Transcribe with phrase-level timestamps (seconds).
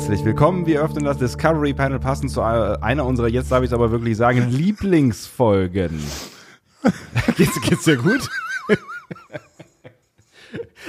[0.00, 0.64] Herzlich willkommen.
[0.64, 4.16] Wir öffnen das Discovery Panel passend zu einer unserer, jetzt darf ich es aber wirklich
[4.16, 5.90] sagen, Lieblingsfolgen.
[7.36, 8.26] geht's, geht's dir gut?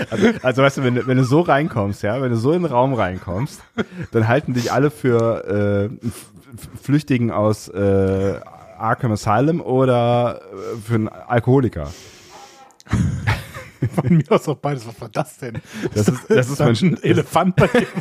[0.10, 2.72] Also, also weißt du, wenn, wenn du so reinkommst, ja, wenn du so in den
[2.72, 3.62] Raum reinkommst,
[4.14, 6.08] dann halten dich alle für äh,
[6.82, 8.40] Flüchtigen aus äh,
[8.78, 11.92] Arkham Asylum oder äh, für einen Alkoholiker.
[13.96, 14.86] Von mir aus auch beides.
[14.88, 15.58] Was war das denn?
[15.94, 17.88] Das ist, das ist mein ein Elefant bei dir.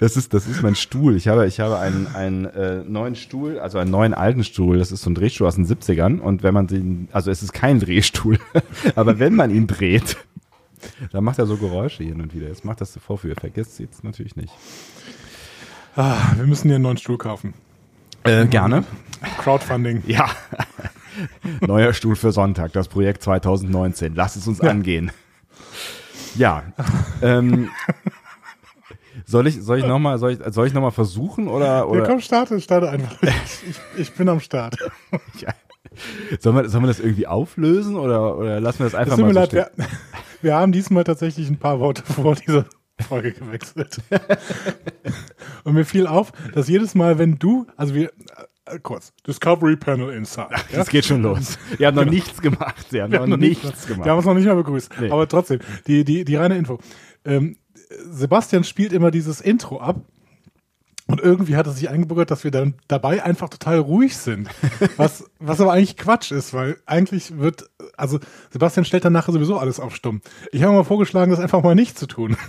[0.00, 1.16] Das ist, das ist mein Stuhl.
[1.16, 4.78] Ich habe, ich habe einen, einen äh, neuen Stuhl, also einen neuen alten Stuhl.
[4.78, 6.18] Das ist so ein Drehstuhl aus den 70ern.
[6.18, 8.40] Und wenn man den, also es ist kein Drehstuhl,
[8.96, 10.16] aber wenn man ihn dreht,
[11.12, 12.48] dann macht er so Geräusche hin und wieder.
[12.48, 13.36] Jetzt macht das der Vorführ.
[13.36, 14.52] Vergesst sie jetzt natürlich nicht.
[15.94, 17.54] Ah, wir müssen dir einen neuen Stuhl kaufen.
[18.24, 18.84] Äh, gerne.
[19.38, 20.02] Crowdfunding.
[20.06, 20.28] Ja.
[21.66, 24.14] Neuer Stuhl für Sonntag, das Projekt 2019.
[24.14, 24.70] Lass es uns Ja.
[24.70, 25.12] angehen.
[26.36, 26.64] Ja.
[27.22, 27.70] Ähm,
[29.24, 32.06] soll ich, soll ich nochmal, soll ich, soll ich noch mal versuchen oder, Ja, oder
[32.06, 33.16] komm, starte, starte einfach.
[33.68, 34.76] Ich, ich, bin am Start.
[36.40, 39.28] sollen wir, sollen wir das irgendwie auflösen oder, oder lassen wir das einfach tut mal
[39.28, 39.70] mir so leid, wir,
[40.42, 42.66] wir haben diesmal tatsächlich ein paar Worte vor dieser
[43.08, 43.98] Folge gewechselt.
[45.64, 48.10] Und mir fiel auf, dass jedes Mal, wenn du, also wir,
[48.82, 50.48] kurz, Discovery Panel Inside.
[50.50, 50.58] ja?
[50.72, 51.58] Das geht schon los.
[51.78, 52.76] Ihr habt noch nichts gemacht.
[52.78, 54.04] Habt Wir noch, haben noch nichts nicht- gemacht.
[54.06, 54.90] Wir haben uns noch nicht mal begrüßt.
[55.00, 55.10] Nee.
[55.10, 56.78] Aber trotzdem, die, die, die reine Info.
[57.24, 57.56] Ähm,
[58.10, 59.96] Sebastian spielt immer dieses Intro ab.
[61.06, 64.48] Und irgendwie hat es sich eingebürgert, dass wir dann dabei einfach total ruhig sind.
[64.96, 69.58] Was, was aber eigentlich Quatsch ist, weil eigentlich wird, also Sebastian stellt dann nachher sowieso
[69.58, 70.22] alles auf stumm.
[70.50, 72.36] Ich habe mal vorgeschlagen, das einfach mal nicht zu tun.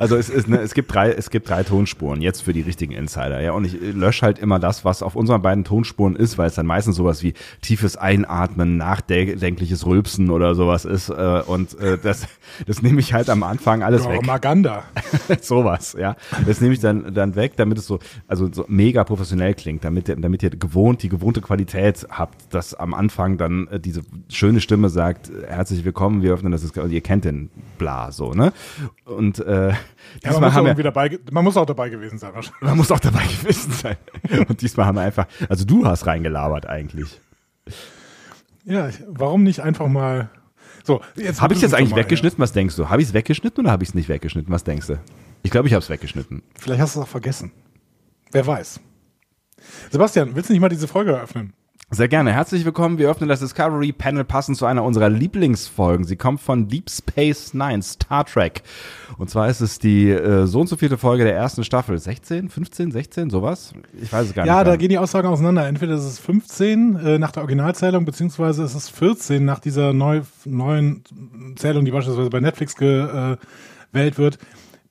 [0.00, 2.92] Also es ist, ne, es gibt drei, es gibt drei Tonspuren jetzt für die richtigen
[2.92, 3.52] Insider, ja.
[3.52, 6.66] Und ich lösche halt immer das, was auf unseren beiden Tonspuren ist, weil es dann
[6.66, 11.10] meistens sowas wie tiefes Einatmen, nachdenkliches Rülpsen oder sowas ist.
[11.10, 12.26] Äh, und äh, das,
[12.66, 14.26] das nehme ich halt am Anfang alles weg.
[14.26, 14.82] Maganda.
[15.40, 16.16] sowas, ja.
[16.44, 20.08] Das nehme ich dann, dann weg, damit es so, also so mega professionell klingt, damit,
[20.08, 24.60] ihr- damit ihr gewohnt, die gewohnte Qualität habt, dass am Anfang dann äh, diese schöne
[24.60, 28.52] Stimme sagt, äh, herzlich willkommen, wir öffnen das, ist, ihr kennt den Bla, so, ne?
[29.04, 29.76] Und äh, Ja, man,
[30.24, 32.32] diesmal muss haben auch wir, dabei, man muss auch dabei gewesen sein.
[32.60, 33.96] man muss auch dabei gewesen sein.
[34.48, 37.20] Und diesmal haben wir einfach, also du hast reingelabert eigentlich.
[38.64, 40.28] Ja, warum nicht einfach mal.
[40.84, 42.38] So, jetzt Habe ich jetzt eigentlich weggeschnitten?
[42.38, 42.88] Was denkst du?
[42.88, 44.52] Habe ich es weggeschnitten oder habe ich es nicht weggeschnitten?
[44.52, 44.98] Was denkst du?
[45.46, 46.38] Ich glaube, ich habe es weggeschnitten.
[46.44, 46.60] Ja.
[46.60, 47.52] Vielleicht hast du es auch vergessen.
[48.32, 48.80] Wer weiß.
[49.92, 51.52] Sebastian, willst du nicht mal diese Folge eröffnen?
[51.88, 52.32] Sehr gerne.
[52.32, 52.98] Herzlich willkommen.
[52.98, 56.04] Wir öffnen das Discovery Panel passend zu einer unserer Lieblingsfolgen.
[56.04, 58.64] Sie kommt von Deep Space Nine, Star Trek.
[59.18, 61.96] Und zwar ist es die äh, so und so vierte Folge der ersten Staffel.
[61.96, 63.72] 16, 15, 16, sowas?
[64.02, 64.66] Ich weiß es gar Ja, nicht.
[64.66, 64.78] da mehr.
[64.78, 65.68] gehen die Aussagen auseinander.
[65.68, 70.22] Entweder ist es 15 äh, nach der Originalzählung, beziehungsweise ist es 14 nach dieser neu,
[70.44, 71.04] neuen
[71.54, 73.38] Zählung, die beispielsweise bei Netflix gewählt
[74.18, 74.38] wird.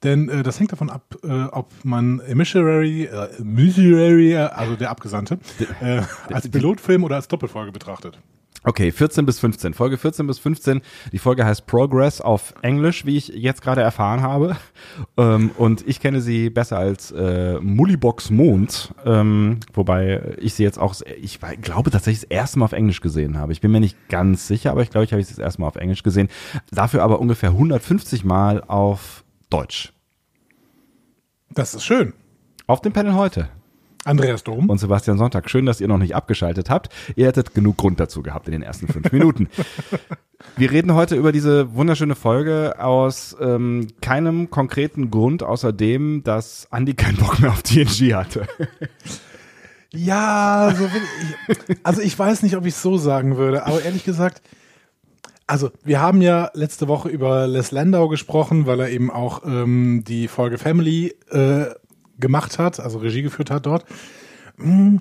[0.06, 5.40] Denn äh, das hängt davon ab, äh, ob man Missionary, äh, Missionary, also der Abgesandte,
[5.82, 6.02] äh,
[6.32, 8.20] als Pilotfilm oder als Doppelfolge betrachtet.
[8.68, 9.76] Okay, 14 bis 15.
[9.76, 10.82] Folge 14 bis 15.
[11.12, 14.58] Die Folge heißt Progress auf Englisch, wie ich jetzt gerade erfahren habe.
[15.18, 18.94] Ähm, und ich kenne sie besser als äh, Mullibox Mond.
[19.06, 23.38] Ähm, wobei ich sie jetzt auch, ich glaube tatsächlich das erste Mal auf Englisch gesehen
[23.38, 23.52] habe.
[23.52, 25.68] Ich bin mir nicht ganz sicher, aber ich glaube, ich habe sie das erste Mal
[25.68, 26.30] auf Englisch gesehen.
[26.72, 29.95] Dafür aber ungefähr 150 Mal auf Deutsch.
[31.56, 32.12] Das ist schön.
[32.68, 33.48] Auf dem Panel heute.
[34.04, 34.70] Andreas Dom.
[34.70, 35.50] und Sebastian Sonntag.
[35.50, 36.90] Schön, dass ihr noch nicht abgeschaltet habt.
[37.16, 39.48] Ihr hättet genug Grund dazu gehabt in den ersten fünf Minuten.
[40.58, 46.68] Wir reden heute über diese wunderschöne Folge aus ähm, keinem konkreten Grund, außer dem, dass
[46.72, 48.48] Andy keinen Bock mehr auf TNG hatte.
[49.94, 51.78] Ja, so ich.
[51.84, 54.42] Also ich weiß nicht, ob ich es so sagen würde, aber ehrlich gesagt,
[55.48, 60.04] also wir haben ja letzte Woche über Les Landau gesprochen, weil er eben auch ähm,
[60.08, 61.66] die Folge Family äh,
[62.20, 63.86] gemacht hat, also Regie geführt hat dort.
[64.58, 64.98] Mm,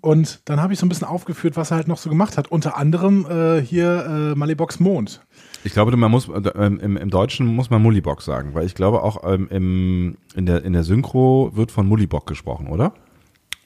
[0.00, 2.48] Und dann habe ich so ein bisschen aufgeführt, was er halt noch so gemacht hat.
[2.52, 5.20] Unter anderem äh, hier äh, Malibox Mond.
[5.64, 9.02] Ich glaube, man muss äh, im, im Deutschen muss man Mullibock sagen, weil ich glaube
[9.02, 12.92] auch ähm, im, in, der, in der Synchro wird von Mullibock gesprochen, oder?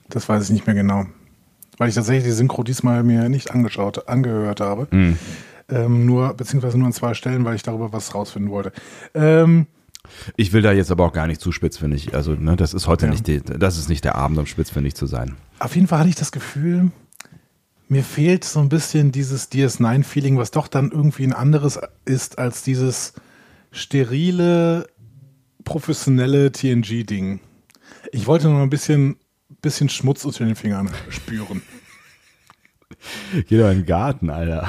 [0.09, 1.05] Das weiß ich nicht mehr genau.
[1.77, 4.87] Weil ich tatsächlich die Synchro diesmal mir nicht angeschaut, angehört habe.
[5.73, 8.73] Ähm, nur, beziehungsweise nur an zwei Stellen, weil ich darüber was rausfinden wollte.
[9.15, 9.67] Ähm,
[10.37, 12.15] Ich will da jetzt aber auch gar nicht zu spitzfindig.
[12.15, 13.13] Also, ne, das ist heute Ja.
[13.13, 15.37] nicht die, das ist nicht der Abend, um spitzfindig zu sein.
[15.61, 16.91] Auf jeden Fall hatte ich das Gefühl,
[17.89, 22.63] mir fehlt so ein bisschen dieses DS9-Feeling, was doch dann irgendwie ein anderes ist als
[22.63, 23.13] dieses
[23.71, 24.87] sterile,
[25.65, 27.41] professionelle TNG-Ding.
[28.13, 29.17] Ich wollte nur ein bisschen,
[29.63, 31.63] bisschen Schmutz unter den Fingern spüren.
[33.49, 34.69] Geh doch in den Garten, Alter.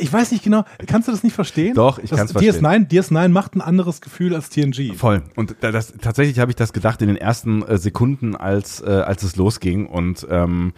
[0.00, 1.74] Ich weiß nicht genau, kannst du das nicht verstehen?
[1.74, 2.64] Doch, ich Das kann's verstehen.
[2.64, 4.94] DS9, DS9 macht ein anderes Gefühl als TNG.
[4.96, 5.22] Voll.
[5.36, 8.86] Und da- das, tatsächlich habe ich das gedacht in den ersten äh, Sekunden, als, äh,
[8.90, 10.72] als es losging und ähm,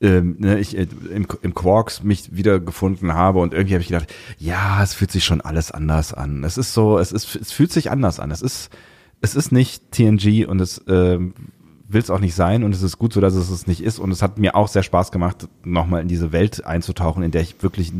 [0.00, 3.88] ähm, ne, ich äh, im, im Quarks mich wieder gefunden habe und irgendwie habe ich
[3.88, 6.42] gedacht, ja, es fühlt sich schon alles anders an.
[6.44, 8.30] Es ist so, es ist, es fühlt sich anders an.
[8.32, 8.70] Es ist,
[9.20, 11.34] es ist nicht TNG und es ähm,
[11.88, 13.98] will es auch nicht sein und es ist gut so, dass es es nicht ist
[14.00, 17.42] und es hat mir auch sehr Spaß gemacht, nochmal in diese Welt einzutauchen, in der
[17.42, 17.92] ich wirklich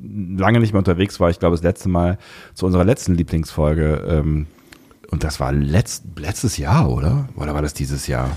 [0.00, 1.30] lange nicht mehr unterwegs war.
[1.30, 2.18] Ich glaube, das letzte Mal
[2.54, 4.46] zu unserer letzten Lieblingsfolge ähm,
[5.10, 7.28] und das war letzt, letztes Jahr, oder?
[7.36, 8.36] Oder war das dieses Jahr?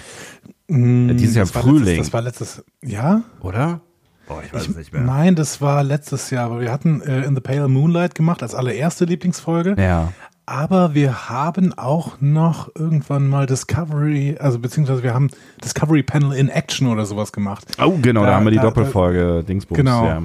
[0.67, 1.83] Mm, dieses Jahr im Frühling.
[1.85, 3.21] Letztes, das war letztes, ja?
[3.41, 3.81] Oder?
[4.27, 5.01] Boah, ich weiß es nicht mehr.
[5.01, 8.55] Nein, das war letztes Jahr, aber wir hatten äh, In the Pale Moonlight gemacht als
[8.55, 9.75] allererste Lieblingsfolge.
[9.77, 10.13] Ja.
[10.45, 15.29] Aber wir haben auch noch irgendwann mal Discovery, also beziehungsweise wir haben
[15.63, 17.65] Discovery Panel in Action oder sowas gemacht.
[17.81, 19.77] Oh, genau, da, Da- haben wir die da- Doppelfolge Dingsbums.
[19.77, 20.05] Genau.
[20.05, 20.23] Ja.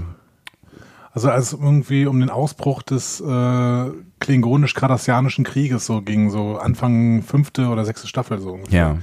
[1.16, 3.90] Also als es irgendwie um den Ausbruch des äh,
[4.20, 8.78] klingonisch-kardassianischen Krieges so ging, so Anfang fünfte oder sechste Staffel so ungefähr.
[8.78, 8.98] ja.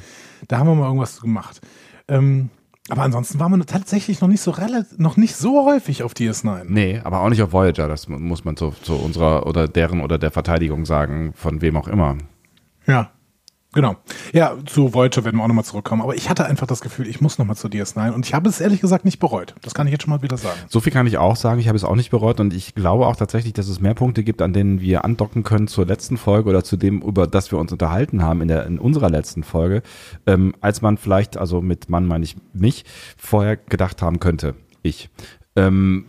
[0.47, 1.61] Da haben wir mal irgendwas gemacht.
[2.07, 2.49] Ähm,
[2.89, 6.65] aber ansonsten waren wir tatsächlich noch nicht so relativ, noch nicht so häufig auf DS9.
[6.67, 10.01] Nee, aber auch nicht auf Voyager, das mu- muss man zu, zu unserer oder deren
[10.01, 12.17] oder der Verteidigung sagen, von wem auch immer.
[12.85, 13.09] Ja,
[13.73, 13.97] genau.
[14.31, 16.01] Ja, zu Voyager werden wir auch nochmal zurückkommen.
[16.01, 18.61] Aber ich hatte einfach das Gefühl, ich muss nochmal zu DS9 und ich habe es
[18.61, 19.55] ehrlich gesagt nicht bereut.
[19.61, 20.57] Das kann ich jetzt schon mal wieder sagen.
[20.69, 23.07] So viel kann ich auch sagen, ich habe es auch nicht bereut und ich glaube
[23.07, 26.49] auch tatsächlich, dass es mehr Punkte gibt, an denen wir andocken können zur letzten Folge
[26.49, 29.81] oder zu dem, über das wir uns unterhalten haben in, der, in unserer letzten Folge,
[30.25, 32.85] ähm, als man vielleicht, also mit Mann meine ich mich,
[33.17, 34.55] vorher gedacht haben könnte.
[34.81, 35.09] Ich.
[35.55, 36.05] Ähm,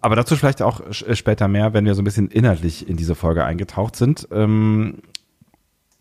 [0.00, 3.44] aber dazu vielleicht auch später mehr, wenn wir so ein bisschen inhaltlich in diese Folge
[3.44, 4.28] eingetaucht sind.
[4.30, 4.98] Ähm,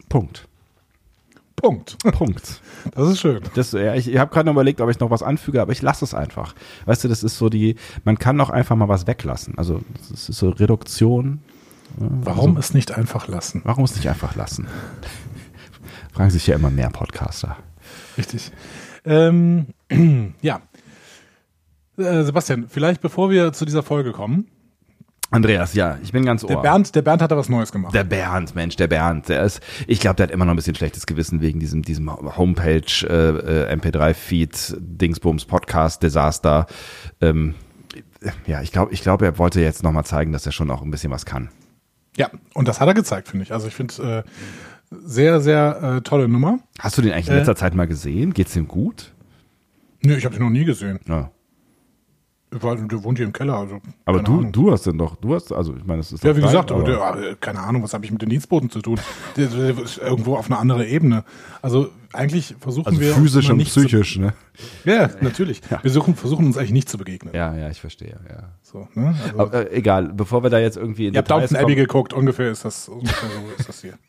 [0.10, 0.48] Punkt.
[1.66, 1.98] Punkt.
[2.14, 2.62] Punkt.
[2.94, 3.42] Das ist schön.
[3.56, 5.82] Das, ja, ich ich habe gerade noch überlegt, ob ich noch was anfüge, aber ich
[5.82, 6.54] lasse es einfach.
[6.86, 9.58] Weißt du, das ist so die, man kann auch einfach mal was weglassen.
[9.58, 9.82] Also
[10.12, 11.40] das ist so Reduktion.
[11.98, 13.64] Warum es nicht einfach lassen?
[13.66, 14.68] Warum es nicht einfach lassen?
[16.14, 17.58] Fragen sich ja immer mehr Podcaster.
[18.20, 18.52] Richtig.
[19.04, 19.68] Ähm,
[20.44, 20.62] ja.
[21.98, 24.46] Äh, Sebastian, vielleicht bevor wir zu dieser Folge kommen,
[25.32, 26.50] Andreas, ja, ich bin ganz ohr.
[26.50, 27.94] der Bernd, der Bernd hat da was Neues gemacht.
[27.96, 30.76] Der Bernd, Mensch, der Bernd, der ist, ich glaube, der hat immer noch ein bisschen
[30.76, 36.68] schlechtes Gewissen wegen diesem, diesem Homepage, äh, äh, MP3-Feed, Dingsbums, Podcast-Desaster.
[37.22, 37.56] Ähm,
[38.46, 40.92] ja, ich glaube, ich glaube, er wollte jetzt nochmal zeigen, dass er schon auch ein
[40.92, 41.50] bisschen was kann.
[42.18, 43.52] Ja, und das hat er gezeigt, finde ich.
[43.52, 44.30] Also ich finde äh,
[44.92, 46.60] sehr, sehr äh, tolle Nummer.
[46.80, 47.38] Hast du den eigentlich in Äh.
[47.38, 48.34] letzter Zeit mal gesehen?
[48.34, 49.12] Geht's ihm gut?
[50.02, 51.00] Nö, ich habe den noch nie gesehen.
[51.08, 51.32] Ja.
[52.64, 53.58] War, der wohnt hier im Keller.
[53.58, 54.52] Also, Aber du, Ahnung.
[54.52, 56.72] du hast den doch, du hast, also ich meine, das ist Ja, wie dein, gesagt,
[56.72, 59.00] aber der, äh, keine Ahnung, was habe ich mit den Dienstboten zu tun?
[59.36, 61.24] Der, der ist irgendwo auf einer anderen Ebene.
[61.62, 64.34] Also eigentlich versuchen also wir physisch und nicht psychisch, ne?
[64.84, 65.62] Zu, ja, natürlich.
[65.82, 67.34] Wir suchen, versuchen uns eigentlich nicht zu begegnen.
[67.34, 68.50] Ja, ja, ich verstehe, ja.
[68.62, 69.16] So, ne?
[69.24, 72.14] also, Aber, äh, egal, bevor wir da jetzt irgendwie in ihr habt Downton Abbey geguckt,
[72.14, 73.94] ungefähr ist das, ungefähr so ist das hier.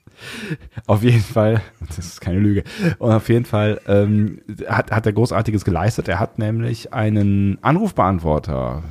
[0.86, 2.64] auf jeden Fall, das ist keine Lüge,
[2.98, 6.08] und auf jeden Fall ähm, hat, hat er Großartiges geleistet.
[6.08, 8.82] Er hat nämlich einen Anrufbeantworter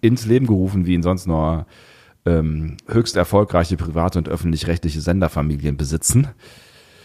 [0.00, 1.66] ins Leben gerufen, wie ihn sonst nur
[2.26, 6.28] ähm, höchst erfolgreiche private und öffentlich-rechtliche Senderfamilien besitzen.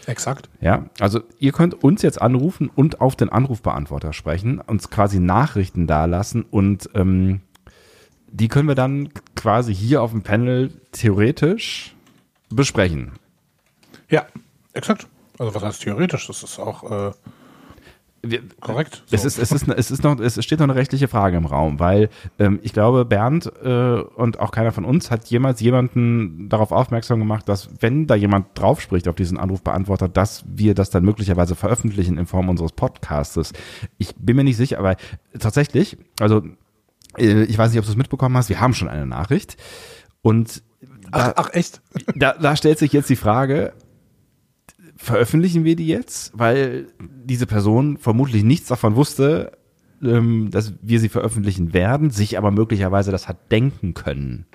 [0.06, 0.48] Exakt.
[0.60, 5.86] Ja, also ihr könnt uns jetzt anrufen und auf den Anrufbeantworter sprechen, uns quasi Nachrichten
[5.86, 7.40] dalassen und ähm,
[8.30, 11.94] die können wir dann quasi hier auf dem Panel theoretisch
[12.50, 13.12] besprechen.
[14.14, 14.26] Ja,
[14.72, 15.08] exakt.
[15.38, 16.28] Also was heißt theoretisch?
[16.28, 17.12] Das ist auch äh,
[18.22, 19.02] Wir, korrekt.
[19.10, 19.26] Es So.
[19.26, 22.08] ist, es ist, es ist noch, es steht noch eine rechtliche Frage im Raum, weil
[22.38, 27.18] ähm, ich glaube, Bernd äh, und auch keiner von uns hat jemals jemanden darauf aufmerksam
[27.18, 31.56] gemacht, dass wenn da jemand drauf spricht auf diesen Anrufbeantworter, dass wir das dann möglicherweise
[31.56, 33.52] veröffentlichen in Form unseres Podcastes.
[33.98, 34.94] Ich bin mir nicht sicher, aber
[35.40, 36.42] tatsächlich, also
[37.18, 39.56] äh, ich weiß nicht, ob du es mitbekommen hast, wir haben schon eine Nachricht
[40.22, 40.62] und
[41.10, 41.82] ach, da, ach, echt?
[42.14, 43.72] da, da stellt sich jetzt die Frage,
[45.04, 46.86] veröffentlichen wir die jetzt, weil
[47.24, 49.52] diese Person vermutlich nichts davon wusste,
[50.02, 54.46] ähm, dass wir sie veröffentlichen werden, sich aber möglicherweise das hat denken können.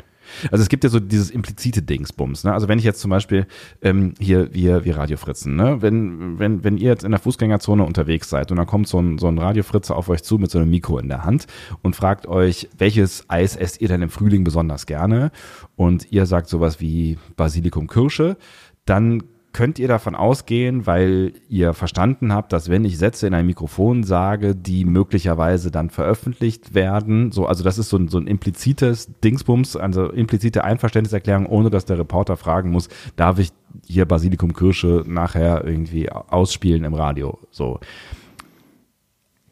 [0.51, 2.43] Also es gibt ja so dieses implizite Dingsbums.
[2.43, 2.53] Ne?
[2.53, 3.47] Also wenn ich jetzt zum Beispiel
[3.81, 5.81] ähm, hier, wir, wir Radiofritzen, ne?
[5.81, 9.17] wenn, wenn, wenn ihr jetzt in der Fußgängerzone unterwegs seid und dann kommt so ein,
[9.17, 11.47] so ein Radiofritze auf euch zu mit so einem Mikro in der Hand
[11.81, 15.31] und fragt euch, welches Eis esst ihr denn im Frühling besonders gerne?
[15.75, 18.37] Und ihr sagt sowas wie Basilikum Kirsche,
[18.85, 23.45] dann könnt ihr davon ausgehen, weil ihr verstanden habt, dass wenn ich Sätze in ein
[23.45, 28.27] Mikrofon sage, die möglicherweise dann veröffentlicht werden, so, also das ist so ein, so ein
[28.27, 33.51] implizites Dingsbums, also implizite Einverständniserklärung, ohne dass der Reporter fragen muss, darf ich
[33.85, 37.79] hier Basilikum Kirsche nachher irgendwie ausspielen im Radio, so.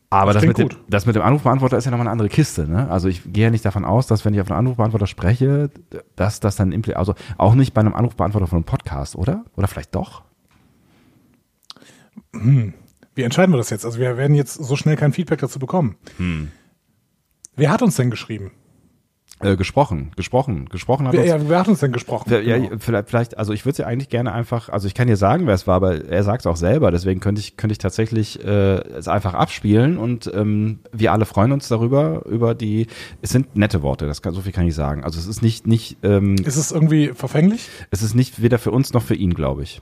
[0.10, 2.68] Aber das, Das mit, dem, das mit dem Anrufbeantworter ist ja nochmal eine andere Kiste.
[2.68, 2.90] Ne?
[2.90, 5.70] Also ich gehe ja nicht davon aus, dass wenn ich auf einen Anrufbeantworter spreche,
[6.16, 9.44] dass das dann impli also auch nicht bei einem Anrufbeantworter von einem Podcast, oder?
[9.58, 10.24] Oder vielleicht doch?
[12.32, 13.84] Wie entscheiden wir das jetzt?
[13.84, 15.98] Also wir werden jetzt so schnell kein Feedback dazu bekommen.
[16.18, 16.52] Hm.
[17.56, 18.52] Wer hat uns denn geschrieben?
[19.40, 22.24] Äh, gesprochen, gesprochen, gesprochen hat Wer, uns, ja, wer hat uns denn gesprochen?
[22.28, 22.72] Wer- Ja, Genau.
[22.80, 25.54] vielleicht, vielleicht, also ich würde ja eigentlich gerne einfach, also ich kann dir sagen, wer
[25.54, 28.78] es war, aber er sagt es auch selber, deswegen könnte ich, könnte ich tatsächlich äh,
[28.98, 32.88] es einfach abspielen und ähm, wir alle freuen uns darüber, über die,
[33.22, 35.04] es sind nette Worte, das kann, so viel kann ich sagen.
[35.04, 37.70] Also es ist nicht, nicht, ähm, Ist es irgendwie verfänglich?
[37.92, 39.82] es ist nicht weder für uns noch für ihn, glaube ich.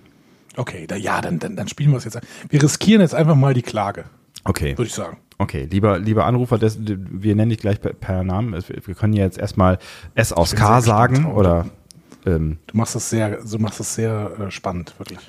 [0.57, 2.17] Okay, da, ja, dann, dann, dann spielen wir es jetzt.
[2.17, 2.23] ein.
[2.49, 4.03] Wir riskieren jetzt einfach mal die Klage,
[4.43, 5.17] Okay, würde ich sagen.
[5.37, 8.53] Okay, lieber, lieber Anrufer, das, wir nennen dich gleich per, per Namen.
[8.53, 9.79] Wir können ja jetzt erstmal
[10.13, 11.65] S aus K sagen gespannt, oder
[12.25, 15.19] ähm, Du machst das sehr, du machst das sehr äh, spannend, wirklich.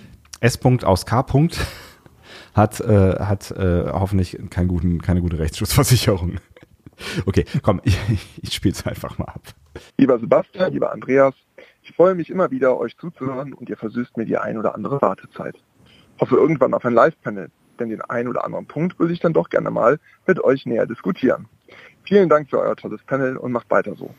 [0.41, 0.61] S.
[0.61, 1.21] -Punkt aus K.
[1.21, 1.59] -Punkt
[2.55, 6.37] hat, äh, hat äh, hoffentlich keinen guten, keine gute Rechtsschutzversicherung.
[7.27, 7.99] Okay, komm, ich,
[8.41, 9.43] ich spiele es einfach mal ab.
[9.99, 11.35] Lieber Sebastian, lieber Andreas,
[11.83, 15.03] ich freue mich immer wieder, euch zuzuhören und ihr versüßt mir die ein oder andere
[15.03, 15.57] Wartezeit.
[16.19, 19.49] Hoffe irgendwann auf ein Live-Panel, denn den ein oder anderen Punkt will ich dann doch
[19.49, 21.47] gerne mal mit euch näher diskutieren.
[22.05, 24.15] Vielen Dank für euer tolles Panel und macht weiter so.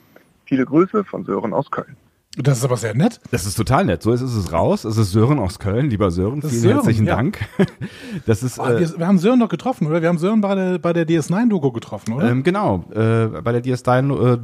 [0.45, 1.97] Viele Grüße von Sören aus Köln.
[2.37, 3.19] Das ist aber sehr nett.
[3.31, 4.03] Das ist total nett.
[4.03, 4.83] So ist es raus.
[4.85, 5.89] Es ist Sören aus Köln.
[5.89, 7.15] Lieber Sören, vielen ist Sören, herzlichen ja.
[7.15, 7.39] Dank.
[8.25, 10.01] Das ist, Ah, äh, wir, wir haben Sören doch getroffen, oder?
[10.01, 12.29] Wir haben Sören bei der, bei der DS9-Doku getroffen, oder?
[12.29, 14.37] ähm, genau, äh, bei der DS9 äh,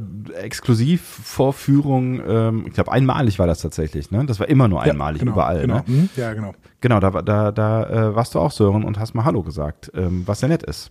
[2.48, 4.24] ähm, ich glaube einmalig war das tatsächlich, ne?
[4.26, 5.76] Das war immer nur einmalig genau, überall, Genau.
[5.76, 5.84] ne?
[5.86, 6.08] Hm?
[6.16, 6.52] Ja, genau.
[6.80, 10.22] Genau, da, da, da äh, warst du auch Sören und hast mal Hallo gesagt, ähm,
[10.26, 10.90] was sehr nett ist.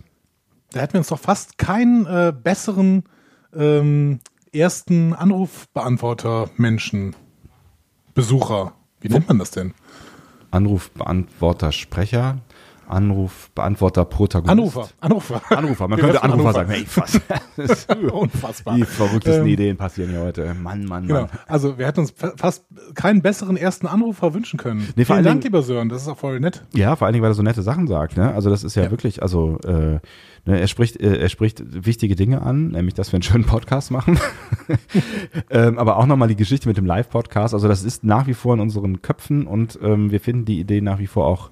[0.72, 3.04] Da hätten wir uns doch fast keinen äh, besseren
[3.54, 4.20] ähm,
[4.54, 7.16] ersten Anrufbeantworter-Menschen,
[8.14, 8.72] Besucher.
[9.00, 9.74] Wie nennt man das denn?
[10.50, 12.38] Anrufbeantworter Sprecher,
[12.88, 14.50] Anrufbeantworter Protagonist.
[14.52, 14.88] Anrufer.
[15.00, 15.40] Anrufer.
[15.50, 16.52] Anrufer, man Wir könnte Anrufer Anrufer.
[16.52, 16.70] sagen.
[16.70, 17.20] Hey, was?
[17.56, 18.74] Das- Unfassbar.
[18.76, 20.54] Die verrücktesten Ähm, Ideen passieren hier heute.
[20.54, 21.20] Mann, Mann, Genau.
[21.22, 21.30] Mann.
[21.46, 22.64] Also wir hätten uns fa- fast
[22.94, 24.88] keinen besseren ersten Anrufer wünschen können.
[24.96, 25.88] Nee, Vielen Dank, lieber Sören.
[25.88, 26.62] Das ist auch voll nett.
[26.74, 28.16] Ja, vor allen Dingen, weil er so nette Sachen sagt.
[28.16, 28.34] Ne?
[28.34, 28.90] Also das ist ja, Ja.
[28.90, 30.00] wirklich, also äh,
[30.46, 33.90] ne, er spricht, äh, er spricht wichtige Dinge an, nämlich, dass wir einen schönen Podcast
[33.90, 34.18] machen.
[35.50, 37.54] ähm, aber auch nochmal die Geschichte mit dem Live-Podcast.
[37.54, 40.80] Also das ist nach wie vor in unseren Köpfen und ähm, wir finden die Idee
[40.80, 41.50] nach wie vor auch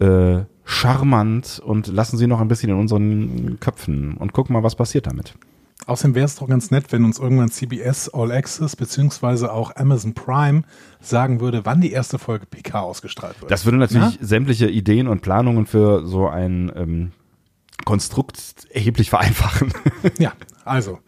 [0.00, 4.76] äh, charmant und lassen sie noch ein bisschen in unseren Köpfen und gucken mal, was
[4.76, 5.34] passiert damit.
[5.86, 10.14] Außerdem wäre es doch ganz nett, wenn uns irgendwann CBS All Access beziehungsweise auch Amazon
[10.14, 10.62] Prime
[11.00, 13.50] sagen würde, wann die erste Folge PK ausgestrahlt wird.
[13.50, 17.12] Das würde natürlich sämtliche Ideen und Planungen für so ein ähm,
[17.84, 19.72] Konstrukt erheblich vereinfachen.
[20.18, 20.32] Ja,
[20.64, 20.98] also,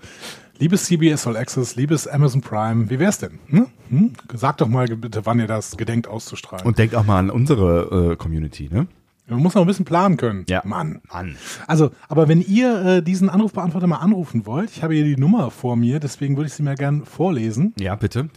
[0.58, 3.40] liebes CBS All Access, liebes Amazon Prime, wie wär's denn?
[3.48, 3.66] Hm?
[3.88, 4.12] Hm?
[4.32, 6.64] Sagt doch mal bitte, wann ihr das gedenkt auszustrahlen.
[6.64, 8.86] Und denkt auch mal an unsere äh, Community, ne?
[9.26, 10.44] Man muss noch ein bisschen planen können.
[10.48, 10.60] Ja.
[10.64, 11.00] Mann.
[11.10, 11.36] Mann.
[11.66, 15.50] Also, aber wenn ihr äh, diesen Anrufbeantworter mal anrufen wollt, ich habe hier die Nummer
[15.50, 17.72] vor mir, deswegen würde ich sie mir gern vorlesen.
[17.78, 18.28] Ja, bitte.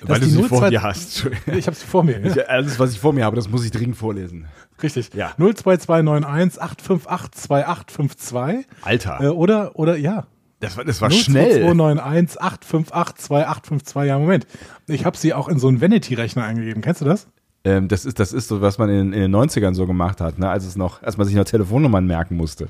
[0.00, 1.26] Das Weil du sie vor 02 dir hast.
[1.46, 2.20] Ich habe sie vor mir.
[2.24, 2.44] Ja?
[2.44, 4.46] Alles, was ich vor mir habe, das muss ich dringend vorlesen.
[4.80, 5.10] Richtig.
[5.12, 5.32] Ja.
[5.38, 8.66] 02291 858 2852.
[8.82, 10.28] Alter, Äh, oder, oder, ja.
[10.60, 11.50] das war, das war schnell.
[11.64, 14.08] 02291 858 2852.
[14.08, 14.46] Ja, Moment.
[14.86, 16.80] Ich habe sie auch in so einen Vanity-Rechner eingegeben.
[16.80, 17.26] Kennst du das?
[17.64, 20.38] Ähm, das, ist, das ist so, was man in, in den 90ern so gemacht hat,
[20.38, 20.48] ne?
[20.48, 22.68] als, es noch, als man sich noch Telefonnummern merken musste.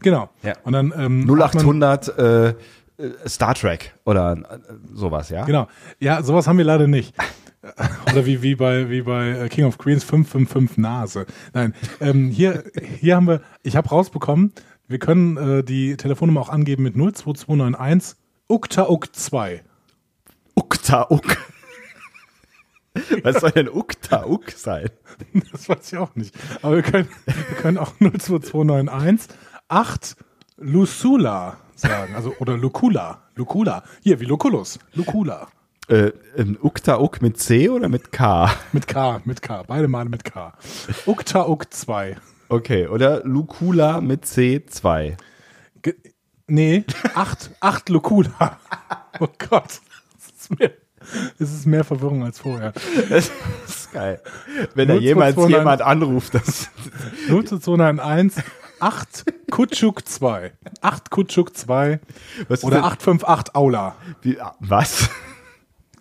[0.00, 0.28] Genau.
[0.42, 0.54] Ja.
[0.64, 2.54] Und dann ähm, hat man- 0800 äh, äh,
[3.26, 4.58] Star Trek oder äh,
[4.92, 5.44] sowas, ja?
[5.44, 5.68] Genau.
[6.00, 7.14] Ja, sowas haben wir leider nicht.
[8.12, 11.24] Oder wie, wie bei, wie bei äh, King of Queens 555 Nase.
[11.54, 12.62] Nein, ähm, hier,
[13.00, 14.52] hier haben wir, ich habe rausbekommen,
[14.86, 19.62] wir können äh, die Telefonnummer auch angeben mit 02291 ukta uk 2
[20.54, 21.38] Ukta Uk.
[23.22, 24.90] Was soll denn Ukta Uk sein?
[25.52, 26.34] Das weiß ich auch nicht.
[26.62, 29.36] Aber wir können, wir können auch 02291
[29.68, 30.16] 8
[30.58, 32.14] Lucula sagen.
[32.14, 33.22] Also, oder Lucula.
[33.34, 33.82] Lucula.
[34.02, 34.78] Hier, wie Lucullus.
[34.94, 35.48] Lucula.
[35.88, 36.12] Äh,
[36.62, 38.50] Ukta Uk mit C oder mit K?
[38.72, 39.64] Mit K, mit K.
[39.64, 40.52] Beide Male mit K.
[41.06, 42.16] Ukta uk 2
[42.48, 45.16] Okay, oder Lucula mit C2.
[45.82, 45.94] Ge
[46.46, 46.84] nee,
[47.14, 48.58] acht, acht Locula.
[49.20, 49.80] Oh Gott.
[50.14, 50.72] Das ist, mehr,
[51.38, 52.72] das ist mehr Verwirrung als vorher.
[53.08, 53.30] Das
[53.66, 54.20] ist geil.
[54.74, 56.70] Wenn da 0229 jemals jemand anruft, das
[57.28, 58.42] 02291
[58.80, 60.52] 8 Kutschuk 2.
[60.80, 62.00] 8 Kutschuk 2
[62.48, 63.96] was oder denn- 858 Aula.
[64.22, 65.08] Wie, ah, was?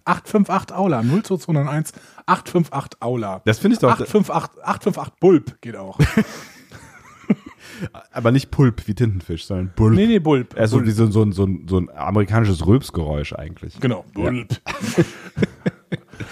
[0.05, 1.01] 858 Aula.
[1.01, 1.95] 02291
[2.25, 3.41] 858 Aula.
[3.45, 5.97] Das finde ich doch, 858, 858 Bulb geht auch.
[8.11, 9.95] aber nicht Pulp wie Tintenfisch, sondern Bulb.
[9.95, 10.55] Nee, nee, Bulb.
[10.57, 10.87] Also Bulb.
[10.87, 13.79] wie so, so, so, so ein amerikanisches Rülpsgeräusch eigentlich.
[13.79, 14.61] Genau, Bulb.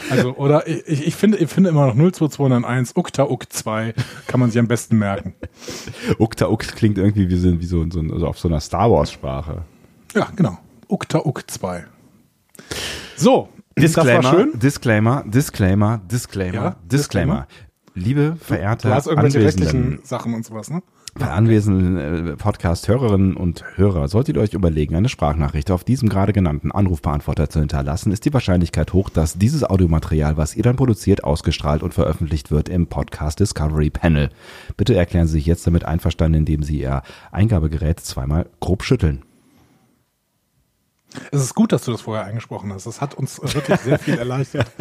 [0.10, 3.94] Also, oder ich, ich, finde, ich finde immer noch 02291, Ukta Uk 2
[4.28, 5.36] kann man sich am besten merken.
[6.18, 9.12] Ukta Uk klingt irgendwie wie so, wie so, so also auf so einer Star Wars
[9.12, 9.64] Sprache.
[10.14, 10.58] Ja, genau.
[10.88, 11.86] Ukta Uk 2.
[13.16, 14.60] So, Disclaimer, das war schön.
[14.60, 17.48] Disclaimer, Disclaimer, Disclaimer, Ja, Disclaimer.
[17.94, 20.82] Liebe verehrte Du hast irgendwelche rechtlichen Sachen und sowas, ne?
[21.14, 26.32] Bei anwesenden äh, Podcast-Hörerinnen und Hörer, solltet ihr euch überlegen, eine Sprachnachricht auf diesem gerade
[26.32, 31.24] genannten Anrufbeantworter zu hinterlassen, ist die Wahrscheinlichkeit hoch, dass dieses Audiomaterial, was ihr dann produziert,
[31.24, 34.30] ausgestrahlt und veröffentlicht wird im Podcast Discovery Panel.
[34.78, 37.02] Bitte erklären Sie sich jetzt damit einverstanden, indem Sie Ihr
[37.32, 39.24] Eingabegerät zweimal grob schütteln.
[41.32, 42.86] Es ist gut, dass du das vorher eingesprochen hast.
[42.86, 44.72] Das hat uns wirklich sehr viel erleichtert.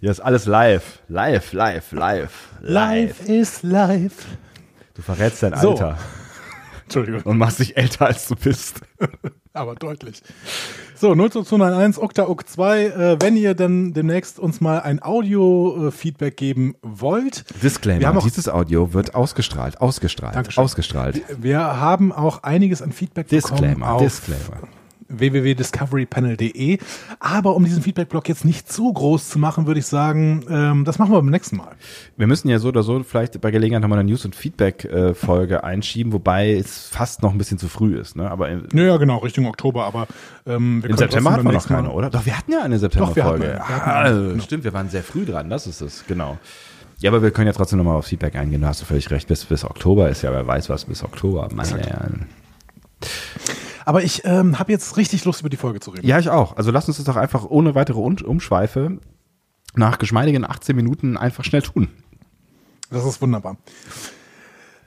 [0.00, 1.00] Ja, ist alles live.
[1.08, 2.48] Live, live, live.
[3.28, 4.26] is live.
[4.96, 5.70] Du verrätst dein So.
[5.70, 5.98] Alter
[6.84, 8.80] Entschuldigung, und machst dich älter, als du bist.
[9.52, 10.22] aber deutlich.
[10.94, 12.84] So, 02291, Okta Uk 2.
[12.84, 17.44] Äh, wenn ihr dann demnächst uns mal ein Audio-Feedback geben wollt.
[17.62, 20.62] Disclaimer, dieses Audio wird ausgestrahlt, ausgestrahlt, Dankeschön.
[20.62, 21.22] ausgestrahlt.
[21.38, 24.68] Wir haben auch einiges an Feedback bekommen Disclaimer, Disclaimer.
[25.08, 26.78] www.discoverypanel.de.
[27.20, 30.98] Aber um diesen Feedback-Blog jetzt nicht zu groß zu machen, würde ich sagen, ähm, das
[30.98, 31.72] machen wir beim nächsten Mal.
[32.16, 36.12] Wir müssen ja so oder so vielleicht bei Gelegenheit nochmal eine News- und Feedback-Folge einschieben,
[36.12, 38.16] wobei es fast noch ein bisschen zu früh ist.
[38.16, 38.30] Ne?
[38.30, 40.06] Aber im, Ja, genau, Richtung Oktober, aber
[40.46, 42.10] ähm, wir im September hatten wir noch Mal- keine, oder?
[42.10, 43.60] Doch, wir hatten ja eine September-Folge.
[43.60, 44.42] Ah, eine, genau.
[44.42, 46.38] Stimmt, wir waren sehr früh dran, das ist es, genau.
[46.98, 49.28] Ja, aber wir können ja trotzdem nochmal aufs Feedback eingehen, da hast du völlig recht.
[49.28, 51.48] Bis, bis Oktober ist ja, wer weiß was bis Oktober.
[51.52, 52.26] Meine Herren.
[53.86, 56.06] Aber ich ähm, habe jetzt richtig Lust, über die Folge zu reden.
[56.06, 56.56] Ja, ich auch.
[56.56, 58.98] Also lass uns das doch einfach ohne weitere Umschweife
[59.74, 61.88] nach geschmeidigen 18 Minuten einfach schnell tun.
[62.90, 63.56] Das ist wunderbar.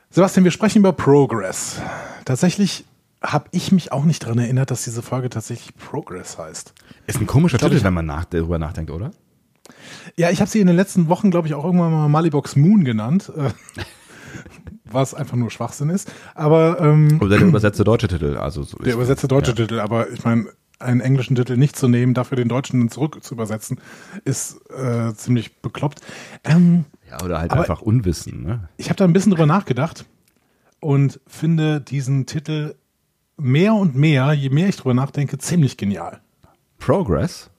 [0.10, 1.80] Sebastian, wir sprechen über Progress.
[2.26, 2.86] Tatsächlich
[3.22, 6.74] habe ich mich auch nicht daran erinnert, dass diese Folge tatsächlich Progress heißt.
[7.08, 9.12] Ist ein komischer Titel, ich- wenn man nach, darüber nachdenkt, oder?
[10.18, 12.84] Ja, ich habe sie in den letzten Wochen, glaube ich, auch irgendwann mal Malibox Moon
[12.84, 13.32] genannt.
[14.92, 16.12] Was einfach nur Schwachsinn ist.
[16.36, 18.38] Aber ähm, Oder der übersetzte deutsche Titel.
[18.38, 19.56] Also so der übersetzte deutsche ja.
[19.56, 20.48] Titel, aber ich meine,
[20.80, 23.80] einen englischen Titel nicht zu nehmen, dafür den deutschen zurück zu übersetzen,
[24.24, 26.02] ist äh, ziemlich bekloppt.
[26.44, 28.44] Ähm, Ja, oder halt einfach Unwissen.
[28.44, 28.70] Ne?
[28.78, 30.06] ich habe da ein bisschen drüber nachgedacht
[30.80, 32.76] und finde diesen Titel
[33.38, 36.22] mehr und mehr, je mehr ich drüber nachdenke, ziemlich genial.
[36.78, 37.50] Progress?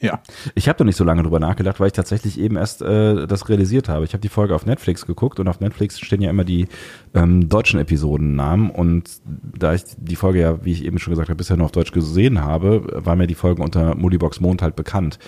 [0.00, 0.20] Ja.
[0.54, 3.48] Ich habe doch nicht so lange drüber nachgedacht, weil ich tatsächlich eben erst äh, das
[3.48, 4.04] realisiert habe.
[4.04, 6.68] Ich habe die Folge auf Netflix geguckt und auf Netflix stehen ja immer die
[7.12, 11.36] ähm, deutschen Episodennamen und da ich die Folge ja, wie ich eben schon gesagt habe,
[11.36, 15.18] bisher nur auf Deutsch gesehen habe, war mir die Folge unter Multibox Mond halt bekannt.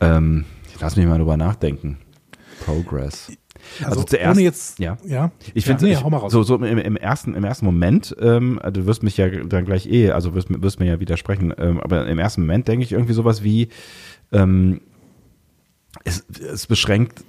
[0.00, 0.44] Ähm,
[0.80, 1.98] lass mich mal drüber nachdenken.
[2.64, 3.30] Progress.
[3.84, 4.96] Also, zuerst, ohne jetzt, ja.
[5.04, 5.30] ja.
[5.54, 6.32] Ich ja, finde, nee, mal raus.
[6.32, 9.86] so, so im, im ersten, im ersten Moment, ähm, du wirst mich ja dann gleich
[9.86, 13.12] eh, also wirst, wirst mir ja widersprechen, ähm, aber im ersten Moment denke ich irgendwie
[13.12, 13.68] sowas wie,
[14.32, 14.80] ähm,
[16.04, 17.24] es, es beschränkt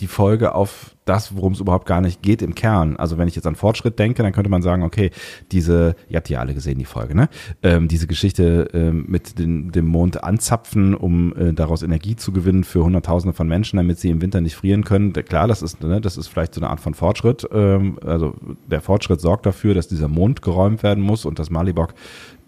[0.00, 2.96] die Folge auf das, worum es überhaupt gar nicht geht im Kern.
[2.96, 5.10] Also wenn ich jetzt an Fortschritt denke, dann könnte man sagen, okay,
[5.52, 7.28] diese, ihr habt die alle gesehen, die Folge, ne?
[7.62, 12.64] Ähm, diese Geschichte ähm, mit den, dem Mond anzapfen, um äh, daraus Energie zu gewinnen
[12.64, 15.12] für Hunderttausende von Menschen, damit sie im Winter nicht frieren können.
[15.12, 17.46] Klar, das ist, ne, das ist vielleicht so eine Art von Fortschritt.
[17.52, 18.34] Ähm, also
[18.70, 21.94] der Fortschritt sorgt dafür, dass dieser Mond geräumt werden muss und dass Malibok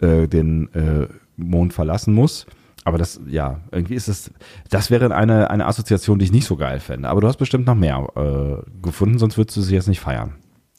[0.00, 2.46] äh, den äh, Mond verlassen muss.
[2.84, 4.30] Aber das, ja, irgendwie ist es,
[4.68, 7.08] das wäre eine, eine Assoziation, die ich nicht so geil fände.
[7.08, 10.34] Aber du hast bestimmt noch mehr äh, gefunden, sonst würdest du sie jetzt nicht feiern.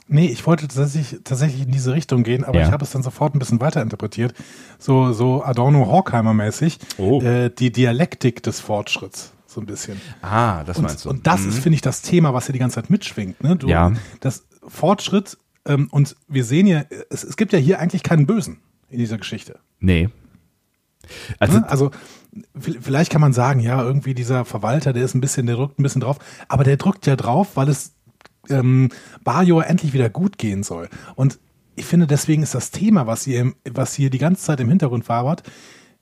[0.10, 2.66] Nee, ich wollte tatsächlich, tatsächlich in diese Richtung gehen, aber Ja.
[2.66, 4.34] ich habe es dann sofort ein bisschen weiterinterpretiert.
[4.78, 6.78] So, so Adorno-Horkheimer-mäßig.
[6.98, 7.22] Oh.
[7.22, 10.00] Äh, die Dialektik des Fortschritts, so ein bisschen.
[10.22, 11.10] Ah, das Und, meinst du.
[11.10, 13.42] und das ist, finde ich, das Thema, was hier die ganze Zeit mitschwingt.
[13.44, 13.56] Ne?
[13.56, 13.94] Du, Ja.
[14.20, 18.58] Das Fortschritt, ähm, und wir sehen ja, es, es gibt ja hier eigentlich keinen Bösen
[18.90, 19.60] in dieser Geschichte.
[19.80, 20.10] Nee.
[21.40, 21.70] Also, Ne?
[21.70, 21.92] Also
[22.56, 25.84] vielleicht kann man sagen, ja, irgendwie dieser Verwalter, der ist ein bisschen, der drückt ein
[25.84, 27.94] bisschen drauf, aber der drückt ja drauf, weil es
[28.50, 28.90] ähm,
[29.24, 30.90] Bajor endlich wieder gut gehen soll.
[31.16, 31.40] Und
[31.76, 35.08] ich finde, deswegen ist das Thema, was hier, was hier die ganze Zeit im Hintergrund
[35.10, 35.44] wabert,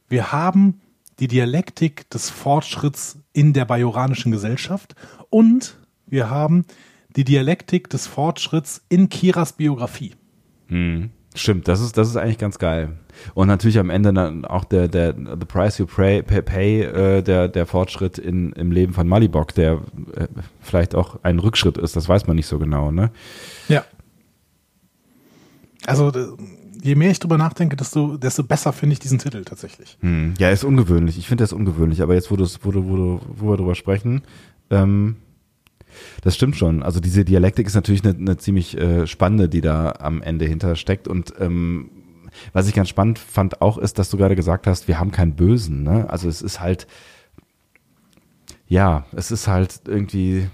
[0.07, 0.81] wir haben
[1.19, 4.95] die Dialektik des Fortschritts in der bajoranischen Gesellschaft
[5.29, 6.65] und wir haben
[7.15, 10.15] die Dialektik des Fortschritts in Kiras Biografie.
[11.33, 12.89] Stimmt, das ist, das ist eigentlich ganz geil.
[13.33, 17.21] Und natürlich am Ende dann auch der, der The Price You Pay, pay, pay äh,
[17.21, 19.79] der, der Fortschritt in, im Leben von Malibok, der
[20.15, 20.27] äh,
[20.59, 23.11] vielleicht auch ein Rückschritt ist, das weiß man nicht so genau, ne?
[23.69, 23.85] Ja.
[25.85, 26.11] Also
[26.81, 29.97] je mehr ich drüber nachdenke, desto, desto besser finde ich diesen Titel tatsächlich.
[30.01, 30.33] Hm.
[30.37, 31.17] Ja, ist ungewöhnlich.
[31.17, 34.23] Ich finde das ungewöhnlich, aber jetzt, wo, wo, wo, wo wir drüber sprechen,
[34.69, 35.15] ähm,
[36.21, 36.83] das stimmt schon.
[36.83, 41.07] Also diese Dialektik ist natürlich eine, eine ziemlich äh, spannende, die da am Ende hintersteckt.
[41.07, 41.89] Und ähm,
[42.53, 45.35] was ich ganz spannend fand auch, ist, dass du gerade gesagt hast, wir haben keinen
[45.35, 45.83] Bösen.
[45.83, 46.09] Ne?
[46.09, 46.87] Also es ist halt,
[48.67, 50.47] ja, es ist halt irgendwie.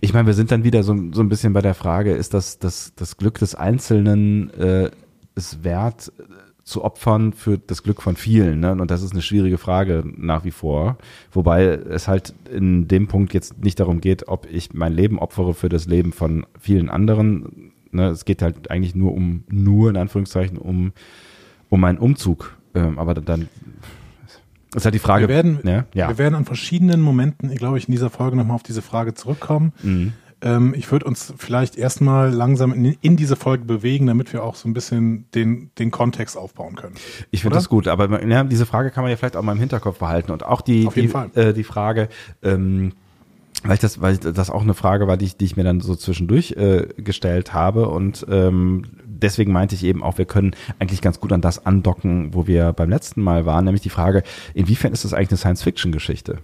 [0.00, 2.58] Ich meine, wir sind dann wieder so, so ein bisschen bei der Frage, ist das
[2.58, 4.90] das, das Glück des Einzelnen äh,
[5.34, 6.12] es wert
[6.68, 8.60] zu opfern für das Glück von vielen?
[8.60, 8.72] Ne?
[8.72, 10.98] Und das ist eine schwierige Frage nach wie vor.
[11.32, 15.54] Wobei es halt in dem Punkt jetzt nicht darum geht, ob ich mein Leben opfere
[15.54, 17.72] für das Leben von vielen anderen.
[17.90, 18.08] Ne?
[18.08, 20.92] Es geht halt eigentlich nur um, nur in Anführungszeichen, um,
[21.68, 22.56] um meinen Umzug.
[22.74, 23.48] Ähm, aber dann
[24.74, 25.28] ist halt die Frage.
[25.28, 26.08] Wir werden, ja, ja.
[26.08, 29.72] wir werden an verschiedenen Momenten, glaube ich, in dieser Folge nochmal auf diese Frage zurückkommen.
[29.82, 30.12] Mhm.
[30.40, 34.54] Ähm, ich würde uns vielleicht erstmal langsam in, in, diese Folge bewegen, damit wir auch
[34.54, 36.94] so ein bisschen den, den Kontext aufbauen können.
[37.30, 39.58] Ich finde das gut, aber ja, diese Frage kann man ja vielleicht auch mal im
[39.58, 42.08] Hinterkopf behalten und auch die, die, äh, die Frage,
[42.42, 42.92] ähm,
[43.64, 45.64] weil ich das, weil ich das auch eine Frage war, die ich, die ich mir
[45.64, 50.54] dann so zwischendurch äh, gestellt habe und ähm, deswegen meinte ich eben auch, wir können
[50.78, 54.22] eigentlich ganz gut an das andocken, wo wir beim letzten Mal waren, nämlich die Frage,
[54.54, 56.38] inwiefern ist das eigentlich eine Science-Fiction-Geschichte?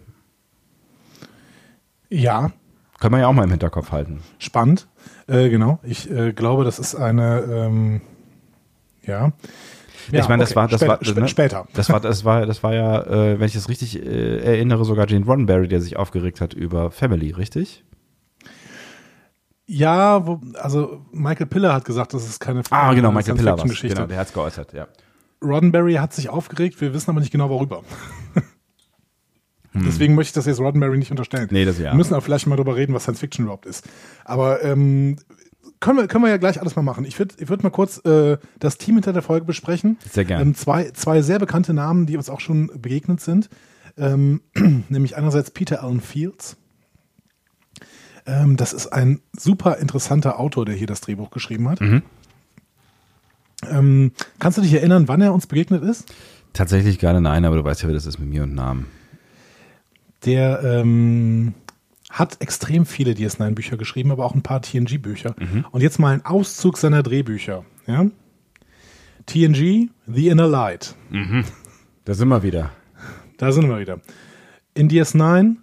[2.09, 2.53] Ja.
[3.01, 4.23] Können wir ja auch mal im Hinterkopf halten.
[4.39, 4.87] Spannend,
[5.27, 5.79] äh, genau.
[5.83, 8.01] Ich äh, glaube, das ist eine, ähm,
[9.03, 9.33] ja.
[10.11, 10.57] Ja, ich meine, das okay.
[10.57, 11.29] war, das später, war, ne?
[11.29, 11.67] später.
[11.73, 15.07] Das war, das war, das war ja, äh, wenn ich das richtig äh, erinnere, sogar
[15.07, 17.85] Gene Roddenberry, der sich aufgeregt hat über Family, richtig?
[19.67, 23.65] Ja, wo, also Michael Piller hat gesagt, das ist keine Ah, genau, Michael Piller war
[23.65, 24.89] Genau, der hat es geäußert, ja.
[25.43, 27.83] Roddenberry hat sich aufgeregt, wir wissen aber nicht genau worüber.
[29.75, 29.83] Hm.
[29.85, 31.49] Deswegen möchte ich das jetzt Roddenberry nicht unterstellen.
[31.51, 31.91] Nee, das ja.
[31.91, 33.87] Wir müssen aber vielleicht mal darüber reden, was Science Fiction überhaupt ist.
[34.25, 35.17] Aber ähm,
[35.81, 37.05] können wir, können wir ja gleich alles mal machen.
[37.05, 39.99] Ich würde ich würd mal kurz äh, das Team hinter der Folge besprechen.
[40.09, 40.43] Sehr gerne.
[40.43, 43.51] Ähm, zwei, zwei sehr bekannte Namen, die uns auch schon begegnet sind.
[43.99, 44.41] Ähm,
[44.89, 46.57] nämlich einerseits Peter Allen Fields.
[48.27, 51.81] Ähm, das ist ein super interessanter Autor, der hier das Drehbuch geschrieben hat.
[51.81, 52.03] Mhm.
[53.69, 56.13] Ähm, kannst du dich erinnern, wann er uns begegnet ist?
[56.53, 58.87] Tatsächlich gerade nein, aber du weißt ja, wie das ist mit mir und Namen.
[60.25, 61.55] Der ähm,
[62.11, 65.35] hat extrem viele DS9-Bücher geschrieben, aber auch ein paar TNG-Bücher.
[65.39, 65.65] Mhm.
[65.71, 67.65] Und jetzt mal ein Auszug seiner Drehbücher.
[67.87, 68.07] Ja?
[69.27, 70.95] TNG, The Inner Light.
[71.11, 71.45] Mhm.
[72.05, 72.71] Da sind wir wieder.
[73.39, 74.01] Da sind wir wieder.
[74.75, 75.57] In DS9,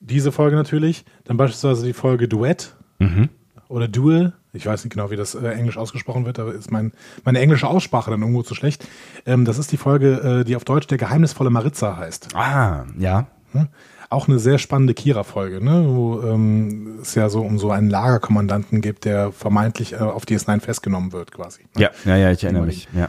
[0.00, 3.28] diese Folge natürlich, dann beispielsweise die Folge Duett Mhm.
[3.68, 4.34] oder Duel.
[4.52, 6.92] Ich weiß nicht genau, wie das äh, Englisch ausgesprochen wird, aber ist mein,
[7.24, 8.86] meine englische Aussprache dann irgendwo zu schlecht.
[9.26, 12.34] Ähm, das ist die Folge, äh, die auf Deutsch der geheimnisvolle Maritza heißt.
[12.34, 13.26] Ah, ja.
[13.54, 13.68] Ne?
[14.08, 15.84] Auch eine sehr spannende Kira-Folge, ne?
[15.88, 20.60] wo ähm, es ja so um so einen Lagerkommandanten gibt, der vermeintlich äh, auf DS9
[20.60, 21.62] festgenommen wird, quasi.
[21.76, 21.82] ne?
[21.82, 22.88] Ja, ja, ja, ich erinnere mich.
[22.94, 23.08] Ja.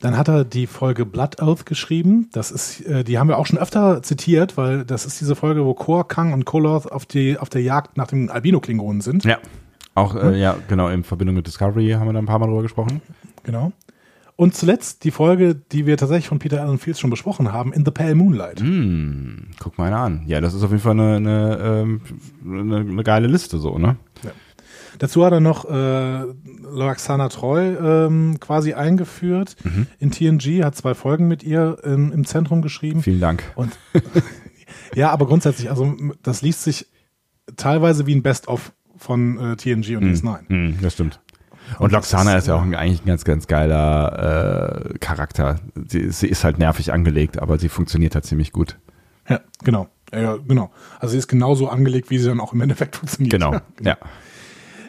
[0.00, 2.30] Dann hat er die Folge Blood Oath geschrieben.
[2.32, 5.66] Das ist, äh, die haben wir auch schon öfter zitiert, weil das ist diese Folge,
[5.66, 9.24] wo Kor, Kang und Koloth auf, die, auf der Jagd nach dem Albino-Klingonen sind.
[9.24, 9.38] Ja.
[9.94, 12.62] Auch, äh, ja, genau, in Verbindung mit Discovery haben wir da ein paar Mal drüber
[12.62, 13.02] gesprochen.
[13.42, 13.72] Genau.
[14.40, 17.84] Und zuletzt die Folge, die wir tatsächlich von Peter Allen Fields schon besprochen haben, In
[17.84, 18.60] the Pale Moonlight.
[18.60, 20.22] Hm, guck mal einer an.
[20.26, 22.00] Ja, das ist auf jeden Fall eine, eine, ähm,
[22.42, 23.96] eine, eine geile Liste so, ne?
[24.98, 26.22] Dazu hat er noch äh,
[26.72, 29.86] Loaxana Treu ähm, quasi eingeführt Mhm.
[29.98, 33.02] in TNG, hat zwei Folgen mit ihr ähm, im Zentrum geschrieben.
[33.02, 33.42] Vielen Dank.
[33.56, 33.72] Und
[34.94, 36.86] ja, aber grundsätzlich, also das liest sich
[37.56, 40.48] teilweise wie ein Best-of von äh, TNG und DS9.
[40.48, 41.20] Hm, das stimmt.
[41.78, 45.56] Und Loxana ist ja auch ein, eigentlich ein ganz, ganz geiler äh, Charakter.
[45.88, 48.78] Sie, sie ist halt nervig angelegt, aber sie funktioniert halt ziemlich gut.
[49.28, 49.88] Ja, genau.
[50.12, 50.70] Ja, Ja, genau.
[50.98, 53.32] Also sie ist genauso angelegt, wie sie dann auch im Endeffekt funktioniert.
[53.32, 53.60] Genau.
[53.82, 53.96] Ja.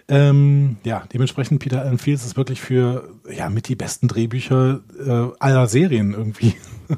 [0.08, 5.28] Ähm, ja, dementsprechend Peter Allen Fields ist wirklich für ja mit die besten Drehbücher äh,
[5.40, 6.56] aller Serien irgendwie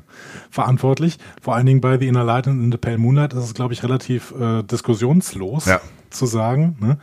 [0.49, 1.19] verantwortlich.
[1.39, 3.73] Vor allen Dingen bei The Inner Light und In the Pale Moonlight ist es, glaube
[3.73, 5.79] ich, relativ äh, diskussionslos Ja.
[6.09, 6.75] zu sagen.
[6.79, 6.97] Ne?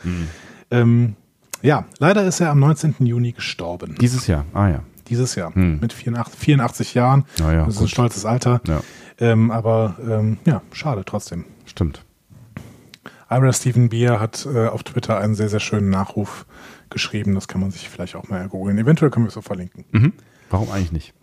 [0.73, 1.15] Ähm,
[1.63, 2.95] ja, leider ist er am 19.
[3.01, 3.97] Juni gestorben.
[4.01, 4.45] Dieses Jahr.
[4.53, 4.83] Ah ja.
[5.09, 5.55] Dieses Jahr.
[5.55, 5.81] Hm.
[5.81, 7.25] Mit 84, 84 Jahren.
[7.39, 7.91] Na ja, das ist ein gut.
[7.91, 8.61] stolzes Alter.
[8.67, 8.81] Ja.
[9.19, 11.45] Ähm, aber ähm, ja, schade trotzdem.
[11.67, 12.05] Stimmt.
[13.29, 16.47] Ira Stephen Beer hat äh, auf Twitter einen sehr, sehr schönen Nachruf
[16.91, 17.35] geschrieben.
[17.35, 18.79] Das kann man sich vielleicht auch mal googeln.
[18.79, 19.85] Eventuell können wir es so verlinken.
[19.93, 20.13] Mhm.
[20.49, 21.15] Warum eigentlich nicht?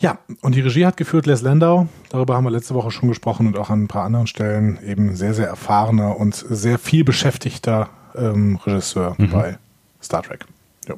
[0.00, 1.86] Ja, und die Regie hat geführt Les Landau.
[2.08, 5.14] Darüber haben wir letzte Woche schon gesprochen und auch an ein paar anderen Stellen eben
[5.14, 9.30] sehr, sehr erfahrener und sehr viel beschäftigter ähm, Regisseur Mhm.
[9.30, 9.58] bei
[10.02, 10.44] Star Trek.
[10.88, 10.94] Ja.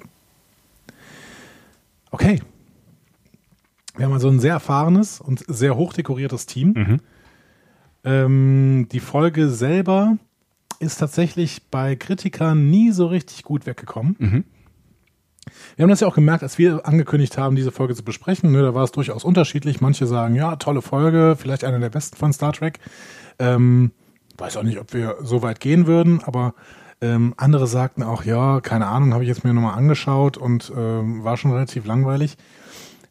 [2.11, 2.40] Okay.
[3.96, 6.72] Wir haben also ein sehr erfahrenes und sehr hochdekoriertes Team.
[6.75, 7.01] Mhm.
[8.05, 10.16] Ähm, die Folge selber
[10.81, 14.16] ist tatsächlich bei Kritikern nie so richtig gut weggekommen.
[14.18, 14.44] Mhm.
[15.77, 18.53] Wir haben das ja auch gemerkt, als wir angekündigt haben, diese Folge zu besprechen.
[18.53, 19.81] Ne, da war es durchaus unterschiedlich.
[19.81, 22.79] Manche sagen, ja, tolle Folge, vielleicht eine der besten von Star Trek.
[23.38, 23.90] Ähm,
[24.38, 26.55] weiß auch nicht, ob wir so weit gehen würden, aber
[27.03, 31.23] ähm, andere sagten auch, ja, keine Ahnung, habe ich jetzt mir nochmal angeschaut und ähm,
[31.25, 32.37] war schon relativ langweilig.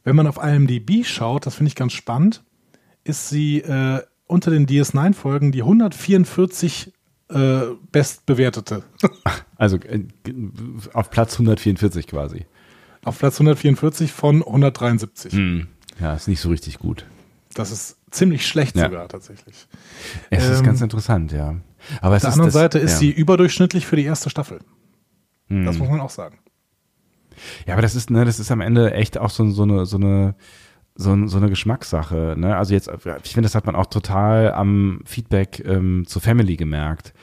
[0.03, 2.43] Wenn man auf IMDb schaut, das finde ich ganz spannend,
[3.03, 6.91] ist sie äh, unter den DS9-Folgen die 144
[7.29, 7.59] äh,
[7.91, 8.83] bestbewertete.
[9.57, 10.05] Also äh,
[10.93, 12.47] auf Platz 144 quasi.
[13.03, 15.33] Auf Platz 144 von 173.
[15.33, 15.67] Hm.
[15.99, 17.05] Ja, ist nicht so richtig gut.
[17.53, 18.85] Das ist ziemlich schlecht Ja.
[18.85, 19.67] sogar tatsächlich.
[20.31, 21.57] Es ist Ähm, ganz interessant, ja.
[22.01, 22.97] Aber Auf der anderen das, Seite ist ja.
[22.97, 24.59] sie überdurchschnittlich für die erste Staffel.
[25.47, 25.65] Hm.
[25.65, 26.39] Das muss man auch sagen.
[27.65, 29.97] Ja, aber das ist, ne, das ist am Ende echt auch so, so eine, so
[29.97, 30.35] eine,
[30.95, 32.35] so, so eine Geschmackssache.
[32.37, 32.55] Ne?
[32.55, 32.89] Also jetzt,
[33.23, 37.13] ich finde, das hat man auch total am Feedback ähm, zu Family gemerkt,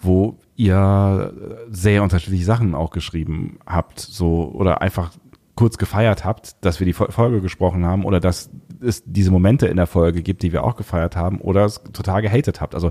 [0.00, 1.32] wo ihr
[1.70, 5.12] sehr unterschiedliche Sachen auch geschrieben habt, so oder einfach
[5.54, 8.50] kurz gefeiert habt, dass wir die Fol- Folge gesprochen haben oder dass
[8.82, 12.22] es diese Momente in der Folge gibt, die wir auch gefeiert haben oder es total
[12.22, 12.74] gehatet habt.
[12.74, 12.90] Also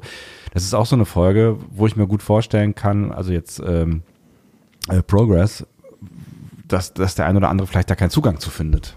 [0.53, 4.03] das ist auch so eine Folge, wo ich mir gut vorstellen kann, also jetzt ähm,
[4.89, 5.65] äh, Progress,
[6.67, 8.95] dass, dass der ein oder andere vielleicht da keinen Zugang zu findet.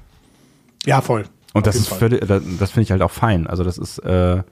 [0.87, 1.25] Ja, voll.
[1.53, 3.47] Und das ist völlig, das, das finde ich halt auch fein.
[3.47, 4.43] Also das ist, äh,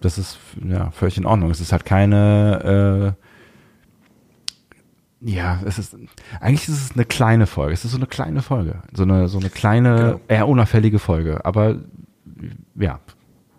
[0.00, 1.50] das ist ja völlig in Ordnung.
[1.50, 3.29] Es ist halt keine, äh,
[5.20, 5.96] ja, es ist
[6.40, 7.74] eigentlich ist es eine kleine Folge.
[7.74, 10.20] Es ist so eine kleine Folge, so eine so eine kleine, Genau.
[10.28, 11.44] eher unauffällige Folge.
[11.44, 11.76] Aber
[12.74, 13.00] ja,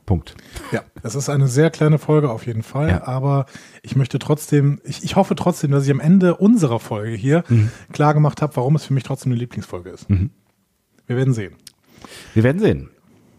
[0.05, 0.35] Punkt.
[0.71, 3.07] Ja, es ist eine sehr kleine Folge auf jeden Fall, Ja.
[3.07, 3.45] aber
[3.83, 7.43] ich möchte trotzdem, ich, ich hoffe trotzdem, dass ich am Ende unserer Folge hier
[7.93, 10.09] klar gemacht habe, warum es für mich trotzdem eine Lieblingsfolge ist.
[10.09, 10.31] Mhm.
[11.07, 11.55] Wir werden sehen.
[12.33, 12.89] Wir werden sehen.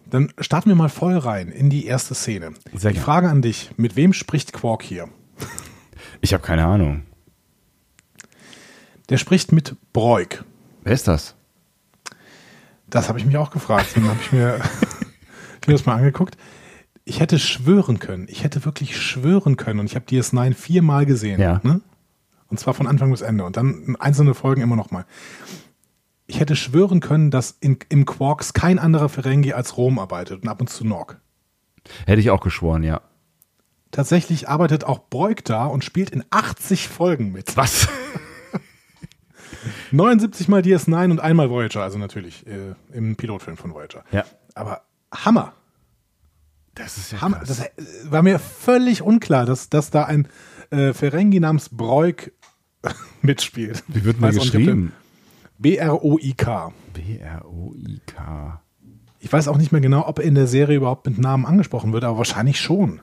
[0.09, 2.53] Dann starten wir mal voll rein in die erste Szene.
[2.75, 3.05] Sehr gerne.
[3.05, 5.09] Frage an dich, mit wem spricht Quark hier?
[6.21, 7.03] Ich habe keine Ahnung.
[9.09, 10.45] Der spricht mit Broik.
[10.83, 11.35] Wer ist das?
[12.89, 13.89] Das habe ich mich auch gefragt.
[13.95, 14.61] Dann habe ich mir,
[15.61, 16.37] ich mir das mal angeguckt.
[17.05, 21.41] Ich hätte schwören können, ich hätte wirklich schwören können und ich habe DS9 viermal gesehen.
[21.41, 21.61] Ja.
[21.65, 21.81] Ne?
[22.47, 25.05] Und zwar von Anfang bis Ende und dann einzelne Folgen immer noch mal.
[26.27, 30.49] Ich hätte schwören können, dass in, im Quarks kein anderer Ferengi als Rom arbeitet und
[30.49, 31.17] ab und zu Nog.
[32.07, 33.01] Hätte ich auch geschworen, ja.
[33.91, 37.57] Tatsächlich arbeitet auch Broik da und spielt in 80 Folgen mit.
[37.57, 37.89] Was?
[39.93, 44.05] 79 mal DS9 und einmal Voyager, also natürlich äh, im Pilotfilm von Voyager.
[44.13, 44.25] Ja.
[44.55, 44.83] Aber
[45.15, 45.53] Hammer.
[46.75, 47.39] Das ist ja Hammer.
[47.39, 47.49] krass.
[47.49, 47.71] Das äh,
[48.11, 50.27] war mir völlig unklar, dass, dass da ein
[50.71, 52.33] äh, Ferengi namens Broik
[53.23, 53.85] mitspielt.
[53.89, 54.93] Wie wird der- geschrieben?
[55.59, 56.73] B-R-O-I-K.
[56.95, 58.61] B-R-O-I-K.
[59.21, 61.93] Ich weiß auch nicht mehr genau, ob er in der Serie überhaupt mit Namen angesprochen
[61.93, 63.01] wird, aber wahrscheinlich schon.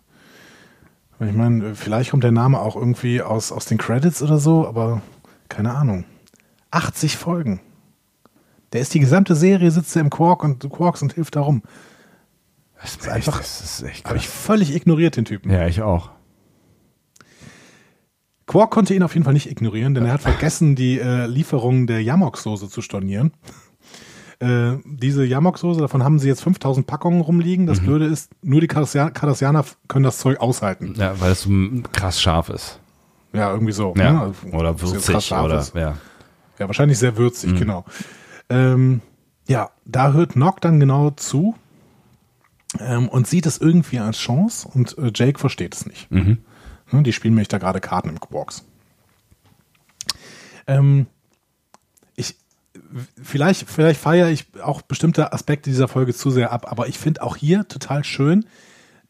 [1.22, 5.02] Ich meine, vielleicht kommt der Name auch irgendwie aus, aus den Credits oder so, aber
[5.48, 6.04] keine Ahnung.
[6.72, 7.62] 80 Folgen.
[8.74, 11.64] Der ist die gesamte Serie, sitzt er im Quark und Quarks und hilft darum.
[12.82, 15.52] Das ist, ist einfach- das ist echt Habe ich völlig ignoriert, den Typen.
[15.52, 16.12] Ja, ich auch.
[18.46, 21.86] Quark konnte ihn auf jeden Fall nicht ignorieren, denn er hat vergessen, die äh, Lieferung
[21.86, 23.32] der Yamok-Soße zu stornieren.
[24.40, 27.66] Äh, diese Yamok-Soße, davon haben sie jetzt 5000 Packungen rumliegen.
[27.66, 27.70] Mhm.
[27.70, 30.96] Das Blöde ist, nur die Cardassianer können das Zeug aushalten.
[30.98, 31.48] Ja, weil es
[31.92, 32.80] krass scharf ist.
[33.34, 33.94] Ja, irgendwie so.
[33.98, 34.14] Ja.
[34.14, 34.22] ne?
[34.22, 35.32] Also, Oder würzig.
[35.32, 35.98] Oder, ja.
[36.60, 37.58] Ja, wahrscheinlich sehr würzig, Mhm.
[37.58, 37.86] genau.
[38.50, 39.02] Ähm,
[39.48, 41.56] ja, da hört Nock dann genau zu
[42.80, 46.12] ähm, und sieht es irgendwie als Chance und äh, Jake versteht es nicht.
[46.12, 46.40] Mhm.
[46.92, 48.64] Ne, die spielen nämlich da gerade Karten im Quarks.
[50.68, 51.08] Ähm,
[52.16, 52.36] ich,
[53.22, 57.24] vielleicht, vielleicht feiere ich auch bestimmte Aspekte dieser Folge zu sehr ab, aber ich finde
[57.24, 58.46] auch hier total schön,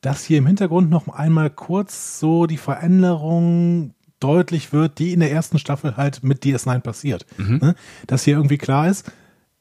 [0.02, 5.32] dass hier im Hintergrund noch einmal kurz so die Veränderung deutlich wird, die in der
[5.32, 7.25] ersten Staffel halt mit DS9 passiert.
[7.60, 7.75] Ne?
[8.08, 9.12] Dass hier irgendwie klar ist,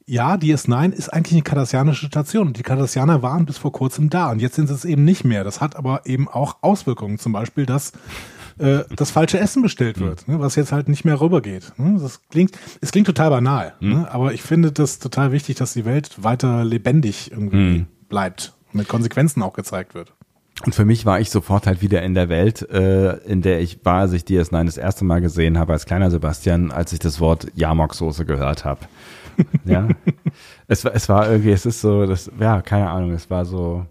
[0.09, 4.31] ja, DS9 ist eigentlich eine kardassianische Station und die Kardassianer waren bis vor kurzem da
[4.31, 5.43] und jetzt sind sie es eben nicht mehr.
[5.43, 7.91] Das hat aber eben auch Auswirkungen, zum Beispiel, dass
[8.57, 11.73] äh, das falsche Essen bestellt wird, ne, was jetzt halt nicht mehr rübergeht.
[11.77, 11.99] Ne?
[12.01, 14.07] Das klingt, es klingt total banal, ne?
[14.11, 19.43] aber ich finde das total wichtig, dass die Welt weiter lebendig irgendwie bleibt, mit Konsequenzen
[19.43, 20.13] auch gezeigt wird.
[20.65, 23.83] Und für mich war ich sofort halt wieder in der Welt, äh, in der ich
[23.85, 27.19] war, als ich DS9 das erste Mal gesehen habe, als kleiner Sebastian, als ich das
[27.21, 28.81] Wort Jamok-Soße gehört habe.
[29.65, 29.87] ja.
[30.67, 33.85] Es war, es war irgendwie, es ist so, das, ja, keine Ahnung, es war so,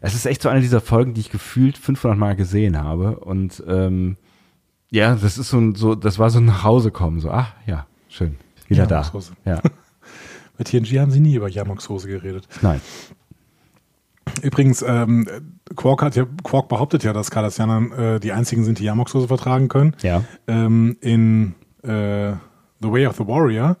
[0.00, 3.62] es ist echt so eine dieser Folgen, die ich gefühlt 500 Mal gesehen habe und,
[3.66, 4.16] ähm,
[4.90, 7.54] ja, das ist so, ein- so, das war so ein nach Hause kommen, so, ach,
[7.66, 8.36] ja, schön,
[8.68, 9.00] wieder da.
[9.02, 9.32] Jamok-Soße.
[9.44, 9.60] Ja,
[10.58, 12.46] Bei TNG haben sie nie über Yamok-Soße geredet.
[12.60, 12.80] nein.
[14.40, 15.28] Übrigens, ähm,
[15.76, 19.68] Quark, hat ja, Quark behauptet ja, dass Cardassianer äh, die einzigen sind, die Yamok-Soße vertragen
[19.68, 19.94] können.
[20.02, 20.24] Ja.
[20.46, 22.32] Ähm, in äh,
[22.80, 23.76] The Way of the Warrior,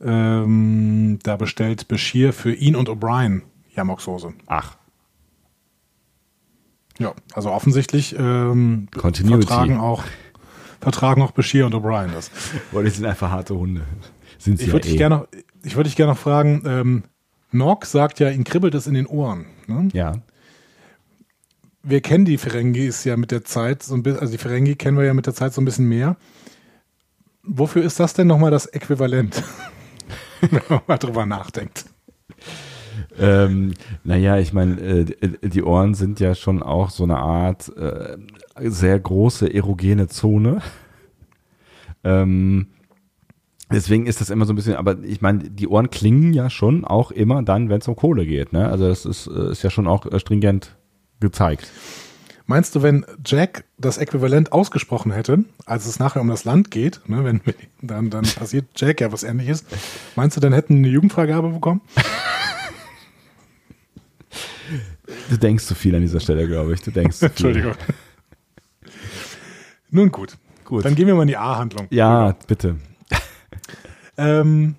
[0.00, 3.42] ähm, da bestellt Bashir für ihn und O'Brien
[3.74, 4.32] Yamok-Soße.
[4.46, 4.76] Ach,
[6.98, 10.04] Ja, also offensichtlich ähm, vertragen auch,
[10.80, 12.30] vertragen auch Bashir und O'Brien das.
[12.72, 13.82] weil die sind einfach harte Hunde.
[14.38, 14.98] Sind sie Ich würde ja dich eh.
[14.98, 15.26] gerne noch,
[15.62, 17.04] ich würde dich gerne noch fragen, ähm,
[17.54, 19.46] Nog sagt ja, ihn kribbelt es in den Ohren.
[19.66, 19.88] Ne?
[19.92, 20.12] Ja.
[21.84, 24.96] wir kennen die Ferengis ja mit der Zeit, so ein bisschen, also die Ferengi kennen
[24.96, 26.16] wir ja mit der Zeit so ein bisschen mehr.
[27.42, 29.42] Wofür ist das denn nochmal das Äquivalent?
[30.40, 31.84] Wenn man mal drüber nachdenkt.
[33.18, 35.04] Ähm, naja, ich meine, äh,
[35.42, 38.16] die Ohren sind ja schon auch so eine Art äh,
[38.62, 40.60] sehr große erogene Zone.
[42.02, 42.68] Ähm,
[43.72, 46.84] deswegen ist das immer so ein bisschen, aber ich meine, die Ohren klingen ja schon
[46.84, 48.52] auch immer dann, wenn es um Kohle geht.
[48.52, 48.68] Ne?
[48.68, 50.76] Also das ist, äh, ist ja schon auch äh, stringent
[51.20, 51.70] gezeigt.
[52.46, 57.00] Meinst du, wenn Jack das Äquivalent ausgesprochen hätte, als es nachher um das Land geht,
[57.06, 57.40] ne, wenn
[57.80, 59.64] dann, dann passiert Jack ja was ähnliches,
[60.14, 61.80] meinst du, dann hätten eine Jugendfreigabe bekommen?
[65.30, 66.82] Du denkst zu viel an dieser Stelle, glaube ich.
[66.82, 67.28] Du denkst zu viel.
[67.30, 67.74] Entschuldigung.
[69.90, 70.36] Nun gut.
[70.64, 70.84] Gut.
[70.84, 71.86] Dann gehen wir mal in die A-Handlung.
[71.90, 72.76] Ja, bitte.
[74.16, 74.76] Ähm,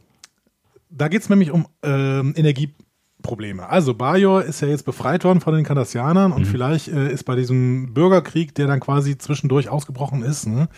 [0.89, 3.67] da geht es nämlich um ähm, Energieprobleme.
[3.67, 7.35] Also Bajor ist ja jetzt befreit worden von den Kardassianern und vielleicht äh, ist bei
[7.35, 10.69] diesem Bürgerkrieg, der dann quasi zwischendurch ausgebrochen ist, ne,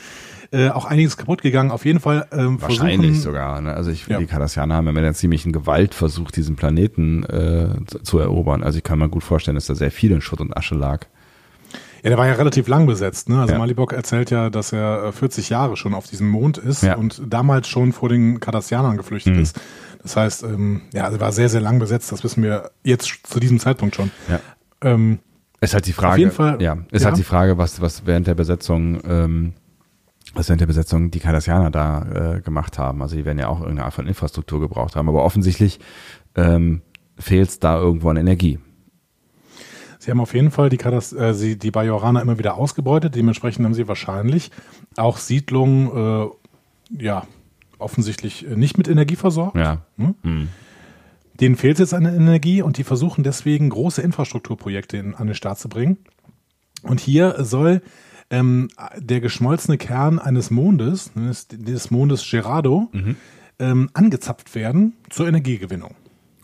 [0.52, 1.72] äh, auch einiges kaputt gegangen.
[1.72, 3.62] Auf jeden Fall ähm, Wahrscheinlich sogar.
[3.62, 3.74] Ne?
[3.74, 4.18] Also ich, Ja.
[4.18, 8.64] die Kardassianer haben ja mit einer ziemlichen Gewalt versucht, diesen Planeten äh, zu, zu erobern.
[8.64, 11.06] Also ich kann mir gut vorstellen, dass da sehr viel in Schutt und Asche lag.
[12.04, 13.30] Ja, der war ja relativ lang besetzt.
[13.30, 13.40] Ne?
[13.42, 13.60] Also Ja.
[13.60, 16.96] Malibok erzählt ja, dass er äh, 40 Jahre schon auf diesem Mond ist Ja.
[16.96, 19.42] und damals schon vor den Kardassianern geflüchtet Mhm.
[19.42, 19.60] ist.
[20.04, 22.12] Das heißt, ähm, ja, also war sehr, sehr lang besetzt.
[22.12, 24.12] Das wissen wir jetzt zu diesem Zeitpunkt schon.
[24.30, 24.40] Ja.
[24.82, 25.20] Ähm,
[25.60, 26.14] Ist halt die Frage.
[26.14, 27.08] Auf jeden Fall, Ja, ist ja.
[27.08, 29.54] halt die Frage, was, was während der Besetzung, ähm,
[30.36, 33.02] was während der Besetzung die Kardassianer da äh, gemacht haben.
[33.02, 35.10] Also die werden ja auch irgendeine Art von Infrastruktur gebraucht haben.
[35.10, 35.80] Aber offensichtlich
[36.36, 36.82] ähm,
[37.18, 38.60] fehlt es da irgendwo an Energie.
[40.00, 43.16] Sie haben auf jeden Fall die, Kadas äh, sie, die Bajoraner immer wieder ausgebeutet.
[43.16, 44.52] Dementsprechend haben sie wahrscheinlich
[44.96, 47.28] auch Siedlungen, äh, ja,
[47.80, 49.58] offensichtlich äh, nicht mit Energie versorgt.
[49.58, 49.82] Ja.
[49.98, 50.16] Hm?
[50.24, 50.50] Hm.
[51.40, 55.60] Denen fehlt jetzt an Energie und die versuchen deswegen große Infrastrukturprojekte in, an den Start
[55.60, 55.98] zu bringen.
[56.82, 57.82] Und hier soll
[58.30, 62.90] ähm, der geschmolzene Kern eines Mondes, des, des Mondes Gerardo,
[63.60, 65.96] ähm, angezapft werden zur Energiegewinnung.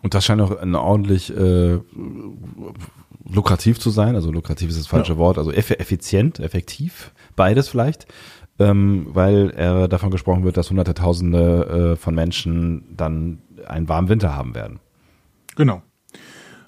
[0.03, 1.79] Und das scheint auch ein ordentlich äh,
[3.25, 4.15] lukrativ zu sein.
[4.15, 5.17] Also lukrativ ist das falsche Ja.
[5.17, 5.37] Wort.
[5.37, 8.05] Also eff effizient, effektiv, beides vielleicht.
[8.59, 14.09] Ähm, weil äh, davon gesprochen wird, dass hunderte Tausende äh, von Menschen dann einen warmen
[14.09, 14.79] Winter haben werden.
[15.55, 15.81] Genau.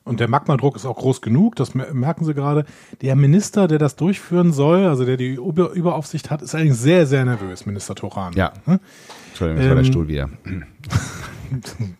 [0.03, 2.65] Und der Magmadruck ist auch groß genug, das mer- merken Sie gerade.
[3.01, 7.05] Der Minister, der das durchführen soll, also der die Über Überaufsicht hat, ist eigentlich sehr,
[7.05, 8.33] sehr nervös, Minister Toran.
[8.33, 8.53] Ja.
[9.35, 10.29] Entschuldigung, das war der Ähm, Stuhl wieder.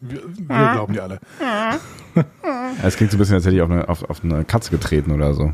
[0.02, 1.20] Wir, wir glauben die alle.
[1.42, 1.78] Ja,
[2.84, 5.12] Es klingt so ein bisschen, als hätte ich auf eine, auf, auf eine Katze getreten
[5.12, 5.54] oder so.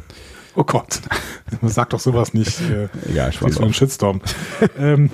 [0.56, 1.02] Oh Gott.
[1.62, 2.62] Man sagt doch sowas nicht.
[2.70, 3.74] Äh, Egal, du einen drauf.
[3.74, 4.22] Shitstorm.
[4.78, 5.10] ähm,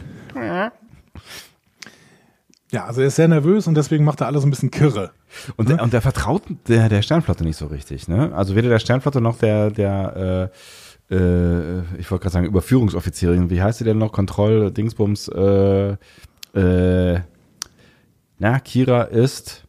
[2.71, 5.11] ja, also er ist sehr nervös und deswegen macht er alles ein bisschen kirre.
[5.55, 8.33] Und, der, und der vertraut der, der Sternflotte nicht so richtig, ne?
[8.35, 10.51] Also weder der Sternflotte noch der, der
[11.09, 14.11] äh, äh, ich wollte gerade sagen, Überführungsoffizierin, wie heißt sie denn noch?
[14.11, 15.95] Kontroll, Dingsbums, äh,
[16.53, 17.19] äh,
[18.39, 19.63] na, Kira ist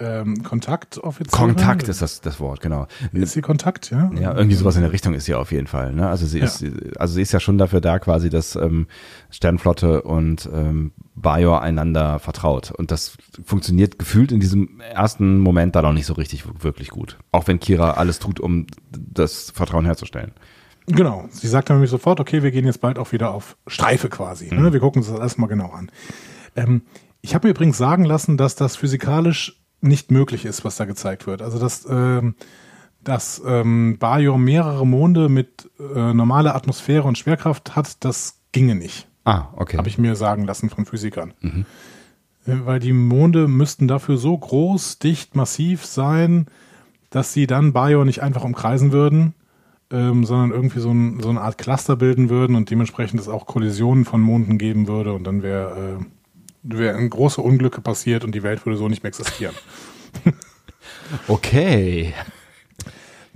[0.00, 1.30] Ähm, Kontaktoffizier.
[1.38, 2.88] Kontakt ist das, das Wort, genau.
[3.12, 4.10] Ist sie Kontakt, ja?
[4.20, 5.92] Ja, irgendwie sowas in der Richtung ist sie auf jeden Fall.
[5.94, 6.08] Ne?
[6.08, 6.46] Also sie Ja.
[6.46, 6.64] ist,
[6.98, 8.88] also sie ist ja schon dafür da, quasi, dass ähm,
[9.30, 12.72] Sternflotte und ähm, Bajor einander vertraut.
[12.72, 17.16] Und das funktioniert gefühlt in diesem ersten Moment da noch nicht so richtig wirklich gut.
[17.30, 20.32] Auch wenn Kira alles tut, um das Vertrauen herzustellen.
[20.86, 21.28] Genau.
[21.30, 24.54] Sie sagt dann nämlich sofort, okay, wir gehen jetzt bald auch wieder auf Streife quasi.
[24.54, 24.72] Ne?
[24.72, 25.90] Wir gucken uns das erstmal genau an.
[26.56, 26.82] Ähm,
[27.22, 31.26] ich habe mir übrigens sagen lassen, dass das physikalisch nicht möglich ist, was da gezeigt
[31.26, 31.40] wird.
[31.42, 32.34] Also dass, ähm,
[33.02, 39.08] dass ähm, Bajor mehrere Monde mit äh, normaler Atmosphäre und Schwerkraft hat, das ginge nicht.
[39.24, 39.78] Ah, okay.
[39.78, 41.32] Habe ich mir sagen lassen von Physikern.
[42.46, 46.46] Äh, Weil die Monde müssten dafür so groß, dicht, massiv sein,
[47.10, 49.34] dass sie dann Bajor nicht einfach umkreisen würden,
[49.94, 53.46] ähm, sondern irgendwie so, ein, so eine Art Cluster bilden würden und dementsprechend es auch
[53.46, 56.04] Kollisionen von Monden geben würde und dann wäre äh,
[56.64, 59.54] wären große Unglücke passiert und die Welt würde so nicht mehr existieren.
[61.28, 62.12] okay.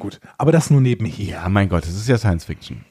[0.00, 1.26] Gut, aber das nur nebenher.
[1.26, 2.84] Ja, mein Gott, das ist ja Science Fiction.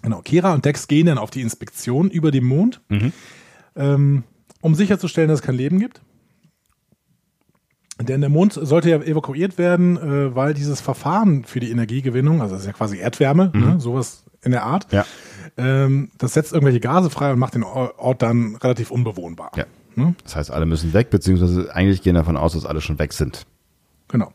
[0.00, 2.80] Genau, Kira und Dex gehen dann auf die Inspektion über dem Mond,
[3.76, 4.22] ähm,
[4.60, 6.00] um sicherzustellen, dass es kein Leben gibt.
[8.00, 12.54] Denn der Mond sollte ja evakuiert werden, äh, weil dieses Verfahren für die Energiegewinnung, also
[12.54, 15.06] das ist ja quasi Erdwärme, ne, sowas in der Art, Ja.
[15.56, 19.52] ähm, das setzt irgendwelche Gase frei und macht den Ort dann relativ unbewohnbar.
[19.56, 19.64] Ja.
[19.94, 20.14] Ne?
[20.24, 23.46] Das heißt, alle müssen weg, beziehungsweise eigentlich gehen davon aus, dass alle schon weg sind.
[24.08, 24.32] Genau.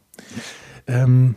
[0.87, 1.35] Ähm,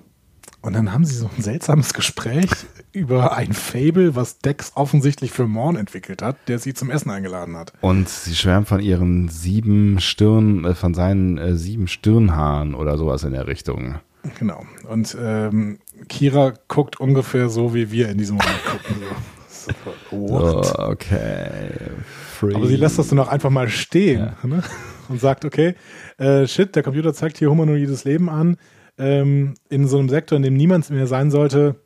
[0.63, 2.49] und dann haben sie so ein seltsames Gespräch
[2.93, 7.57] über ein Fable, was Dex offensichtlich für Morn entwickelt hat, der sie zum Essen eingeladen
[7.57, 7.73] hat.
[7.81, 13.25] Und sie schwärmt von ihren sieben Stirn, äh, von seinen äh, sieben Stirnhaaren oder sowas
[13.25, 13.97] in der Richtung.
[14.39, 14.65] Genau.
[14.89, 19.03] Und ähm, Kira guckt ungefähr so, wie wir in diesem Moment gucken.
[19.49, 19.73] So.
[20.11, 21.73] Oh, okay.
[22.07, 22.55] Free.
[22.55, 24.49] Aber sie lässt das dann auch einfach mal stehen ja.
[24.49, 24.63] ne?
[25.09, 25.75] und sagt, okay,
[26.19, 28.57] äh, shit, der Computer zeigt hier humanoides Leben an,
[28.99, 31.77] ähm, in so einem Sektor, in dem niemand mehr sein sollte.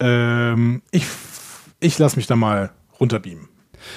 [0.00, 1.06] Ähm, ich
[1.80, 3.47] ich lasse mich da mal runterbeamen.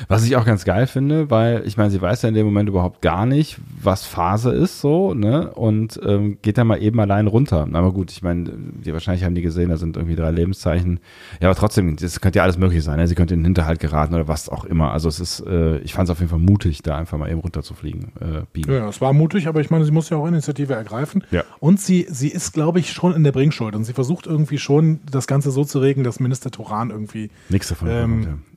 [0.07, 2.69] Was ich auch ganz geil finde, weil ich meine, sie weiß ja in dem Moment
[2.69, 5.51] überhaupt gar nicht, was Phase ist so, ne?
[5.53, 7.67] Und ähm, geht dann mal eben allein runter.
[7.71, 10.99] Aber gut, ich meine, die wahrscheinlich haben die gesehen, da sind irgendwie drei Lebenszeichen.
[11.39, 12.97] Ja, aber trotzdem, das könnte ja alles möglich sein.
[12.97, 13.07] Ne?
[13.07, 14.91] Sie könnte in den Hinterhalt geraten oder was auch immer.
[14.91, 17.39] Also es ist, äh, ich fand es auf jeden Fall mutig, da einfach mal eben
[17.39, 18.11] runter zu fliegen.
[18.19, 21.23] Äh, ja, es war mutig, aber ich meine, sie muss ja auch Initiative ergreifen.
[21.31, 21.43] Ja.
[21.59, 24.99] Und sie, sie ist, glaube ich, schon in der Bringschuld und sie versucht irgendwie schon,
[25.09, 28.50] das Ganze so zu regeln, dass Minister Turan irgendwie nichts davon ähm, bekommt, ja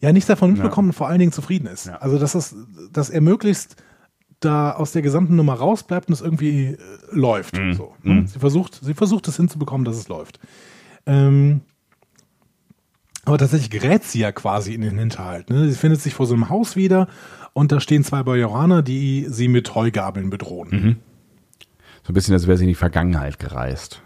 [0.00, 0.90] ja nichts davon mitbekommen ja.
[0.90, 1.86] und vor allen Dingen zufrieden ist.
[1.86, 1.96] Ja.
[1.96, 2.54] Also dass das,
[2.92, 3.76] dass er möglichst
[4.40, 6.78] da aus der gesamten Nummer rausbleibt und es irgendwie äh,
[7.10, 7.58] läuft.
[7.58, 7.74] Mhm.
[7.74, 8.14] So, ne?
[8.14, 8.26] mhm.
[8.26, 10.38] Sie versucht, sie versucht es hinzubekommen, dass es läuft.
[11.06, 11.62] Ähm,
[13.24, 15.50] aber tatsächlich gerät sie ja quasi in den Hinterhalt.
[15.50, 15.68] Ne?
[15.68, 17.08] Sie findet sich vor so einem Haus wieder
[17.52, 20.68] und da stehen zwei Bajoraner, die sie mit Heugabeln bedrohen.
[20.70, 20.96] Mhm.
[22.04, 24.02] So ein bisschen, als wäre sie in die Vergangenheit gereist.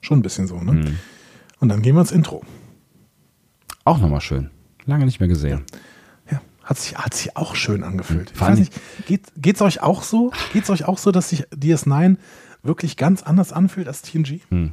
[0.00, 0.72] Schon ein bisschen so, ne?
[0.72, 0.98] Mhm.
[1.58, 2.42] Und dann gehen wir ins Intro.
[3.84, 4.50] Auch nochmal schön.
[4.86, 5.64] Lange nicht mehr gesehen.
[6.30, 8.32] Ja, hat sich, hat sich auch schön angefühlt.
[8.34, 8.72] Ich weiß nicht,
[9.06, 10.32] geht es euch auch so?
[10.52, 12.16] Geht es euch auch so, dass sich DS9
[12.62, 14.40] wirklich ganz anders anfühlt als TNG?
[14.50, 14.72] Hm.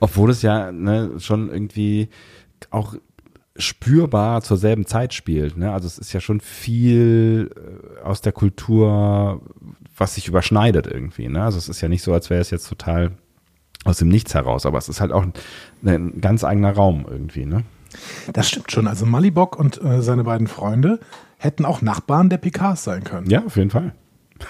[0.00, 2.08] Obwohl es ja ne, schon irgendwie
[2.70, 2.94] auch
[3.58, 5.56] spürbar zur selben Zeit spielt.
[5.56, 5.72] Ne?
[5.72, 9.40] Also es ist ja schon viel äh, aus der Kultur,
[9.96, 11.28] was sich überschneidet irgendwie.
[11.28, 11.42] Ne?
[11.42, 13.12] Also es ist ja nicht so, als wäre es jetzt total
[13.84, 15.32] aus dem Nichts heraus, aber es ist halt auch ein,
[15.84, 17.46] ein ganz eigener Raum irgendwie.
[17.46, 17.62] Ne?
[18.32, 18.86] Das stimmt schon.
[18.86, 21.00] Also Malibok und äh, seine beiden Freunde
[21.38, 23.28] hätten auch Nachbarn der Picards sein können.
[23.30, 23.94] Ja, auf jeden Fall.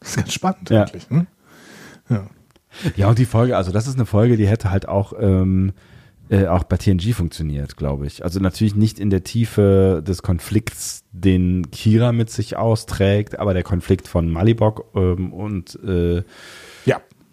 [0.00, 0.82] Das ist ganz spannend ja.
[0.82, 1.08] eigentlich.
[1.08, 1.26] Ne?
[2.10, 2.26] Ja.
[2.94, 5.72] ja, und die Folge, also das ist eine Folge, die hätte halt auch, ähm,
[6.28, 8.22] äh, auch bei TNG funktioniert, glaube ich.
[8.22, 13.62] Also natürlich nicht in der Tiefe des Konflikts, den Kira mit sich austrägt, aber der
[13.62, 16.22] Konflikt von Malibok ähm, und äh,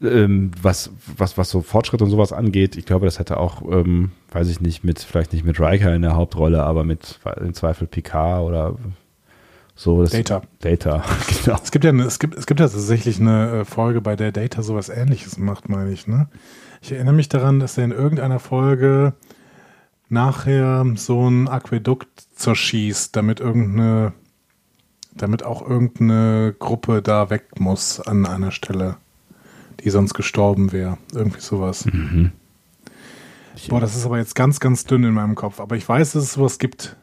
[0.03, 4.11] ähm, was, was, was so Fortschritt und sowas angeht, ich glaube, das hätte auch, ähm,
[4.31, 7.87] weiß ich nicht, mit, vielleicht nicht mit Riker in der Hauptrolle, aber mit im Zweifel
[7.87, 8.75] Picard oder
[9.75, 10.03] so.
[10.03, 10.41] Data.
[10.59, 11.03] Data,
[11.43, 11.57] genau.
[11.61, 14.61] Es gibt ja, es gibt, es gibt ja tatsächlich eine äh, Folge, bei der Data
[14.61, 16.27] sowas ähnliches macht, meine ich, ne?
[16.81, 19.13] Ich erinnere mich daran, dass er in irgendeiner Folge
[20.09, 24.13] nachher so ein Aquädukt zerschießt, damit irgendeine,
[25.15, 28.97] damit auch irgendeine Gruppe da weg muss an einer Stelle
[29.83, 30.97] die sonst gestorben wäre.
[31.13, 31.85] Irgendwie sowas.
[31.85, 32.31] Mhm.
[33.67, 35.59] Boah, das ist aber jetzt ganz, ganz dünn in meinem Kopf.
[35.59, 36.95] Aber ich weiß, dass es sowas gibt.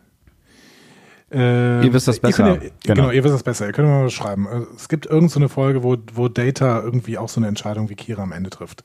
[1.30, 2.54] Äh, ihr wisst das besser.
[2.54, 2.94] Ihr, genau.
[2.94, 3.10] genau.
[3.10, 3.66] ihr wisst das besser.
[3.66, 4.46] Ihr könnt mal was schreiben.
[4.46, 7.94] Äh, es gibt irgendeine so Folge, wo, wo Data irgendwie auch so eine Entscheidung wie
[7.94, 8.82] Kira am Ende trifft.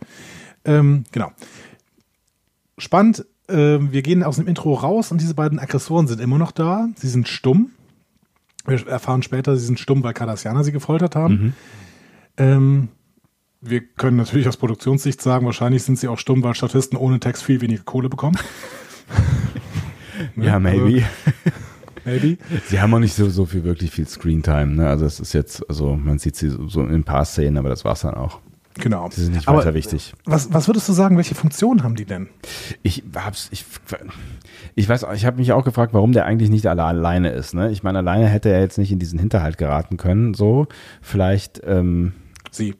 [0.66, 1.32] Ähm, genau.
[2.78, 3.26] Spannend.
[3.48, 6.90] Äh, wir gehen aus dem Intro raus und diese beiden Aggressoren sind immer noch da.
[6.96, 7.72] Sie sind stumm.
[8.66, 11.34] Wir erfahren später, sie sind stumm, weil Cardassianer sie gefoltert haben.
[11.34, 11.54] Mhm.
[12.38, 12.90] Ähm,
[13.64, 17.44] wir können natürlich aus Produktionssicht sagen, wahrscheinlich sind sie auch stumm, weil Statisten ohne Text
[17.44, 18.38] viel weniger Kohle bekommen.
[20.36, 20.46] ne?
[20.46, 21.04] Ja, maybe.
[22.06, 22.38] maybe.
[22.68, 24.76] Sie haben auch nicht so, so viel, wirklich viel Screentime.
[24.76, 24.88] Ne?
[24.88, 27.86] Also es ist jetzt, also man sieht sie so, in ein paar Szenen, aber das
[27.86, 28.40] war's dann auch.
[28.76, 29.10] Genau.
[29.12, 30.14] Sie sind nicht weiter aber wichtig.
[30.26, 32.30] Was, was würdest du sagen, welche Funktion haben die denn?
[32.82, 33.66] Ich hab's, ich,
[34.76, 37.54] ich weiß, ich habe mich auch gefragt, warum der eigentlich nicht alle alleine ist.
[37.54, 37.72] Ne?
[37.72, 40.34] Ich meine, alleine hätte er jetzt nicht in diesen Hinterhalt geraten können.
[40.34, 40.68] So,
[41.02, 41.62] vielleicht.
[41.66, 42.14] Ähm,
[42.52, 42.76] sie.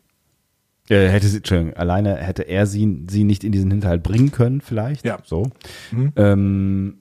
[0.90, 4.62] Äh, hätte sie, Entschuldigung, alleine hätte er sie, sie nicht in diesen Hinterhalt bringen können,
[4.62, 5.06] vielleicht.
[5.06, 5.20] Ja.
[5.24, 5.50] So.
[5.92, 6.12] Mhm.
[6.16, 6.98] Ähm,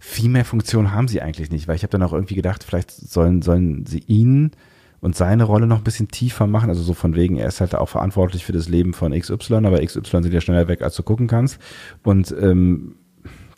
[0.00, 2.90] viel mehr Funktion haben sie eigentlich nicht, weil ich habe dann auch irgendwie gedacht, vielleicht
[2.90, 4.52] sollen, sollen sie ihn
[5.00, 6.68] und seine Rolle noch ein bisschen tiefer machen.
[6.68, 9.84] Also so von wegen, er ist halt auch verantwortlich für das Leben von XY, aber
[9.84, 11.58] XY sind ja schneller weg, als du gucken kannst.
[12.04, 12.96] Und ähm,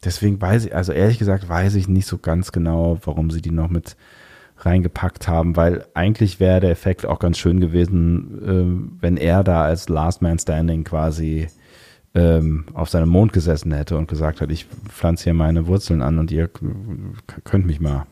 [0.05, 3.51] deswegen weiß ich, also ehrlich gesagt, weiß ich nicht so ganz genau, warum sie die
[3.51, 3.97] noch mit
[4.59, 9.65] reingepackt haben, weil eigentlich wäre der Effekt auch ganz schön gewesen, äh, wenn er da
[9.65, 11.49] als Last Man Standing quasi
[12.15, 16.19] ähm, auf seinem Mond gesessen hätte und gesagt hat, ich pflanze hier meine Wurzeln an
[16.19, 16.49] und ihr
[17.45, 18.07] könnt mich mal.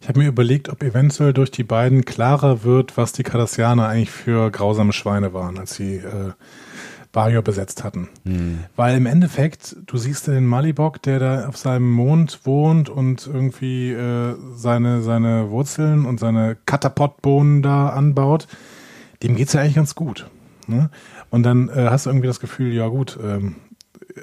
[0.00, 4.10] Ich habe mir überlegt, ob eventuell durch die beiden klarer wird, was die Cardassianer eigentlich
[4.10, 6.32] für grausame Schweine waren, als sie äh,
[7.12, 8.08] Bajor besetzt hatten.
[8.24, 8.60] Hm.
[8.74, 13.92] Weil im Endeffekt, du siehst den Malibok, der da auf seinem Mond wohnt und irgendwie
[13.92, 18.48] äh, seine, seine Wurzeln und seine Katapotbohnen da anbaut,
[19.22, 20.28] dem geht's ja eigentlich ganz gut.
[20.66, 20.90] Ne?
[21.30, 23.56] Und dann äh, hast du irgendwie das Gefühl, ja gut, ähm,
[24.16, 24.22] äh,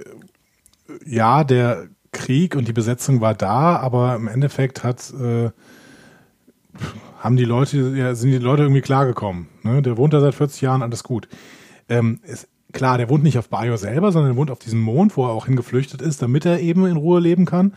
[1.05, 5.51] ja, der Krieg und die Besetzung war da, aber im Endeffekt hat äh,
[7.19, 9.47] haben die Leute, ja, sind die Leute irgendwie klargekommen.
[9.63, 9.81] Ne?
[9.81, 11.27] Der wohnt da seit 40 Jahren, alles gut.
[11.89, 15.17] Ähm, es, klar, der wohnt nicht auf Bayo selber, sondern er wohnt auf diesem Mond,
[15.17, 17.73] wo er auch hingeflüchtet ist, damit er eben in Ruhe leben kann.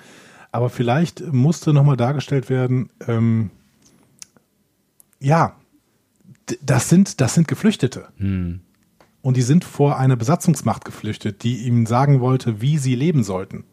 [0.51, 3.51] Aber vielleicht musste nochmal dargestellt werden, ähm,
[5.19, 5.57] ja,
[6.61, 8.09] das sind, das sind Geflüchtete.
[8.19, 8.61] Hm.
[9.23, 13.65] Und die sind vor einer Besatzungsmacht geflüchtet, die ihm sagen wollte, wie sie leben sollten.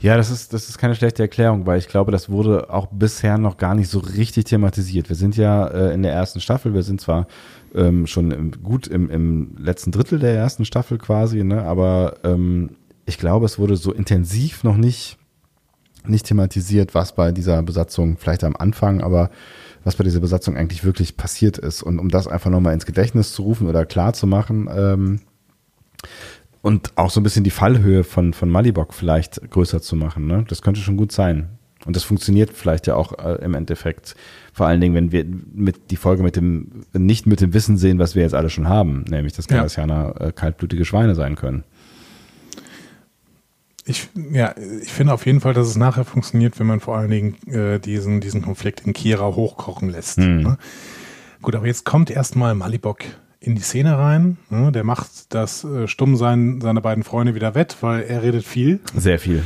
[0.00, 3.38] Ja, das ist, das ist keine schlechte Erklärung, weil ich glaube, das wurde auch bisher
[3.38, 5.08] noch gar nicht so richtig thematisiert.
[5.08, 7.28] Wir sind ja äh, in der ersten Staffel, wir sind zwar
[7.74, 12.76] ähm, schon im, gut im, im letzten Drittel der ersten Staffel quasi, ne, aber ähm,
[13.06, 15.18] ich glaube, es wurde so intensiv noch nicht,
[16.06, 19.30] nicht thematisiert, was bei dieser Besatzung vielleicht am Anfang, aber
[19.84, 21.82] was bei dieser Besatzung eigentlich wirklich passiert ist.
[21.82, 25.20] Und um das einfach nochmal ins Gedächtnis zu rufen oder klar zu machen, ähm,
[26.62, 30.26] und auch so ein bisschen die Fallhöhe von, von Malibok vielleicht größer zu machen.
[30.26, 30.44] Ne?
[30.48, 31.58] Das könnte schon gut sein.
[31.84, 34.14] Und das funktioniert vielleicht ja auch äh, im Endeffekt.
[34.52, 35.24] Vor allen Dingen, wenn wir
[35.54, 38.68] mit die Folge mit dem, nicht mit dem Wissen sehen, was wir jetzt alle schon
[38.68, 40.26] haben, nämlich dass Cardassianer ja.
[40.26, 41.64] äh, kaltblütige Schweine sein können.
[43.84, 47.10] Ich, ja, ich finde auf jeden Fall, dass es nachher funktioniert, wenn man vor allen
[47.10, 50.18] Dingen äh, diesen, diesen Konflikt in Kira hochkochen lässt.
[50.18, 50.42] Mhm.
[50.42, 50.58] Ne?
[51.40, 52.98] Gut, aber jetzt kommt erstmal Malibok
[53.40, 54.36] in die Szene rein.
[54.50, 54.70] Ne?
[54.70, 58.78] Der macht das äh, Stummsein seiner beiden Freunde wieder wett, weil er redet viel.
[58.94, 59.42] Sehr viel.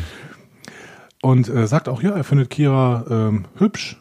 [1.23, 3.97] Und äh, sagt auch, ja, er findet Kira ähm, hübsch,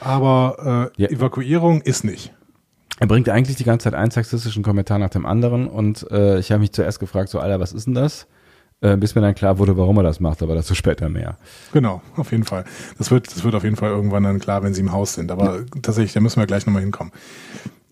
[0.00, 1.08] aber äh, ja.
[1.08, 2.32] Evakuierung ist nicht.
[2.98, 6.50] Er bringt eigentlich die ganze Zeit einen sexistischen Kommentar nach dem anderen und äh, ich
[6.50, 8.26] habe mich zuerst gefragt, so, Alter, was ist denn das?
[8.80, 11.36] äh, bis mir dann klar wurde, warum er das macht, aber dazu später mehr.
[11.72, 12.64] Genau, auf jeden Fall.
[12.98, 15.30] Das wird, das wird auf jeden Fall irgendwann dann klar, wenn sie im Haus sind.
[15.30, 15.64] Aber ja.
[15.82, 17.12] tatsächlich, da müssen wir gleich nochmal hinkommen.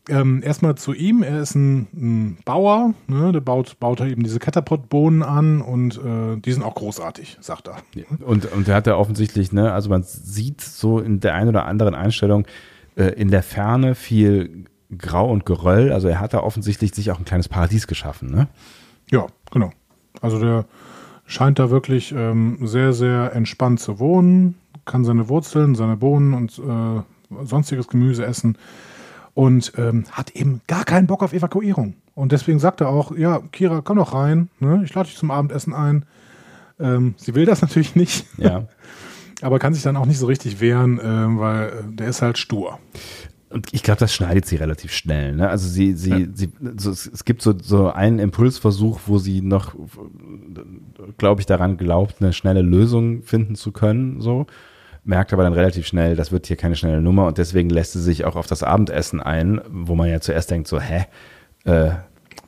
[0.08, 3.32] Ähm, erstmal zu ihm, er ist ein, ein Bauer, ne?
[3.32, 7.68] der baut, baut er eben diese Catapult-Bohnen an und äh, die sind auch großartig, sagt
[7.68, 7.76] er.
[7.94, 8.04] Ja.
[8.20, 11.64] Und, und der hat ja offensichtlich, ne, also man sieht so in der einen oder
[11.64, 12.46] anderen Einstellung
[12.96, 17.18] äh, in der Ferne viel Grau und Geröll, also er hat da offensichtlich sich auch
[17.18, 18.48] ein kleines Paradies geschaffen, ne?
[19.10, 19.70] Ja, genau.
[20.20, 20.66] Also der
[21.24, 26.58] scheint da wirklich ähm, sehr, sehr entspannt zu wohnen, kann seine Wurzeln, seine Bohnen und
[26.58, 28.58] äh, sonstiges Gemüse essen
[29.34, 31.94] und ähm, hat eben gar keinen Bock auf Evakuierung.
[32.14, 34.82] Und deswegen sagt er auch, ja, Kira, komm doch rein, ne?
[34.84, 36.04] ich lade dich zum Abendessen ein.
[36.78, 38.26] Ähm, sie will das natürlich nicht.
[38.38, 38.66] Ja.
[39.42, 42.38] aber kann sich dann auch nicht so richtig wehren, äh, weil äh, der ist halt
[42.38, 42.78] stur
[43.54, 45.36] und ich glaube, das schneidet sie relativ schnell.
[45.36, 45.48] Ne?
[45.48, 46.26] Also sie, sie, ja.
[46.34, 49.76] sie, so, es gibt so, so einen Impulsversuch, wo sie noch,
[51.18, 54.20] glaube ich, daran glaubt, eine schnelle Lösung finden zu können.
[54.20, 54.46] So
[55.04, 58.02] merkt aber dann relativ schnell, das wird hier keine schnelle Nummer und deswegen lässt sie
[58.02, 61.04] sich auch auf das Abendessen ein, wo man ja zuerst denkt so, hä,
[61.64, 61.90] äh,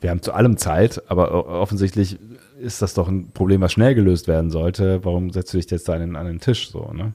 [0.01, 2.19] wir haben zu allem Zeit, aber offensichtlich
[2.61, 5.05] ist das doch ein Problem, was schnell gelöst werden sollte.
[5.05, 7.13] Warum setzt du dich jetzt da an den, an den Tisch so, ne?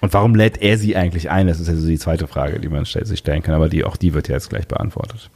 [0.00, 1.46] Und warum lädt er sie eigentlich ein?
[1.46, 3.96] Das ist ja so die zweite Frage, die man sich stellen kann, aber die, auch
[3.96, 5.28] die wird ja jetzt gleich beantwortet.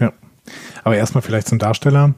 [0.00, 0.12] Ja.
[0.82, 2.14] Aber erstmal vielleicht zum Darsteller.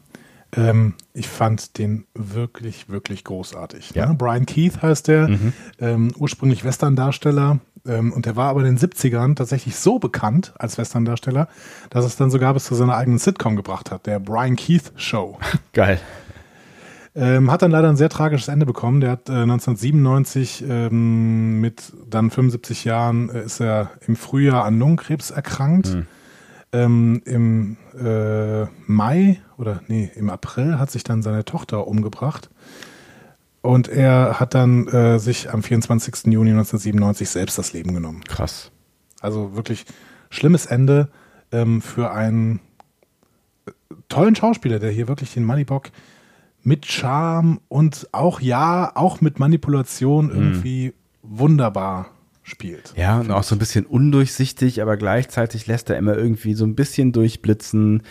[0.55, 3.93] Ähm, ich fand den wirklich, wirklich großartig.
[3.93, 4.07] Ja.
[4.07, 4.15] Ne?
[4.15, 5.53] Brian Keith heißt der, mhm.
[5.79, 7.61] ähm, ursprünglich Western-Darsteller.
[7.87, 11.49] Ähm, und der war aber in den 70ern tatsächlich so bekannt als Western-Darsteller,
[11.91, 15.39] dass es dann sogar bis zu seiner eigenen Sitcom gebracht hat, der Brian Keith Show.
[15.73, 15.99] Geil.
[17.15, 19.01] Ähm, hat dann leider ein sehr tragisches Ende bekommen.
[19.01, 24.79] Der hat äh, 1997 ähm, mit dann 75 Jahren äh, ist er im Frühjahr an
[24.79, 25.95] Lungenkrebs erkrankt.
[25.95, 26.07] Mhm.
[26.73, 32.49] Ähm, Im äh, Mai oder nee, im April hat sich dann seine Tochter umgebracht.
[33.61, 36.33] Und er hat dann äh, sich am 24.
[36.33, 38.25] Juni 1997 selbst das Leben genommen.
[38.25, 38.73] Krass.
[39.21, 39.85] Also wirklich
[40.31, 41.09] schlimmes Ende
[41.53, 42.61] ähm, für einen
[43.67, 43.73] äh,
[44.09, 45.91] tollen Schauspieler, der hier wirklich den Moneybock
[46.63, 50.33] mit Charme und auch ja, auch mit Manipulation mhm.
[50.33, 51.39] irgendwie mhm.
[51.39, 52.11] wunderbar
[52.53, 52.93] spielt.
[52.97, 56.75] Ja, und auch so ein bisschen undurchsichtig, aber gleichzeitig lässt er immer irgendwie so ein
[56.75, 58.03] bisschen durchblitzen.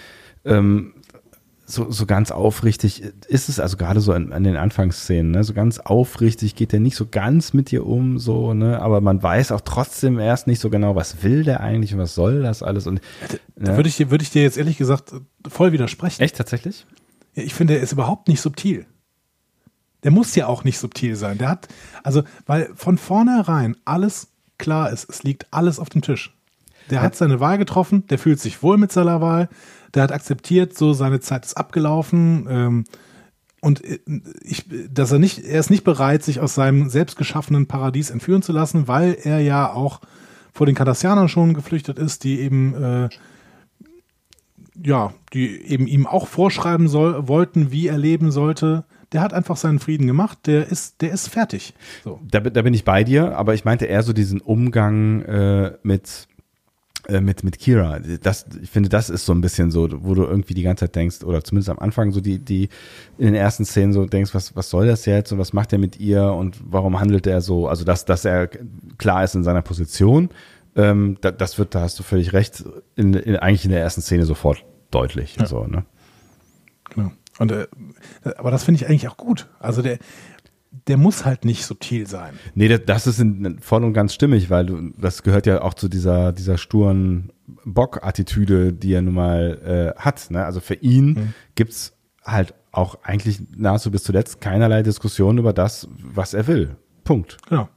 [0.44, 0.94] Ähm,
[1.66, 5.44] so, so ganz aufrichtig ist es, also gerade so an, an den Anfangsszenen, ne?
[5.44, 9.24] so ganz aufrichtig geht er nicht so ganz mit dir um, so, ne, aber man
[9.24, 12.62] weiß auch trotzdem erst nicht so genau, was will der eigentlich und was soll das
[12.62, 13.00] alles und.
[13.56, 13.78] Da, ne?
[13.78, 15.14] würde ich dir, würde ich dir jetzt ehrlich gesagt
[15.48, 16.22] voll widersprechen.
[16.22, 16.86] Echt, tatsächlich?
[17.34, 18.86] Ich finde, er ist überhaupt nicht subtil.
[20.04, 21.38] Der muss ja auch nicht subtil sein.
[21.38, 21.68] Der hat,
[22.04, 24.30] also, weil von vornherein alles
[24.62, 26.34] klar ist, es liegt alles auf dem Tisch.
[26.89, 29.49] Der hat seine Wahl getroffen, der fühlt sich wohl mit seiner Wahl,
[29.93, 32.47] der hat akzeptiert, so seine Zeit ist abgelaufen.
[32.49, 32.84] Ähm,
[33.59, 33.99] und äh,
[34.41, 38.51] ich, dass er nicht, er ist nicht bereit, sich aus seinem selbstgeschaffenen Paradies entführen zu
[38.51, 40.01] lassen, weil er ja auch
[40.53, 43.09] vor den Kardassianern schon geflüchtet ist, die eben äh,
[44.84, 48.84] ja, die eben ihm auch vorschreiben soll, wollten, wie er leben sollte.
[49.12, 51.74] Der hat einfach seinen Frieden gemacht, der ist, der ist fertig.
[52.03, 52.20] So.
[52.30, 56.28] Da, da bin ich bei dir, aber ich meinte eher so diesen Umgang äh, mit
[57.07, 57.99] äh, mit, mit Kira.
[57.99, 60.95] Das, ich finde, das ist so ein bisschen so, wo du irgendwie die ganze Zeit
[60.95, 62.70] denkst, oder zumindest am Anfang so die, die
[63.18, 65.80] in den ersten Szenen so denkst, was, was soll das jetzt und was macht er
[65.80, 67.68] mit ihr und warum handelt er so?
[67.68, 68.47] Also, dass, dass er
[68.97, 70.30] klar ist in seiner Position,
[70.76, 72.64] ähm, da, das wird, da hast du völlig recht,
[72.95, 75.38] in, in, eigentlich in der ersten Szene sofort deutlich.
[75.38, 75.47] Ja.
[75.47, 75.86] So, ne?
[76.93, 77.12] Genau.
[77.42, 77.66] Und, äh,
[78.38, 79.50] aber das finde ich eigentlich auch gut.
[79.60, 79.98] Also der,
[80.88, 82.36] der muss halt nicht subtil sein.
[82.54, 85.74] Nee, das, das ist in, voll und ganz stimmig, weil du, das gehört ja auch
[85.74, 87.34] zu dieser, dieser sturen
[87.66, 90.30] Bock-Attitüde, die er nun mal äh, hat.
[90.30, 90.46] Ne?
[90.46, 91.34] Also für ihn mhm.
[91.56, 96.76] gibt's halt auch eigentlich nahezu bis zuletzt keinerlei Diskussion über das, was er will.
[97.04, 97.38] Punkt.
[97.50, 97.70] Genau.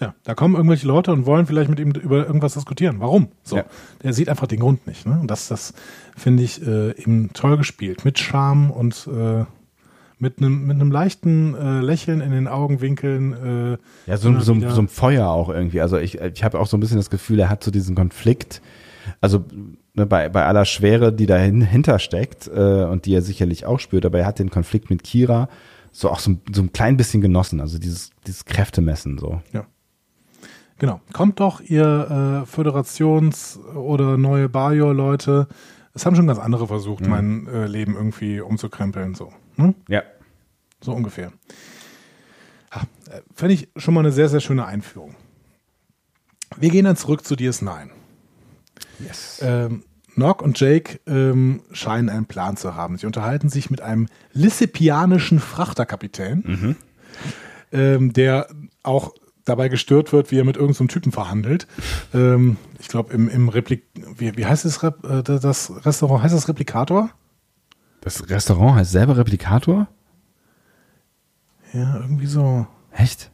[0.00, 3.00] Ja, da kommen irgendwelche Leute und wollen vielleicht mit ihm über irgendwas diskutieren.
[3.00, 3.28] Warum?
[3.42, 3.64] So, ja.
[4.02, 5.06] der sieht einfach den Grund nicht.
[5.06, 5.18] Ne?
[5.20, 5.74] Und das, das
[6.16, 9.44] finde ich äh, eben toll gespielt, mit Charme und äh,
[10.20, 13.76] mit einem mit einem leichten äh, Lächeln in den Augenwinkeln.
[14.06, 15.80] Äh, ja, so, so, so ein Feuer auch irgendwie.
[15.80, 18.60] Also ich, ich habe auch so ein bisschen das Gefühl, er hat so diesen Konflikt.
[19.20, 19.44] Also
[19.94, 24.06] ne, bei, bei aller Schwere, die dahinter steckt äh, und die er sicherlich auch spürt,
[24.06, 25.48] aber er hat den Konflikt mit Kira
[25.92, 27.60] so auch so, so ein klein bisschen genossen.
[27.60, 29.40] Also dieses, dieses Kräftemessen so.
[29.52, 29.66] Ja.
[30.78, 31.00] Genau.
[31.12, 35.48] Kommt doch, ihr äh, Föderations- oder neue Bajor-Leute.
[35.92, 37.10] Es haben schon ganz andere versucht, mhm.
[37.10, 39.14] mein äh, Leben irgendwie umzukrempeln.
[39.14, 39.32] So.
[39.56, 39.74] Hm?
[39.88, 40.02] Ja.
[40.80, 41.32] So ungefähr.
[42.72, 45.16] Ja, äh, Fände ich schon mal eine sehr, sehr schöne Einführung.
[46.56, 47.88] Wir gehen dann zurück zu DS9.
[49.00, 49.40] Yes.
[49.42, 49.82] Ähm,
[50.14, 52.98] Nock und Jake ähm, scheinen einen Plan zu haben.
[52.98, 56.76] Sie unterhalten sich mit einem lissipianischen Frachterkapitän, mhm.
[57.72, 58.48] ähm, der
[58.82, 59.14] auch
[59.48, 61.66] dabei gestört wird, wie er mit irgendeinem so Typen verhandelt.
[62.14, 63.84] Ähm, ich glaube, im, im Replik,
[64.16, 66.22] wie, wie heißt das, äh, das Restaurant?
[66.22, 67.10] Heißt das Replikator?
[68.00, 69.88] Das Restaurant heißt selber Replikator?
[71.72, 72.66] Ja, irgendwie so.
[72.92, 73.30] Echt?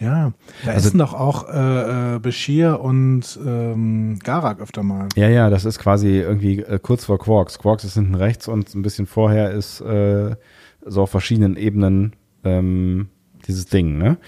[0.00, 0.32] Ja,
[0.64, 5.08] da also, essen doch auch äh, äh, Bashir und ähm, Garak öfter mal.
[5.16, 7.58] Ja, ja, das ist quasi irgendwie äh, kurz vor Quarks.
[7.58, 10.36] Quarks ist hinten rechts und ein bisschen vorher ist äh,
[10.84, 12.14] so auf verschiedenen Ebenen
[12.44, 13.08] ähm,
[13.48, 14.18] dieses Ding, ne?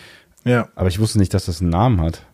[0.44, 0.68] Ja.
[0.74, 2.26] Aber ich wusste nicht, dass das einen Namen hat.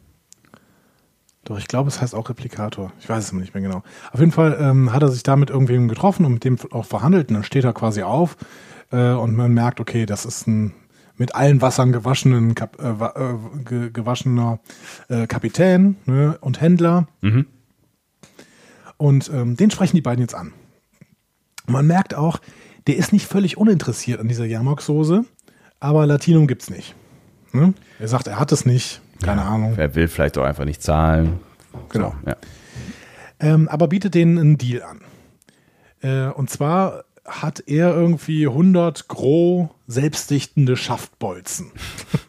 [1.44, 2.92] Doch, ich glaube, es heißt auch Replikator.
[3.00, 3.82] Ich weiß es nicht mehr genau.
[4.12, 6.84] Auf jeden Fall ähm, hat er sich da mit irgendwem getroffen und mit dem auch
[6.84, 7.28] verhandelt.
[7.28, 8.36] Und dann steht er quasi auf
[8.90, 10.72] äh, und man merkt, okay, das ist ein
[11.18, 14.58] mit allen Wassern gewaschenen, Kap äh, äh, gewaschener
[15.08, 17.08] äh, Kapitän ne, und Händler.
[17.20, 17.46] Mhm.
[18.96, 20.52] Und ähm, den sprechen die beiden jetzt an.
[21.66, 22.40] Man merkt auch,
[22.86, 25.24] der ist nicht völlig uninteressiert an dieser Jamok-Soße,
[25.80, 26.94] aber Latinum gibt's nicht.
[27.52, 27.74] Ne?
[27.98, 29.00] Er sagt, er hat es nicht.
[29.22, 29.76] Keine ja, Ahnung.
[29.76, 31.40] Er will vielleicht auch einfach nicht zahlen.
[31.88, 32.14] Genau.
[32.22, 32.36] So, ja.
[33.40, 35.00] ähm, aber bietet denen einen Deal an.
[36.00, 41.72] Äh, und zwar hat er irgendwie 100 Gros selbstdichtende Schaftbolzen.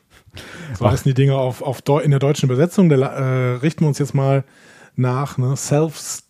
[0.77, 0.91] so Ach.
[0.91, 2.89] heißen die Dinge auf, auf in der deutschen Übersetzung.
[2.89, 4.43] Da äh, richten wir uns jetzt mal
[4.95, 5.55] nach ne?
[5.55, 6.23] Self,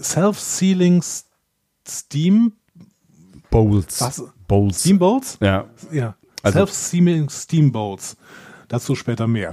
[0.00, 1.02] Self-Sealing
[1.86, 2.52] Steam
[3.50, 4.00] Bowls.
[4.00, 4.24] Was?
[4.48, 4.80] Bowls.
[4.80, 5.38] Steam Bowls?
[5.40, 5.66] Ja.
[5.92, 6.16] Ja.
[6.44, 8.16] Also, Self-Sealing Steam Bowls.
[8.68, 9.52] Dazu später mehr.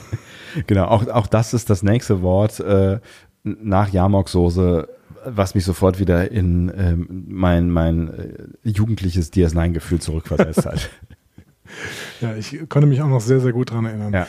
[0.66, 3.00] genau, auch, auch das ist das nächste Wort äh,
[3.42, 4.88] nach Jamok-Soße,
[5.24, 10.90] was mich sofort wieder in ähm, mein, mein äh, jugendliches DS9-Gefühl zurückversetzt hat.
[12.20, 14.12] ja, ich konnte mich auch noch sehr, sehr gut dran erinnern.
[14.12, 14.26] Ja.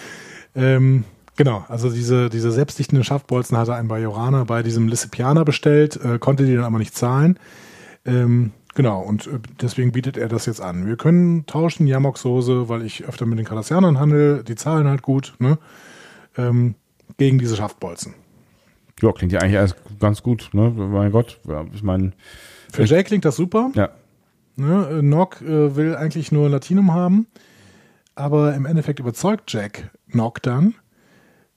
[0.55, 1.03] Ähm,
[1.35, 6.45] genau, also diese, diese selbstdichtenden Schaftbolzen hatte ein Bajoraner bei diesem Lissipianer bestellt, äh, konnte
[6.45, 7.37] die dann aber nicht zahlen.
[8.05, 10.85] Ähm, Genau, und äh, deswegen bietet er das jetzt an.
[10.85, 15.33] Wir können tauschen Yamok-Soße, weil ich öfter mit den Kardassianern handle, die zahlen halt gut,
[15.39, 15.57] ne?
[16.37, 16.75] Ähm,
[17.17, 18.13] gegen diese Schaftbolzen.
[19.01, 20.69] Ja, klingt ja eigentlich alles ganz gut, ne?
[20.69, 21.39] Mein Gott,
[21.73, 22.11] ich meine.
[22.71, 23.71] Für Jay klingt das super.
[23.73, 23.89] Ja.
[24.55, 25.01] Ne?
[25.01, 27.27] Nock äh, will eigentlich nur Latinum haben,
[28.15, 30.75] aber im Endeffekt überzeugt Jack Nock dann.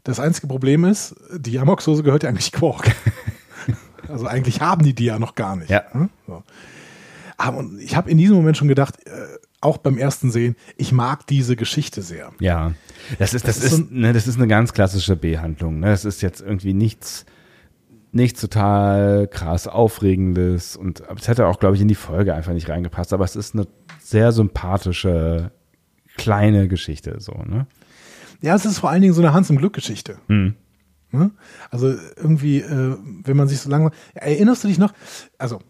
[0.04, 2.94] Das einzige Problem ist, die Amok-Soße gehört ja eigentlich Quark.
[4.08, 5.70] also eigentlich haben die die ja noch gar nicht.
[5.70, 5.84] Ja.
[5.92, 6.08] Ne?
[6.26, 6.42] So.
[7.36, 9.10] Aber ah, ich habe in diesem Moment schon gedacht, äh,
[9.60, 12.32] auch beim ersten Sehen, ich mag diese Geschichte sehr.
[12.40, 12.72] Ja,
[13.18, 15.80] das ist, das, das ist, ist so ne, das ist eine ganz klassische Behandlung.
[15.80, 15.86] Ne?
[15.86, 17.24] Das ist jetzt irgendwie nichts,
[18.10, 22.68] nichts total krass Aufregendes und es hätte auch, glaube ich, in die Folge einfach nicht
[22.68, 23.66] reingepasst, aber es ist eine
[24.00, 25.52] sehr sympathische,
[26.16, 27.66] kleine Geschichte, so, ne?
[28.40, 30.18] Ja, es ist vor allen Dingen so eine Hans im Glück-Geschichte.
[30.26, 30.56] Mhm.
[31.70, 33.90] Also irgendwie, äh, wenn man sich so lange.
[34.14, 34.92] Erinnerst du dich noch?
[35.38, 35.60] Also,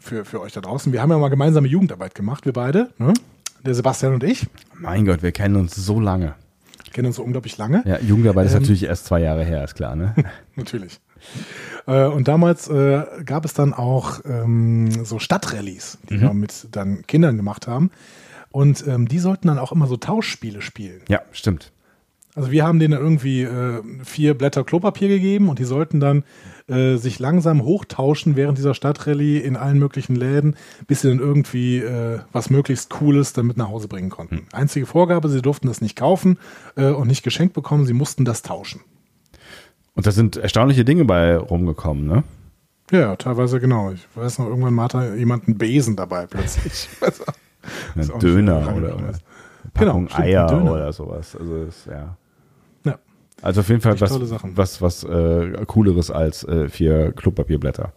[0.00, 0.92] für, für euch da draußen.
[0.92, 2.90] Wir haben ja mal gemeinsame Jugendarbeit gemacht, wir beide.
[2.98, 3.12] Ne?
[3.64, 4.46] Der Sebastian und ich.
[4.74, 6.34] Mein Gott, wir kennen uns so lange.
[6.92, 7.82] kennen uns so unglaublich lange.
[7.86, 10.14] Ja, Jugendarbeit ähm, ist natürlich erst zwei Jahre her, ist klar, ne?
[10.56, 11.00] natürlich.
[11.86, 16.20] Äh, und damals äh, gab es dann auch ähm, so Stadtrallies, die mhm.
[16.20, 17.90] wir mit dann Kindern gemacht haben.
[18.50, 21.02] Und ähm, die sollten dann auch immer so Tauschspiele spielen.
[21.08, 21.72] Ja, stimmt.
[22.34, 26.24] Also wir haben denen irgendwie äh, vier Blätter Klopapier gegeben und die sollten dann
[26.70, 30.56] äh, sich langsam hochtauschen während dieser Stadtrallye in allen möglichen Läden,
[30.86, 34.38] bis sie dann irgendwie äh, was möglichst Cooles damit nach Hause bringen konnten.
[34.38, 34.46] Hm.
[34.52, 36.38] Einzige Vorgabe, sie durften das nicht kaufen
[36.76, 38.80] äh, und nicht geschenkt bekommen, sie mussten das tauschen.
[39.94, 42.24] Und da sind erstaunliche Dinge bei rumgekommen, ne?
[42.90, 43.92] Ja, teilweise genau.
[43.92, 46.88] Ich weiß noch, irgendwann mal hatte jemand einen Besen dabei plötzlich.
[47.94, 49.12] Ein Döner oder, oder
[49.74, 51.36] Packung genau, Eier oder sowas.
[51.36, 52.16] Also ist, ja.
[53.42, 54.12] Also auf jeden Fall was,
[54.56, 57.92] was, was äh, cooleres als äh, vier Klopapierblätter.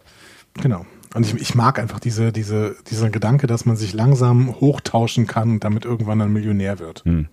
[0.54, 0.86] Genau.
[1.14, 5.50] Und ich, ich mag einfach diese, diese, dieser Gedanke, dass man sich langsam hochtauschen kann
[5.52, 7.04] und damit irgendwann ein Millionär wird.
[7.04, 7.28] Hm.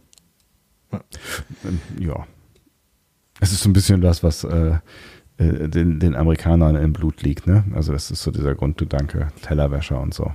[0.91, 1.01] Ja.
[1.99, 2.27] ja.
[3.39, 4.77] Es ist so ein bisschen das, was äh,
[5.37, 7.63] äh, den, den Amerikanern im Blut liegt, ne?
[7.73, 10.31] Also das ist so dieser Grundgedanke, Tellerwäscher und so.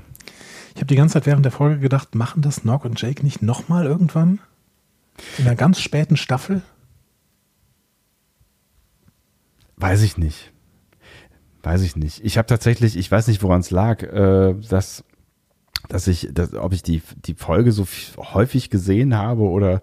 [0.74, 3.42] Ich habe die ganze Zeit während der Folge gedacht, machen das Nog und Jake nicht
[3.42, 4.40] nochmal irgendwann?
[5.38, 6.62] In einer ganz späten Staffel?
[9.76, 10.52] Weiß ich nicht.
[11.62, 12.24] Weiß ich nicht.
[12.24, 15.04] Ich habe tatsächlich, ich weiß nicht, woran es lag, äh, dass,
[15.88, 19.80] dass ich, dass, ob ich die, die Folge so häufig gesehen habe oder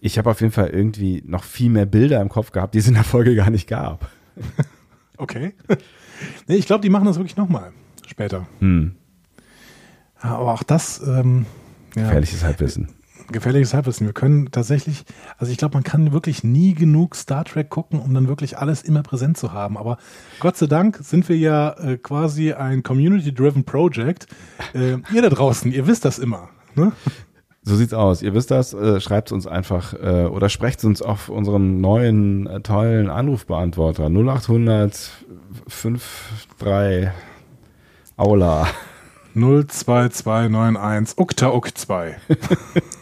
[0.00, 2.88] ich habe auf jeden Fall irgendwie noch viel mehr Bilder im Kopf gehabt, die es
[2.88, 4.10] in der Folge gar nicht gab.
[5.16, 5.54] okay.
[6.46, 7.72] nee, ich glaube, die machen das wirklich nochmal
[8.06, 8.46] später.
[8.60, 8.94] Hm.
[10.18, 11.00] Aber auch das.
[11.00, 11.46] Ähm,
[11.94, 12.88] ja, gefährliches Halbwissen.
[13.28, 14.06] Gefährliches Halbwissen.
[14.06, 15.04] Wir können tatsächlich,
[15.38, 18.82] also ich glaube, man kann wirklich nie genug Star Trek gucken, um dann wirklich alles
[18.82, 19.76] immer präsent zu haben.
[19.76, 19.98] Aber
[20.40, 24.26] Gott sei Dank sind wir ja äh, quasi ein Community-Driven Project.
[24.74, 26.48] Äh, ihr da draußen, ihr wisst das immer.
[26.74, 26.92] Ne?
[27.68, 28.22] So sieht's aus.
[28.22, 32.60] Ihr wisst das, äh, schreibt uns einfach äh, oder sprecht uns auf unseren neuen äh,
[32.60, 35.10] tollen Anrufbeantworter 0800
[36.58, 37.10] 53
[38.16, 38.68] Aula.
[39.34, 42.16] 02291 Ukta Uk 2.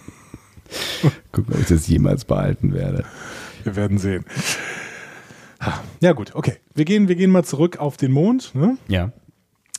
[1.32, 3.04] Gucken, ob ich das jemals behalten werde.
[3.62, 4.24] Wir werden sehen.
[6.00, 6.56] Ja, gut, okay.
[6.74, 8.54] Wir gehen, wir gehen mal zurück auf den Mond.
[8.54, 8.76] Ne?
[8.88, 9.12] Ja.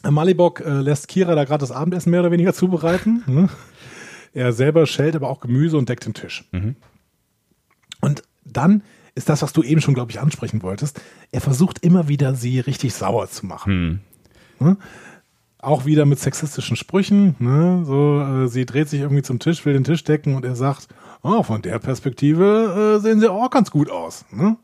[0.10, 3.24] Malibok äh, lässt Kira da gerade das Abendessen mehr oder weniger zubereiten.
[3.28, 3.50] Ne?
[4.34, 6.46] Er selber schält aber auch Gemüse und deckt den Tisch.
[6.52, 6.76] Mhm.
[8.02, 8.84] Und dann
[9.16, 11.02] ist das, was du eben schon, glaube ich, ansprechen wolltest.
[11.32, 14.02] Er versucht immer wieder, sie richtig sauer zu machen.
[14.60, 14.68] Mhm.
[14.68, 14.78] Ne?
[15.66, 17.36] Auch wieder mit sexistischen Sprüchen.
[17.40, 17.84] Ne?
[17.86, 20.88] So, äh, sie dreht sich irgendwie zum Tisch, will den Tisch decken und er sagt,
[21.24, 24.26] oh, von der Perspektive äh, sehen sie auch ganz gut aus.
[24.32, 24.58] Ne?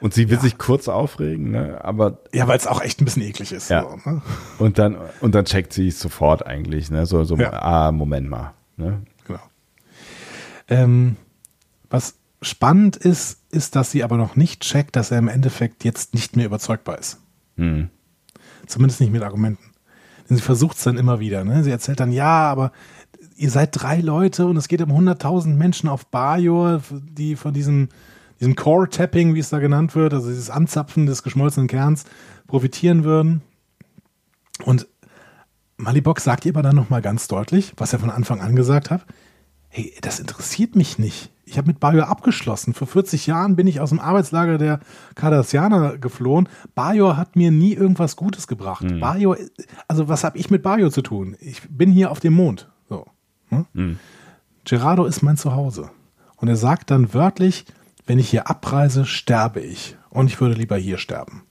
[0.00, 0.42] Und sie will ja.
[0.42, 1.80] sich kurz aufregen, ne?
[1.82, 2.18] aber.
[2.32, 3.70] Ja, weil es auch echt ein bisschen eklig ist.
[3.70, 3.82] Ja.
[3.82, 4.22] So, ne?
[4.60, 7.04] Und dann, und dann checkt sie es sofort eigentlich, ne?
[7.04, 7.52] So, so, ja.
[7.52, 8.54] ah, Moment mal.
[8.76, 9.02] Ne?
[9.26, 9.40] Genau.
[10.68, 11.16] Ähm,
[11.90, 16.14] was spannend ist, ist, dass sie aber noch nicht checkt, dass er im Endeffekt jetzt
[16.14, 17.18] nicht mehr überzeugbar ist.
[17.56, 17.88] Hm.
[18.66, 19.71] Zumindest nicht mit Argumenten.
[20.36, 21.44] Sie versucht es dann immer wieder.
[21.44, 21.64] Ne?
[21.64, 22.72] Sie erzählt dann, ja, aber
[23.36, 27.88] ihr seid drei Leute und es geht um 100.000 Menschen auf Bajor, die von diesem,
[28.40, 32.04] diesem Core-Tapping, wie es da genannt wird, also dieses Anzapfen des geschmolzenen Kerns,
[32.46, 33.42] profitieren würden.
[34.64, 34.86] Und
[35.76, 39.04] Malibok sagt ihr aber dann nochmal ganz deutlich, was er von Anfang an gesagt hat,
[39.68, 41.31] hey, das interessiert mich nicht.
[41.52, 42.72] Ich habe mit Bajor abgeschlossen.
[42.72, 44.80] Vor 40 Jahren bin ich aus dem Arbeitslager der
[45.16, 46.48] Cardassianer geflohen.
[46.74, 48.84] Bajor hat mir nie irgendwas Gutes gebracht.
[48.84, 49.00] Mhm.
[49.00, 49.36] Bajor,
[49.86, 51.36] also was habe ich mit Bajor zu tun?
[51.40, 52.70] Ich bin hier auf dem Mond.
[52.88, 53.04] So.
[53.50, 53.66] Hm?
[53.74, 53.98] Mhm.
[54.64, 55.90] Gerardo ist mein Zuhause.
[56.36, 57.66] Und er sagt dann wörtlich,
[58.06, 59.98] wenn ich hier abreise, sterbe ich.
[60.08, 61.42] Und ich würde lieber hier sterben.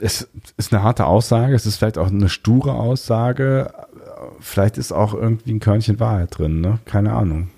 [0.00, 3.72] Es ist eine harte Aussage, es ist vielleicht auch eine sture Aussage.
[4.40, 6.80] Vielleicht ist auch irgendwie ein Körnchen Wahrheit drin, ne?
[6.86, 7.50] Keine Ahnung.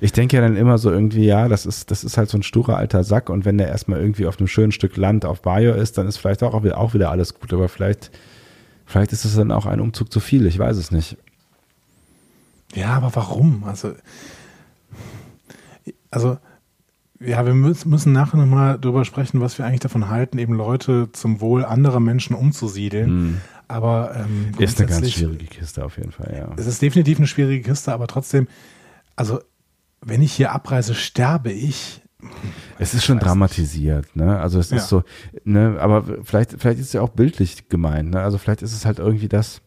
[0.00, 2.42] Ich denke ja dann immer so irgendwie, ja, das ist, das ist halt so ein
[2.42, 5.74] sturer alter Sack und wenn der erstmal irgendwie auf einem schönen Stück Land auf Bayo
[5.74, 8.10] ist, dann ist vielleicht auch, auch wieder alles gut, aber vielleicht,
[8.84, 11.16] vielleicht ist es dann auch ein Umzug zu viel, ich weiß es nicht.
[12.74, 13.64] Ja, aber warum?
[13.64, 13.94] Also,
[16.10, 16.38] also,
[17.20, 21.40] ja, wir müssen nachher nochmal drüber sprechen, was wir eigentlich davon halten, eben Leute zum
[21.40, 23.08] Wohl anderer Menschen umzusiedeln.
[23.08, 23.40] Hm.
[23.68, 26.54] Aber ähm, ist eine ganz schwierige Kiste auf jeden Fall, ja.
[26.56, 28.46] Es ist definitiv eine schwierige Kiste, aber trotzdem,
[29.16, 29.40] also
[30.06, 32.00] wenn ich hier abreise, sterbe ich.
[32.78, 34.38] Es ist schon dramatisiert, ne?
[34.38, 34.78] Also es ja.
[34.78, 35.02] ist so,
[35.44, 38.22] ne, aber vielleicht, vielleicht ist es ja auch bildlich gemeint, ne?
[38.22, 39.60] Also vielleicht ist es halt irgendwie das,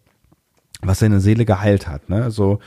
[0.82, 2.32] was seine Seele geheilt hat, ne?
[2.32, 2.60] So,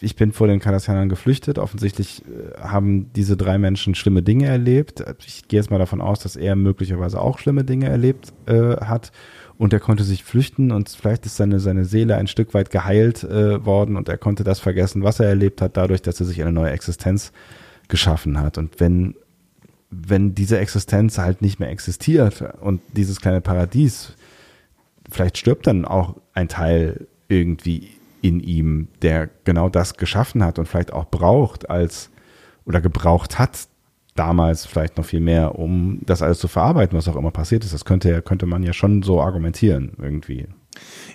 [0.00, 1.58] ich bin vor den Kardassianern geflüchtet.
[1.58, 5.04] Offensichtlich äh, haben diese drei Menschen schlimme Dinge erlebt.
[5.24, 9.12] Ich gehe jetzt mal davon aus, dass er möglicherweise auch schlimme Dinge erlebt äh, hat
[9.60, 13.24] und er konnte sich flüchten und vielleicht ist seine, seine Seele ein Stück weit geheilt
[13.24, 16.40] äh, worden und er konnte das vergessen, was er erlebt hat, dadurch, dass er sich
[16.40, 17.30] eine neue Existenz
[17.86, 18.56] geschaffen hat.
[18.56, 19.16] Und wenn,
[19.90, 24.14] wenn diese Existenz halt nicht mehr existiert und dieses kleine Paradies,
[25.10, 27.90] vielleicht stirbt dann auch ein Teil irgendwie
[28.22, 32.08] in ihm, der genau das geschaffen hat und vielleicht auch braucht als,
[32.64, 33.68] oder gebraucht hat,
[34.14, 37.74] damals vielleicht noch viel mehr, um das alles zu verarbeiten, was auch immer passiert ist.
[37.74, 40.48] Das könnte, könnte man ja schon so argumentieren irgendwie.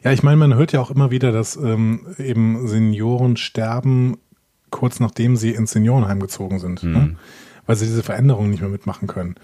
[0.03, 4.17] Ja, ich meine, man hört ja auch immer wieder, dass ähm, eben Senioren sterben,
[4.69, 6.91] kurz nachdem sie ins Seniorenheim gezogen sind, mhm.
[6.91, 7.15] ne?
[7.65, 9.35] weil sie diese Veränderungen nicht mehr mitmachen können.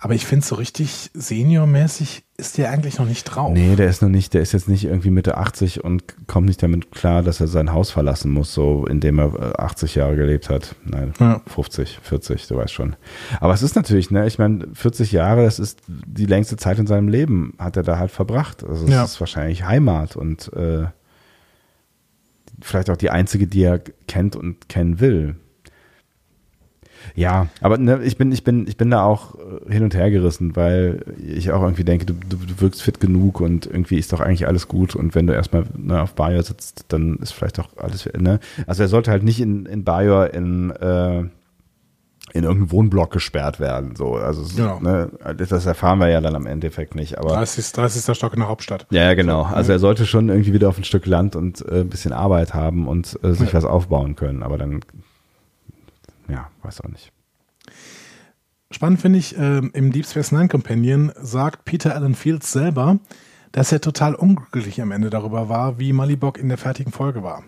[0.00, 3.52] Aber ich finde, so richtig seniormäßig ist der eigentlich noch nicht drauf.
[3.52, 6.62] Nee, der ist noch nicht, der ist jetzt nicht irgendwie Mitte 80 und kommt nicht
[6.62, 10.48] damit klar, dass er sein Haus verlassen muss, so indem er 80 äh, Jahre gelebt
[10.48, 10.76] hat.
[10.84, 11.42] Nein, ja.
[11.48, 12.94] 50, 40, du weißt schon.
[13.40, 16.86] Aber es ist natürlich, ne, ich meine, 40 Jahre, das ist die längste Zeit in
[16.86, 18.62] seinem Leben, hat er da halt verbracht.
[18.62, 19.02] Also es ja.
[19.02, 20.86] ist wahrscheinlich Heimat und äh,
[22.60, 25.34] vielleicht auch die einzige, die er kennt und kennen will.
[27.18, 30.08] Ja, aber ne, ich bin, ich bin, ich bin da auch äh, hin und her
[30.08, 34.12] gerissen, weil ich auch irgendwie denke, du, du, du wirkst fit genug und irgendwie ist
[34.12, 37.58] doch eigentlich alles gut und wenn du erstmal ne, auf Bajor sitzt, dann ist vielleicht
[37.58, 38.38] auch alles, ne?
[38.68, 41.18] Also er sollte halt nicht in, in Bajor in, äh,
[42.34, 43.96] in irgendeinen Wohnblock gesperrt werden.
[43.96, 44.78] So, also genau.
[44.78, 47.18] ne, das erfahren wir ja dann am Endeffekt nicht.
[47.18, 48.16] Aber 30, 30.
[48.16, 48.86] Stock in der Hauptstadt.
[48.90, 49.42] Ja, ja genau.
[49.42, 52.54] Also er sollte schon irgendwie wieder auf ein Stück Land und äh, ein bisschen Arbeit
[52.54, 53.54] haben und äh, sich ja.
[53.54, 54.44] was aufbauen können.
[54.44, 54.82] Aber dann
[56.28, 57.12] ja, weiß auch nicht.
[58.70, 62.98] Spannend finde ich, äh, im Deep Space Nine Companion sagt Peter Allen Fields selber,
[63.52, 67.44] dass er total unglücklich am Ende darüber war, wie Malibok in der fertigen Folge war.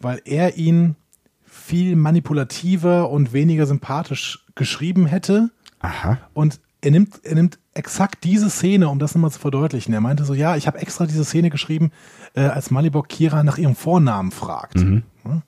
[0.00, 0.96] Weil er ihn
[1.44, 5.50] viel manipulativer und weniger sympathisch geschrieben hätte.
[5.78, 6.18] Aha.
[6.32, 9.94] Und er nimmt, er nimmt exakt diese Szene, um das nochmal zu verdeutlichen.
[9.94, 11.92] Er meinte so, ja, ich habe extra diese Szene geschrieben,
[12.34, 14.76] äh, als Malibok Kira nach ihrem Vornamen fragt.
[14.76, 15.02] Mhm.
[15.24, 15.42] Ja,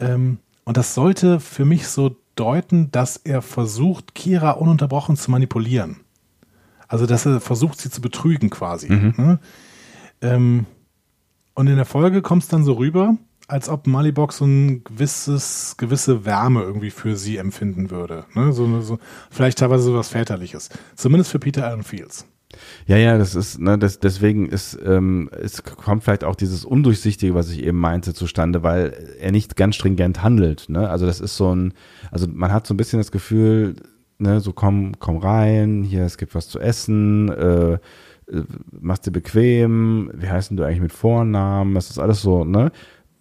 [0.00, 6.00] ähm, und das sollte für mich so deuten, dass er versucht, Kira ununterbrochen zu manipulieren.
[6.88, 8.90] Also, dass er versucht, sie zu betrügen quasi.
[8.90, 9.14] Mhm.
[9.16, 9.38] Ne?
[10.20, 10.66] Ähm,
[11.54, 13.16] und in der Folge kommt es dann so rüber,
[13.48, 18.24] als ob Malibok so ein gewisses, gewisse Wärme irgendwie für sie empfinden würde.
[18.34, 18.52] Ne?
[18.52, 18.98] So, so,
[19.30, 20.70] vielleicht teilweise so was Väterliches.
[20.94, 22.26] Zumindest für Peter Allen Fields.
[22.86, 27.34] Ja, ja, das ist, ne, das, deswegen ist, ähm, es kommt vielleicht auch dieses Undurchsichtige,
[27.34, 30.68] was ich eben meinte, zustande, weil er nicht ganz stringent handelt.
[30.68, 30.88] Ne?
[30.88, 31.74] Also das ist so ein,
[32.10, 33.76] also man hat so ein bisschen das Gefühl,
[34.18, 37.78] ne, so komm, komm rein, hier, es gibt was zu essen, äh, äh
[38.80, 42.72] machst dir bequem, wie heißt denn du eigentlich mit Vornamen, das ist alles so, ne?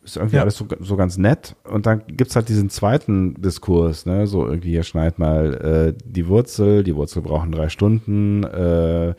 [0.04, 0.42] Ist irgendwie ja.
[0.42, 1.56] alles so, so ganz nett.
[1.64, 4.26] Und dann gibt's halt diesen zweiten Diskurs, ne?
[4.28, 9.14] So irgendwie, ihr schneid mal äh, die Wurzel, die Wurzel brauchen drei Stunden, äh,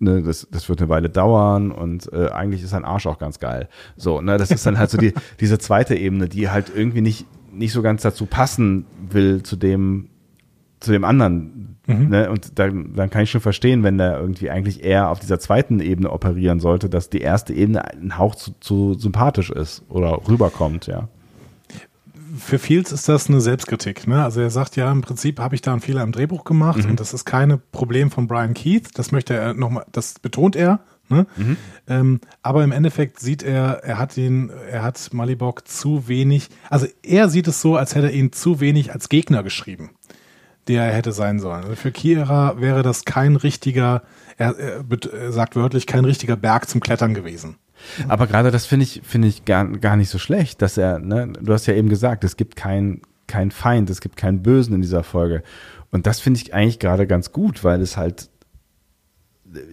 [0.00, 3.38] ne, das, das wird eine Weile dauern und äh, eigentlich ist ein Arsch auch ganz
[3.38, 3.68] geil.
[3.96, 7.26] So, ne, das ist dann halt so die, diese zweite Ebene, die halt irgendwie nicht,
[7.52, 10.08] nicht so ganz dazu passen will zu dem,
[10.80, 11.78] zu dem anderen.
[11.98, 12.08] Mhm.
[12.08, 12.30] Ne?
[12.30, 15.80] Und dann, dann kann ich schon verstehen, wenn der irgendwie eigentlich eher auf dieser zweiten
[15.80, 20.86] Ebene operieren sollte, dass die erste Ebene ein Hauch zu, zu sympathisch ist oder rüberkommt,
[20.86, 21.08] ja.
[22.38, 24.06] Für Fields ist das eine Selbstkritik.
[24.06, 24.22] Ne?
[24.22, 26.90] Also er sagt ja, im Prinzip habe ich da einen Fehler im Drehbuch gemacht mhm.
[26.90, 28.90] und das ist kein Problem von Brian Keith.
[28.94, 30.78] Das möchte er nochmal, das betont er.
[31.08, 31.26] Ne?
[31.36, 31.56] Mhm.
[31.88, 36.86] Ähm, aber im Endeffekt sieht er, er hat ihn, er hat Malibok zu wenig, also
[37.02, 39.90] er sieht es so, als hätte er ihn zu wenig als Gegner geschrieben
[40.70, 41.64] der er hätte sein sollen.
[41.64, 44.02] Also für Kira wäre das kein richtiger,
[44.36, 47.56] er, er, sagt wörtlich, kein richtiger Berg zum Klettern gewesen.
[48.08, 51.32] Aber gerade das finde ich, finde ich gar, gar nicht so schlecht, dass er, ne,
[51.40, 54.82] du hast ja eben gesagt, es gibt keinen kein Feind, es gibt keinen Bösen in
[54.82, 55.42] dieser Folge.
[55.92, 58.28] Und das finde ich eigentlich gerade ganz gut, weil es halt,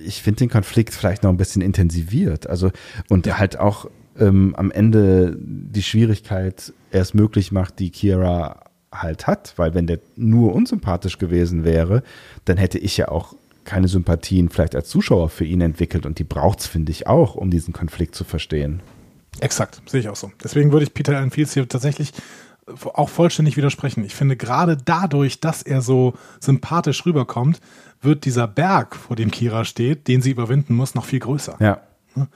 [0.05, 2.47] ich finde den Konflikt vielleicht noch ein bisschen intensiviert.
[2.47, 2.71] Also,
[3.09, 3.39] und ja.
[3.39, 3.89] halt auch
[4.19, 9.99] ähm, am Ende die Schwierigkeit erst möglich macht, die Kira halt hat, weil wenn der
[10.15, 12.03] nur unsympathisch gewesen wäre,
[12.45, 13.33] dann hätte ich ja auch
[13.65, 17.35] keine Sympathien vielleicht als Zuschauer für ihn entwickelt und die braucht es, finde ich, auch,
[17.35, 18.81] um diesen Konflikt zu verstehen.
[19.39, 20.31] Exakt, sehe ich auch so.
[20.43, 22.13] Deswegen würde ich Peter Allen Fields hier tatsächlich
[22.93, 24.03] auch vollständig widersprechen.
[24.03, 27.59] Ich finde, gerade dadurch, dass er so sympathisch rüberkommt,
[28.01, 31.57] wird dieser Berg, vor dem Kira steht, den sie überwinden muss, noch viel größer.
[31.59, 31.81] Ja.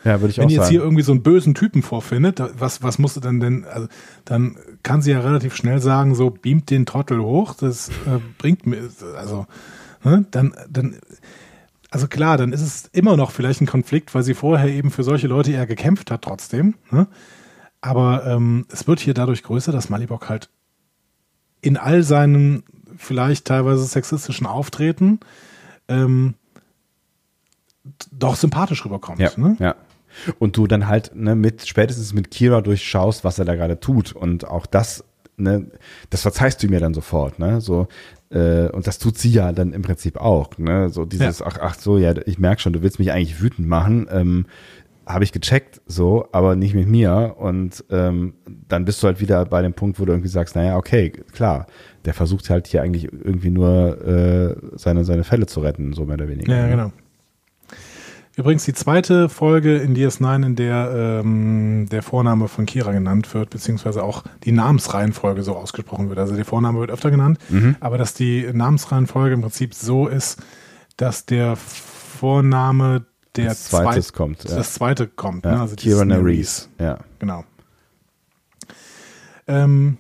[0.04, 2.84] Ja, würde ich Wenn auch ihr jetzt hier irgendwie so einen bösen Typen vorfindet, was,
[2.84, 3.88] was musst du denn denn, also,
[4.26, 8.66] dann kann sie ja relativ schnell sagen, so beamt den Trottel hoch, das äh, bringt
[8.66, 9.46] mir, also,
[10.04, 10.98] ne, dann, dann,
[11.90, 15.04] also klar, dann ist es immer noch vielleicht ein Konflikt, weil sie vorher eben für
[15.04, 17.08] solche Leute eher gekämpft hat trotzdem, ne?
[17.82, 20.50] aber ähm, es wird hier dadurch größer, dass Malibok halt
[21.62, 22.64] in all seinen
[22.98, 25.20] vielleicht teilweise sexistischen Auftreten
[25.88, 26.36] ähm,
[28.12, 29.20] doch sympathisch rüberkommt.
[29.20, 29.56] Ja, ne?
[29.60, 29.76] ja.
[30.40, 34.12] Und du dann halt ne, mit spätestens mit Kira durchschaust, was er da gerade tut.
[34.12, 35.06] Und auch das,
[35.38, 35.72] ne,
[36.10, 37.62] das verzeihst du mir dann sofort, ne?
[37.62, 37.88] So,
[38.30, 40.90] äh, und das tut sie ja dann im Prinzip auch, ne?
[40.90, 41.46] So dieses, ja.
[41.48, 44.08] ach, ach so, ja, ich merke schon, du willst mich eigentlich wütend machen.
[44.12, 44.46] Ähm,
[45.06, 47.36] habe ich gecheckt, so, aber nicht mit mir.
[47.38, 48.34] Und ähm,
[48.68, 51.68] dann bist du halt wieder bei dem Punkt, wo du irgendwie sagst, naja, okay, klar,
[52.06, 56.16] der versucht halt hier eigentlich irgendwie nur äh, seine, seine Fälle zu retten, so mehr
[56.16, 56.56] oder weniger.
[56.56, 56.92] Ja, genau.
[58.42, 63.52] Übrigens die zweite Folge in DS9, in der ähm, der Vorname von Kira genannt wird,
[63.52, 66.18] beziehungsweise auch die Namensreihenfolge so ausgesprochen wird.
[66.18, 67.76] Also der Vorname wird öfter genannt, Mhm.
[67.80, 70.42] aber dass die Namensreihenfolge im Prinzip so ist,
[70.98, 74.56] dass der Vorname der Als zweites zweit- kommt, ja.
[74.56, 75.46] das zweite kommt.
[75.46, 75.62] Ja, Ne?
[75.62, 76.98] Also Kira Nerys, ja.
[77.20, 77.44] Genau.
[79.48, 79.98] Ähm,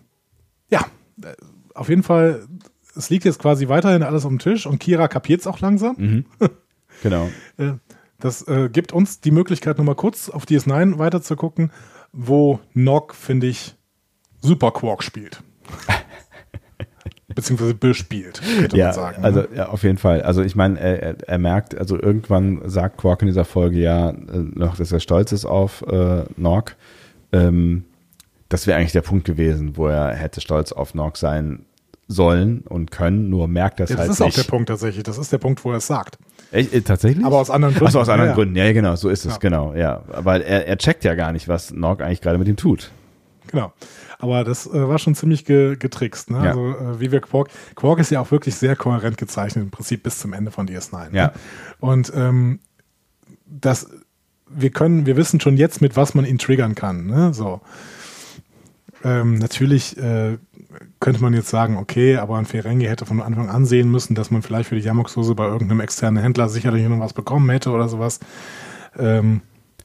[0.69, 0.81] ja,
[1.23, 1.27] äh,
[1.75, 2.47] auf jeden Fall,
[2.95, 5.95] es liegt jetzt quasi weiterhin alles um den Tisch und Kira kapiert es auch langsam.
[5.97, 6.25] Mhm.
[7.03, 7.29] Genau.
[8.21, 11.71] Das äh, gibt uns die Möglichkeit, nochmal kurz auf DS9 weiter zu gucken,
[12.13, 13.75] wo Nock, finde ich,
[14.41, 15.41] super Quark spielt.
[17.35, 19.23] Beziehungsweise bespielt, könnte Ja, man sagen.
[19.23, 19.47] also ne?
[19.55, 20.21] ja, auf jeden Fall.
[20.21, 24.09] Also ich meine, er, er, er merkt, also irgendwann sagt Quark in dieser Folge ja
[24.09, 24.15] äh,
[24.53, 26.75] noch, dass er stolz ist auf äh, Nog.
[27.31, 27.85] Ähm,
[28.49, 31.65] das wäre eigentlich der Punkt gewesen, wo er hätte stolz auf Nog sein
[32.11, 34.37] sollen und können, nur merkt das ja, das halt ist auch nicht.
[34.37, 35.03] der Punkt tatsächlich.
[35.03, 36.17] Das ist der Punkt, wo er es sagt.
[36.51, 37.25] Echt, äh, tatsächlich?
[37.25, 37.87] Aber aus anderen Gründen.
[37.87, 38.35] Achso, aus anderen Ja, ja.
[38.35, 38.55] Gründen.
[38.55, 39.37] Ja, genau, so ist es, Ja.
[39.39, 40.03] genau, ja.
[40.07, 42.91] Weil er, er checkt ja gar nicht, was Nog eigentlich gerade mit ihm tut.
[43.47, 43.71] Genau.
[44.19, 46.29] Aber das äh, war schon ziemlich ge getrickst.
[46.29, 46.37] Ne?
[46.43, 46.51] Ja.
[46.51, 50.03] Also äh, wie wir Quark, Quark ist ja auch wirklich sehr kohärent gezeichnet, im Prinzip
[50.03, 51.13] bis zum Ende von DS9.
[51.15, 51.27] Ja.
[51.27, 51.31] Ne?
[51.79, 52.59] Und ähm,
[53.47, 53.87] das,
[54.47, 57.07] wir können, wir wissen schon jetzt, mit was man ihn triggern kann.
[57.07, 57.33] Ne?
[57.33, 57.61] So.
[59.03, 60.37] Ähm, natürlich äh,
[60.99, 64.31] könnte man jetzt sagen, okay, aber ein Ferengi hätte von Anfang an sehen müssen, dass
[64.31, 67.89] man vielleicht für die Yamok-Soße bei irgendeinem externen Händler sicherlich noch was bekommen hätte oder
[67.89, 68.19] sowas.
[68.97, 69.41] Ähm,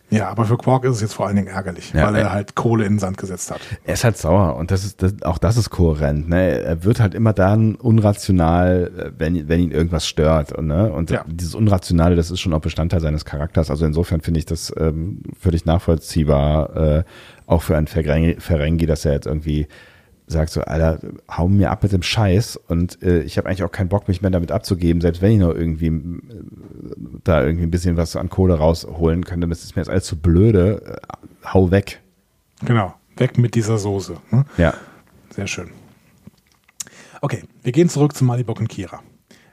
[0.08, 2.32] ja, aber für Quark ist es jetzt vor allen Dingen ärgerlich, Ja, weil äh, er
[2.32, 3.58] halt Kohle in den Sand gesetzt hat.
[3.84, 6.28] Er ist halt sauer und das ist das, auch das ist kohärent.
[6.28, 6.60] Ne?
[6.60, 10.52] Er wird halt immer dann unrational, äh, wenn, wenn ihn irgendwas stört.
[10.52, 10.92] Und, ne?
[10.92, 11.24] und Ja.
[11.26, 13.68] dieses Unrationale, das ist schon auch Bestandteil seines Charakters.
[13.68, 17.04] Also insofern finde ich das ähm, völlig nachvollziehbar, äh,
[17.46, 19.66] auch für einen Ferengi, dass er jetzt irgendwie
[20.26, 20.98] sagt so, Alter,
[21.30, 24.22] hau mir ab mit dem Scheiß und äh, ich habe eigentlich auch keinen Bock, mich
[24.22, 26.22] mehr damit abzugeben, selbst wenn ich noch irgendwie äh,
[27.22, 30.16] da irgendwie ein bisschen was an Kohle rausholen könnte, das ist mir jetzt alles zu
[30.16, 32.02] blöde, äh, hau weg.
[32.64, 34.16] Genau, weg mit dieser Soße.
[34.30, 34.44] Ne?
[34.56, 34.74] Ja.
[35.30, 35.68] Sehr schön.
[37.20, 39.02] Okay, wir gehen zurück zu Malibok und Kira.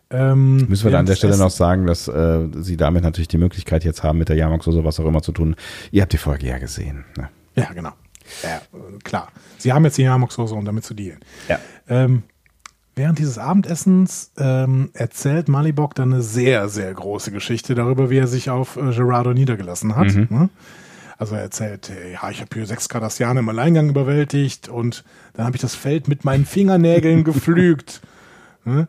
[0.09, 3.37] Ähm, Müssen wir da an der Stelle noch sagen, dass äh, Sie damit natürlich die
[3.37, 5.55] Möglichkeit jetzt haben, mit der Yamak-Soße was auch immer zu tun.
[5.91, 7.05] Ihr habt die Folge ja gesehen.
[7.17, 7.29] Ne?
[7.55, 7.91] Ja, genau.
[8.41, 8.61] Ja,
[9.03, 9.31] klar.
[9.57, 11.19] Sie haben jetzt die Yamok-Soße, um damit zu dealen.
[11.47, 11.59] Ja.
[11.87, 12.23] Ähm,
[12.95, 18.27] während dieses Abendessens ähm, erzählt Malibok dann eine sehr, sehr große Geschichte darüber, wie er
[18.27, 20.07] sich auf äh, Gerardo niedergelassen hat.
[20.29, 20.49] Ne?
[21.17, 25.45] Also er erzählt, äh, ja, ich habe hier sechs Kardassianer im Alleingang überwältigt und dann
[25.45, 28.01] habe ich das Feld mit meinen Fingernägeln gepflügt.
[28.65, 28.87] Ne?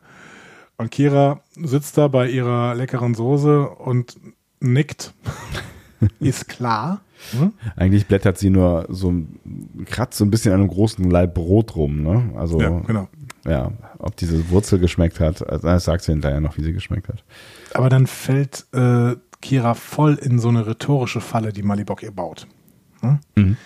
[0.76, 4.16] Und Kira sitzt da bei ihrer leckeren Soße und
[4.60, 5.12] nickt.
[6.20, 7.00] Ist klar.
[7.32, 7.52] Ne?
[7.76, 9.12] Eigentlich blättert sie nur so,
[9.86, 12.02] kratzt so ein bisschen an einem großen Leib Brot rum.
[12.02, 12.32] Ne?
[12.36, 13.08] Also, Ja, genau.
[13.46, 17.08] ja, ob diese Wurzel geschmeckt hat, also, das sagt sie hinterher noch, wie sie geschmeckt
[17.08, 17.24] hat.
[17.74, 22.46] Aber dann fällt äh, Kira voll in so eine rhetorische Falle, die Malibok ihr baut.
[23.00, 23.18] Hm?
[23.36, 23.56] Mhm.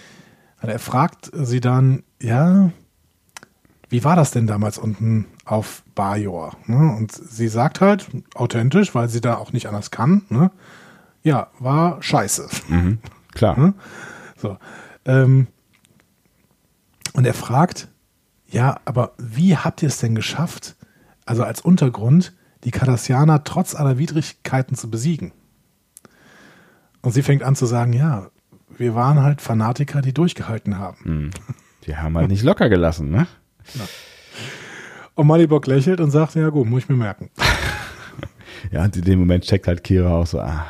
[0.60, 2.70] Also er fragt sie dann, ja,
[3.88, 6.56] wie war das denn damals unten auf Bajor?
[6.66, 6.94] Ne?
[6.96, 10.50] Und sie sagt halt, authentisch, weil sie da auch nicht anders kann, ne?
[11.22, 12.48] ja, war scheiße.
[12.68, 12.98] Mhm.
[13.38, 13.56] Klar.
[13.56, 13.74] Hm?
[14.36, 14.58] So.
[15.06, 15.46] Ähm,
[17.14, 17.88] und er fragt,
[18.48, 20.76] ja, aber wie habt ihr es denn geschafft,
[21.24, 22.34] also als Untergrund,
[22.64, 25.32] die Kardassianer trotz aller Widrigkeiten zu besiegen?
[27.00, 28.28] Und sie fängt an zu sagen, ja,
[28.76, 30.98] wir waren halt Fanatiker, die durchgehalten haben.
[31.04, 31.30] Mhm.
[31.86, 33.26] Die haben halt nicht locker gelassen, ne?
[35.14, 37.30] Und Malibok lächelt und sagt, ja gut, muss ich mir merken.
[38.72, 40.66] Ja, und in dem Moment checkt halt Kira auch so, ah,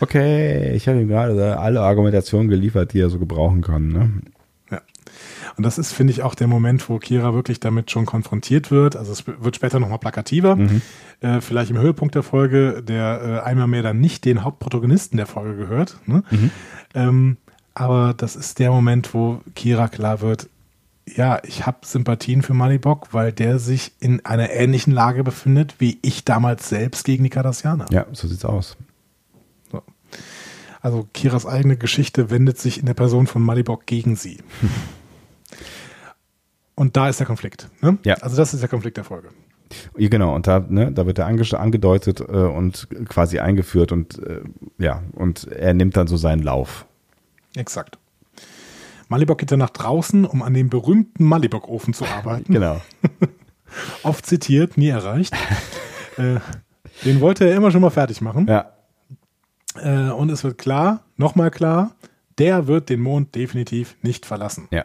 [0.00, 4.10] okay, ich habe ihm gerade alle Argumentationen geliefert, die er so gebrauchen kann, ne?
[4.70, 4.80] Ja.
[5.56, 8.96] Und das ist, finde ich, auch der Moment, wo Kira wirklich damit schon konfrontiert wird.
[8.96, 10.58] Also es wird später nochmal plakativer.
[11.20, 15.26] Äh, vielleicht im Höhepunkt der Folge, der äh, einmal mehr dann nicht den Hauptprotagonisten der
[15.26, 15.96] Folge gehört.
[16.06, 16.22] Ne?
[16.94, 17.38] Ähm,
[17.74, 20.48] aber das ist der Moment, wo Kira klar wird,
[21.14, 25.98] ja, ich habe Sympathien für Malibok, weil der sich in einer ähnlichen Lage befindet, wie
[26.02, 27.86] ich damals selbst gegen die Cardassianer.
[27.90, 28.76] Ja, so sieht's aus.
[30.86, 30.96] So.
[30.96, 34.38] Also Kiras eigene Geschichte wendet sich in der Person von Malibok gegen sie.
[36.76, 37.68] Und da ist der Konflikt.
[37.80, 37.98] Ne?
[38.04, 38.14] Ja.
[38.16, 39.30] Also das ist der Konflikt der Folge.
[39.96, 44.22] Ja, genau, und da, ne, da wird er ange angedeutet äh, und quasi eingeführt und
[44.22, 44.42] äh,
[44.78, 46.86] ja, und er nimmt dann so seinen Lauf.
[47.56, 47.98] Exakt.
[49.08, 52.52] Malibok geht dann nach draußen, um an dem berühmten Malibok-Ofen zu arbeiten.
[52.52, 52.80] Genau.
[54.04, 55.34] Oft zitiert, nie erreicht.
[56.16, 56.38] äh,
[57.04, 58.46] den wollte er immer schon mal fertig machen.
[58.46, 58.75] Ja.
[59.82, 61.94] Äh, und es wird klar, nochmal klar,
[62.38, 64.68] der wird den Mond definitiv nicht verlassen.
[64.70, 64.84] Ja.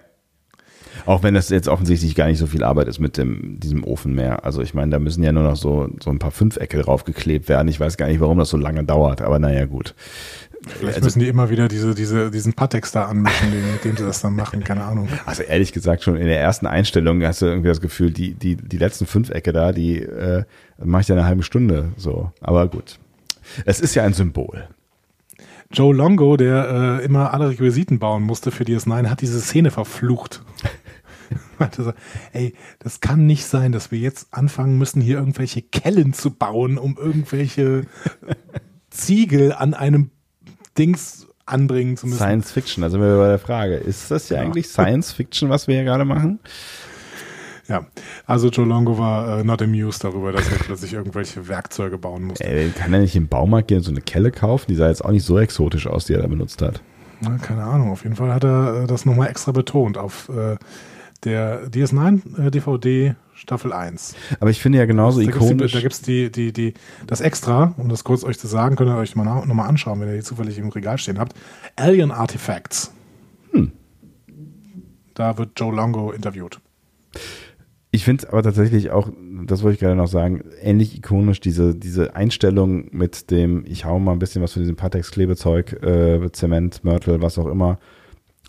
[1.06, 4.14] Auch wenn das jetzt offensichtlich gar nicht so viel Arbeit ist mit dem, diesem Ofen
[4.14, 4.46] mehr.
[4.46, 7.68] Also ich meine, da müssen ja nur noch so, so ein paar Fünfecke draufgeklebt werden.
[7.70, 9.96] Ich weiß gar nicht, warum das so lange dauert, aber naja, gut.
[10.68, 14.04] Vielleicht also, müssen die immer wieder diese, diese, diesen Patex da anmischen, mit dem sie
[14.04, 15.08] das dann machen, keine Ahnung.
[15.26, 18.56] Also ehrlich gesagt, schon in der ersten Einstellung hast du irgendwie das Gefühl, die, die,
[18.58, 20.44] die letzten Fünfecke da, die äh,
[20.78, 22.32] mache ich ja eine halbe Stunde so.
[22.42, 23.00] Aber gut.
[23.66, 24.68] Es ist ja ein Symbol.
[25.74, 30.44] Joe Longo, der äh, immer alle Requisiten bauen musste für DS9, hat diese Szene verflucht.
[32.34, 36.78] ey, das kann nicht sein, dass wir jetzt anfangen müssen, hier irgendwelche Kellen zu bauen,
[36.78, 37.86] um irgendwelche
[38.90, 40.12] Ziegel an einem
[40.78, 42.20] Dings anbringen zu müssen.
[42.20, 44.44] Science Fiction, also wir bei der Frage, ist das ja, ja.
[44.44, 46.40] eigentlich Science Fiction, was wir hier gerade machen?
[47.72, 47.86] Ja,
[48.26, 52.44] also Joe Longo war äh, not amused darüber, dass er plötzlich irgendwelche Werkzeuge bauen musste.
[52.44, 54.66] Ey, kann er nicht im Baumarkt gehen und so eine Kelle kaufen?
[54.68, 56.82] Die sah jetzt auch nicht so exotisch aus, die er da benutzt hat.
[57.22, 60.58] Na, keine Ahnung, auf jeden Fall hat er äh, das nochmal extra betont auf äh,
[61.24, 64.16] der DS9 äh, DVD Staffel 1.
[64.42, 65.72] Aber ich finde ja genauso da ikonisch.
[65.72, 66.74] Gibt's die, da gibt es die, die, die,
[67.08, 70.02] das Extra, um das kurz euch zu sagen, könnt ihr euch nochmal noch mal anschauen,
[70.02, 71.38] wenn ihr die zufällig im Regal stehen habt.
[71.78, 72.92] Alien Artifacts.
[73.52, 73.72] Hm.
[75.14, 76.60] Da wird Joe Longo interviewt.
[77.94, 79.10] Ich finde aber tatsächlich auch,
[79.46, 84.00] das wollte ich gerade noch sagen, ähnlich ikonisch, diese, diese Einstellung mit dem, ich hau
[84.00, 87.80] mal ein bisschen was von diesem Patex-Klebezeug, äh, Zement, Mörtel, was auch immer,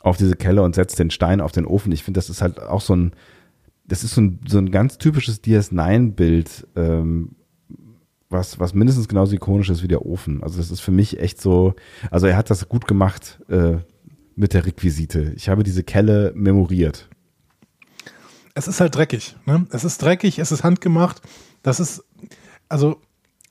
[0.01, 1.91] auf diese Kelle und setze den Stein auf den Ofen.
[1.91, 3.13] Ich finde, das ist halt auch so ein,
[3.85, 7.35] das ist so ein, so ein ganz typisches DS9-Bild, ähm,
[8.29, 10.43] was, was mindestens genauso ikonisch ist wie der Ofen.
[10.45, 11.75] Also das ist für mich echt so,
[12.13, 13.79] also er hat das gut gemacht äh,
[14.37, 15.33] mit der Requisite.
[15.35, 17.09] Ich habe diese Kelle memoriert
[18.55, 19.37] es ist halt dreckig.
[19.47, 19.67] Ne?
[19.71, 21.21] Es ist dreckig, es ist handgemacht.
[21.63, 22.05] Das ist,
[22.69, 23.01] also,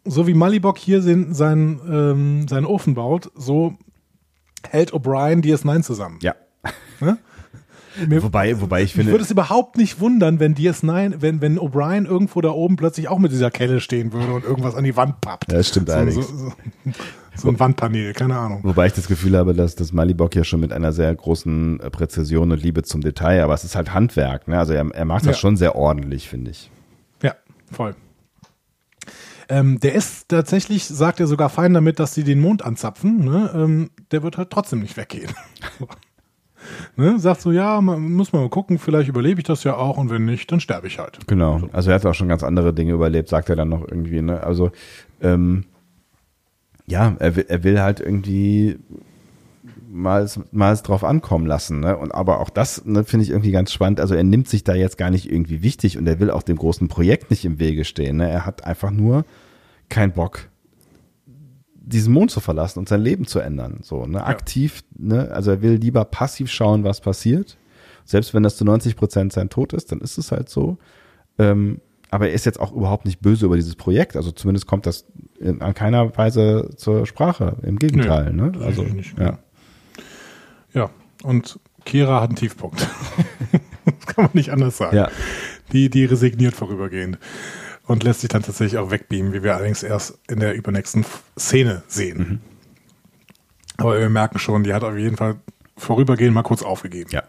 [0.06, 3.78] so wie Malibok hier den, seinen, ähm, seinen Ofen baut, so
[4.68, 6.20] hält O'Brien DS9 zusammen.
[6.22, 6.36] Ja.
[7.00, 7.18] Ne?
[8.08, 9.10] Mir, wobei, wobei ich finde.
[9.10, 13.10] Ich würde es überhaupt nicht wundern, wenn DS9, wenn, wenn O'Brien irgendwo da oben plötzlich
[13.10, 15.52] auch mit dieser Kelle stehen würde und irgendwas an die Wand pappt.
[15.52, 16.28] Ja, das stimmt so, allerdings.
[16.28, 16.54] So, so,
[17.36, 18.60] so ein Wandpanel, keine Ahnung.
[18.64, 21.90] Wobei ich das Gefühl habe, dass das Malibok ja schon mit einer sehr großen äh,
[21.90, 24.60] Präzision und Liebe zum Detail, aber es ist halt Handwerk, ne?
[24.60, 25.40] Also er, er macht das ja.
[25.40, 26.70] schon sehr ordentlich, finde ich.
[27.24, 27.36] Ja,
[27.72, 27.96] voll.
[29.52, 33.26] Ähm, der ist tatsächlich, sagt er sogar fein damit, dass sie den Mond anzapfen.
[33.26, 33.52] Ne?
[33.54, 35.30] Ähm, der wird halt trotzdem nicht weggehen.
[36.96, 37.20] ne?
[37.20, 40.10] Sagt so, ja, man, muss man mal gucken, vielleicht überlebe ich das ja auch und
[40.10, 41.20] wenn nicht, dann sterbe ich halt.
[41.28, 41.60] Genau.
[41.74, 44.22] Also er hat auch schon ganz andere Dinge überlebt, sagt er dann noch irgendwie.
[44.22, 44.42] Ne?
[44.42, 44.72] Also
[45.22, 45.66] ähm,
[46.92, 48.78] ja, er will, er will halt irgendwie
[49.90, 51.80] mal, mal es drauf ankommen lassen.
[51.80, 51.98] Ne?
[51.98, 54.00] Und aber auch das ne, finde ich irgendwie ganz spannend.
[54.00, 56.58] Also er nimmt sich da jetzt gar nicht irgendwie wichtig und er will auch dem
[56.58, 58.18] großen Projekt nicht im Wege stehen.
[58.18, 58.30] Ne?
[58.30, 59.26] Er hat einfach nur
[59.90, 60.50] keinen Bock,
[61.76, 63.80] diesen Mond zu verlassen und sein Leben zu ändern.
[63.82, 64.24] So, ne?
[64.24, 65.16] Aktiv, ja.
[65.16, 65.32] ne?
[65.32, 67.58] Also er will lieber passiv schauen, was passiert.
[68.04, 70.78] Selbst wenn das zu 90 Prozent sein Tod ist, dann ist es halt so.
[71.40, 71.80] Ähm,
[72.12, 74.18] aber er ist jetzt auch überhaupt nicht böse über dieses Projekt.
[74.18, 75.06] Also zumindest kommt das
[75.40, 77.58] in, an keiner Weise zur Sprache.
[77.64, 78.34] Im Gegenteil.
[78.34, 78.52] Nee, ne?
[78.62, 78.86] Also,
[79.18, 79.40] ja.
[80.74, 80.90] ja,
[81.24, 82.82] und Kira hat einen Tiefpunkt.
[83.86, 84.96] das kann man nicht anders sagen.
[84.96, 85.10] Ja.
[85.72, 87.18] Die, die resigniert vorübergehend
[87.88, 91.06] und lässt sich dann tatsächlich auch wegbeamen, wie wir allerdings erst in der übernächsten
[91.40, 92.18] Szene sehen.
[92.18, 92.40] Mhm.
[93.78, 95.38] Aber wir merken schon, die hat auf jeden Fall
[95.78, 97.10] vorübergehend mal kurz aufgegeben.
[97.14, 97.24] Ja.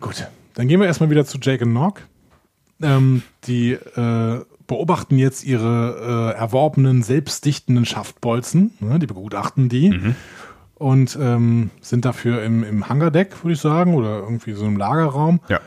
[0.00, 2.02] Gut, dann gehen wir erstmal wieder zu Jake und Nock.
[2.82, 8.72] Ähm, die äh, beobachten jetzt ihre äh, erworbenen, selbstdichtenden Schaftbolzen.
[8.80, 9.90] Ne, die begutachten die.
[9.90, 10.16] Mhm.
[10.74, 15.40] Und ähm, sind dafür im, im Hangardeck, würde ich sagen, oder irgendwie so im Lagerraum.
[15.48, 15.60] Ja.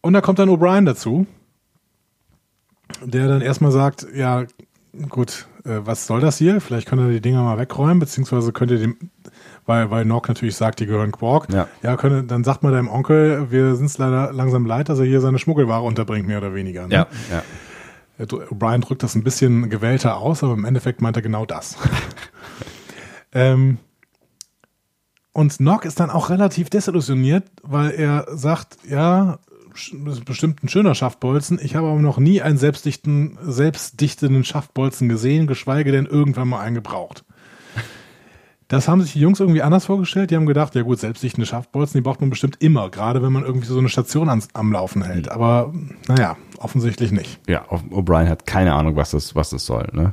[0.00, 1.26] Und da kommt dann O'Brien dazu,
[3.04, 4.44] der dann erstmal sagt, ja,
[5.08, 6.60] gut, äh, was soll das hier?
[6.60, 8.96] Vielleicht könnt ihr die Dinger mal wegräumen, beziehungsweise könnt ihr dem,
[9.68, 11.52] weil, weil Nock natürlich sagt, die gehören Quark.
[11.52, 14.98] Ja, ja könnt, dann sagt mal deinem Onkel, wir sind es leider langsam leid, dass
[14.98, 16.86] er hier seine Schmuggelware unterbringt, mehr oder weniger.
[16.88, 16.94] Ne?
[16.94, 17.42] Ja, ja.
[18.50, 21.76] Brian drückt das ein bisschen gewählter aus, aber im Endeffekt meint er genau das.
[23.32, 23.78] ähm,
[25.32, 29.38] und Nock ist dann auch relativ desillusioniert, weil er sagt, ja,
[30.24, 31.60] bestimmt ein schöner Schaftbolzen.
[31.62, 36.74] Ich habe aber noch nie einen selbstdichten, selbstdichtenden Schaftbolzen gesehen, geschweige denn irgendwann mal einen
[36.74, 37.24] gebraucht.
[38.68, 40.30] Das haben sich die Jungs irgendwie anders vorgestellt.
[40.30, 43.42] Die haben gedacht, ja gut, selbstdichtende Schaftbolzen, die braucht man bestimmt immer, gerade wenn man
[43.42, 45.26] irgendwie so eine Station ans, am Laufen hält.
[45.26, 45.32] Mhm.
[45.32, 45.72] Aber
[46.06, 47.40] naja, offensichtlich nicht.
[47.48, 49.88] Ja, O'Brien hat keine Ahnung, was das, was das soll.
[49.92, 50.12] Ne?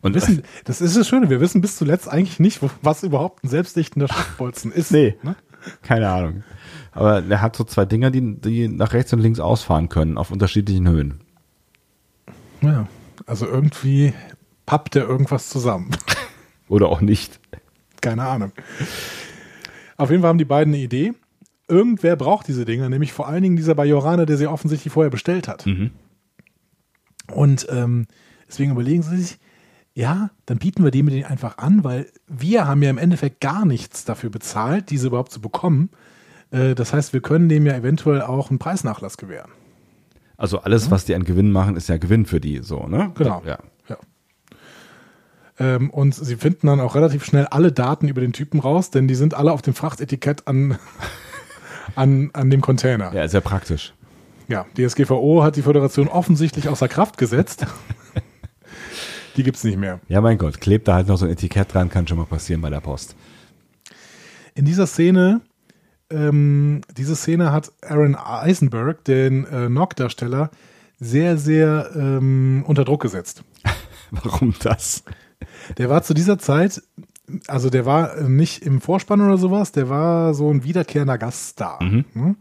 [0.00, 3.48] Und wissen, das ist das Schöne, wir wissen bis zuletzt eigentlich nicht, was überhaupt ein
[3.48, 4.90] selbstdichtender Schaftbolzen ist.
[4.90, 5.36] Nee, ne?
[5.82, 6.42] keine Ahnung.
[6.90, 10.32] Aber er hat so zwei Dinger, die, die nach rechts und links ausfahren können, auf
[10.32, 11.20] unterschiedlichen Höhen.
[12.60, 12.86] Ja,
[13.26, 14.12] also irgendwie
[14.66, 15.90] pappt er irgendwas zusammen.
[16.68, 17.40] Oder auch nicht.
[18.00, 18.52] Keine Ahnung.
[19.96, 21.12] Auf jeden Fall haben die beiden eine Idee.
[21.68, 25.48] Irgendwer braucht diese Dinger, nämlich vor allen Dingen dieser Bajoraner, der sie offensichtlich vorher bestellt
[25.48, 25.64] hat.
[25.66, 25.90] Mhm.
[27.32, 28.06] Und ähm,
[28.48, 29.38] deswegen überlegen sie sich,
[29.94, 33.40] ja, dann bieten wir die mit denen einfach an, weil wir haben ja im Endeffekt
[33.40, 35.90] gar nichts dafür bezahlt, diese überhaupt zu bekommen.
[36.50, 39.50] Äh, das heißt, wir können dem ja eventuell auch einen Preisnachlass gewähren.
[40.36, 43.12] Also alles, was die an Gewinn machen, ist ja Gewinn für die, so, ne?
[43.14, 43.42] Genau.
[43.46, 43.58] Ja.
[45.58, 49.06] Ähm, und sie finden dann auch relativ schnell alle Daten über den Typen raus, denn
[49.08, 50.78] die sind alle auf dem Frachtetikett an,
[51.94, 53.12] an, an dem Container.
[53.14, 53.92] Ja, sehr praktisch.
[54.48, 57.66] Ja, die SGVO hat die Föderation offensichtlich außer Kraft gesetzt.
[59.36, 60.00] die gibt's nicht mehr.
[60.08, 62.60] Ja, mein Gott, klebt da halt noch so ein Etikett dran, kann schon mal passieren
[62.60, 63.14] bei der Post.
[64.54, 65.40] In dieser Szene,
[66.10, 70.50] ähm, diese Szene hat Aaron Eisenberg, den äh, Nock-Darsteller,
[70.98, 73.42] sehr, sehr ähm, unter Druck gesetzt.
[74.10, 75.04] Warum das?
[75.78, 76.82] Der war zu dieser Zeit,
[77.46, 81.82] also der war nicht im Vorspann oder sowas, der war so ein wiederkehrender Gaststar.
[81.82, 82.04] Mhm.
[82.14, 82.36] Ne?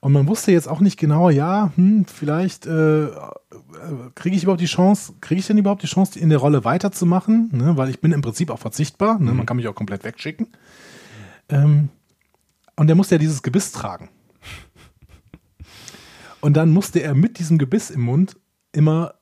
[0.00, 3.08] Und man wusste jetzt auch nicht genau, ja, hm, vielleicht äh,
[4.16, 7.50] kriege ich überhaupt die Chance, kriege ich denn überhaupt die Chance, in der Rolle weiterzumachen?
[7.52, 7.76] Ne?
[7.76, 9.32] Weil ich bin im Prinzip auch verzichtbar, ne?
[9.32, 10.48] man kann mich auch komplett wegschicken.
[11.48, 11.88] Ähm,
[12.74, 14.08] und der musste ja dieses Gebiss tragen.
[16.40, 18.36] Und dann musste er mit diesem Gebiss im Mund
[18.72, 19.14] immer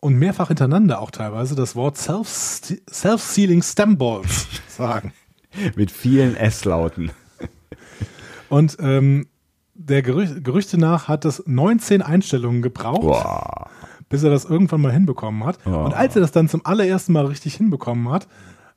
[0.00, 5.12] und mehrfach hintereinander auch teilweise das Wort Self- Self-Sealing Stem Balls sagen.
[5.76, 7.10] Mit vielen S-Lauten.
[8.48, 9.26] Und ähm,
[9.74, 13.70] der Gerüch Gerüchte nach hat das 19 Einstellungen gebraucht, Boah.
[14.08, 15.58] bis er das irgendwann mal hinbekommen hat.
[15.66, 15.70] Oh.
[15.70, 18.26] Und als er das dann zum allerersten Mal richtig hinbekommen hat,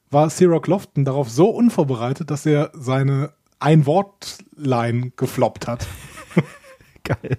[0.09, 5.87] war Ciroc Lofton darauf so unvorbereitet, dass er seine Ein-Wort-Line gefloppt hat.
[7.03, 7.37] Geil.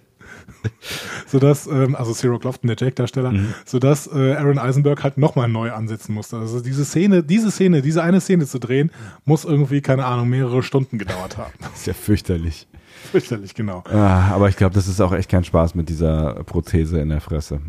[1.26, 3.32] sodass, ähm, also Ciroc Lofton, der Jake-Darsteller,
[3.64, 6.36] sodass äh, Aaron Eisenberg halt nochmal neu ansetzen musste.
[6.36, 8.90] Also diese Szene, diese Szene, diese eine Szene zu drehen,
[9.24, 11.52] muss irgendwie, keine Ahnung, mehrere Stunden gedauert haben.
[11.74, 12.66] Ist ja fürchterlich.
[13.10, 13.82] Fürchterlich, genau.
[13.90, 17.20] Ah, aber ich glaube, das ist auch echt kein Spaß mit dieser Prothese in der
[17.20, 17.60] Fresse.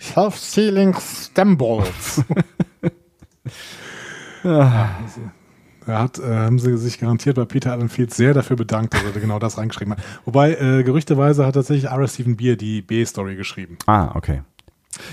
[0.00, 2.22] Self-Sealing Stem Balls.
[5.90, 9.02] Da hat, äh, haben sie sich garantiert bei Peter Allen Fields sehr dafür bedankt, dass
[9.02, 10.02] er genau das reingeschrieben hat.
[10.24, 12.06] Wobei, äh, gerüchteweise hat tatsächlich R.
[12.06, 13.76] Stephen Beer die B-Story geschrieben.
[13.86, 14.42] Ah, okay.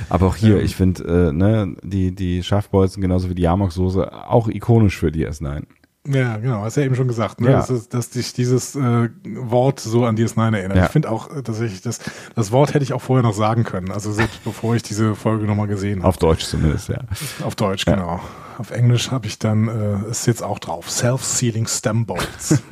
[0.10, 0.66] Aber auch hier, Ähm.
[0.66, 5.64] ich finde, äh, ne, die, die Schafbolzen genauso wie die Amok-Soße auch ikonisch für DS9.
[6.10, 7.50] Ja, genau, hast ja eben schon gesagt, ne?
[7.50, 7.58] Ja.
[7.58, 10.78] dass, es- dass dich dieses äh, Wort so an DS9 erinnert.
[10.78, 10.86] Ja.
[10.86, 12.00] Ich finde auch äh, tatsächlich, das,
[12.36, 15.46] das Wort hätte ich auch vorher noch sagen können, also selbst bevor ich diese Folge
[15.46, 16.08] nochmal gesehen habe.
[16.10, 17.00] Auf Deutsch zumindest, ja.
[17.44, 17.96] Auf Deutsch, Ja.
[17.96, 18.20] genau.
[18.58, 22.64] Auf Englisch habe ich dann, äh, ist jetzt auch drauf, Self-Sealing Stem Balls.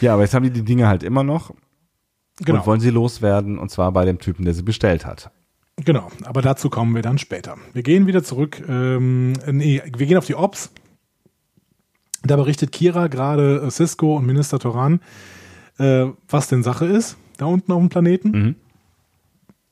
[0.00, 1.54] Ja, aber jetzt haben die die Dinge halt immer noch
[2.38, 2.60] genau.
[2.60, 5.30] und wollen sie loswerden und zwar bei dem Typen, der sie bestellt hat.
[5.76, 7.56] Genau, aber dazu kommen wir dann später.
[7.72, 10.70] Wir gehen wieder zurück, ähm, nee, wir gehen auf die Ops.
[12.22, 15.00] Da berichtet Kira gerade äh, Cisco und Minister Toran,
[15.78, 18.30] äh, was denn Sache ist, da unten auf dem Planeten.
[18.30, 18.54] Mhm.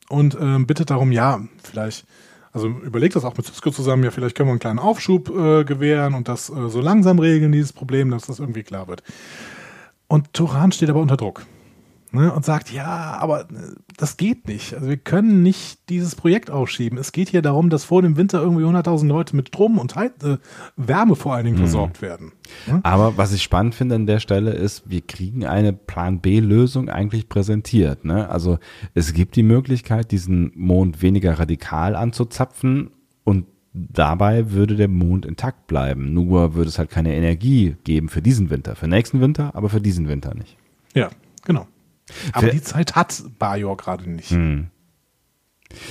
[0.08, 2.04] Und ähm, bittet darum, ja, vielleicht,
[2.52, 5.64] also überlegt das auch mit Cisco zusammen, ja, vielleicht können wir einen kleinen Aufschub äh,
[5.64, 9.02] gewähren und das äh, so langsam regeln, dieses Problem, dass das irgendwie klar wird.
[10.08, 11.46] Und Toran steht aber unter Druck
[12.12, 14.74] ne, und sagt, ja, aber äh, das geht nicht.
[14.74, 16.98] Also wir können nicht dieses Projekt aufschieben.
[16.98, 20.12] Es geht hier darum, dass vor dem Winter irgendwie 100.000 Leute mit Strom und Heiz
[20.22, 20.38] äh,
[20.76, 22.32] Wärme vor allen Dingen versorgt werden.
[22.66, 22.80] Ne?
[22.82, 27.28] Aber was ich spannend finde an der Stelle ist, wir kriegen eine Plan B-Lösung eigentlich
[27.28, 28.04] präsentiert.
[28.04, 28.28] Ne?
[28.28, 28.58] Also
[28.94, 32.90] es gibt die Möglichkeit, diesen Mond weniger radikal anzuzapfen
[33.24, 36.12] und dabei würde der Mond intakt bleiben.
[36.12, 38.74] Nur würde es halt keine Energie geben für diesen Winter.
[38.74, 40.56] Für nächsten Winter, aber für diesen Winter nicht.
[40.94, 41.10] Ja,
[41.44, 41.66] genau.
[42.32, 44.36] Aber Wer- die Zeit hat Bajor gerade nicht.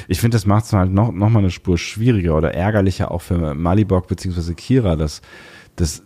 [0.08, 3.22] Ich finde, das macht es halt noch, noch mal eine Spur schwieriger oder ärgerlicher auch
[3.22, 4.54] für Malibok bzw.
[4.54, 5.22] Kira, dass,
[5.78, 6.04] dass,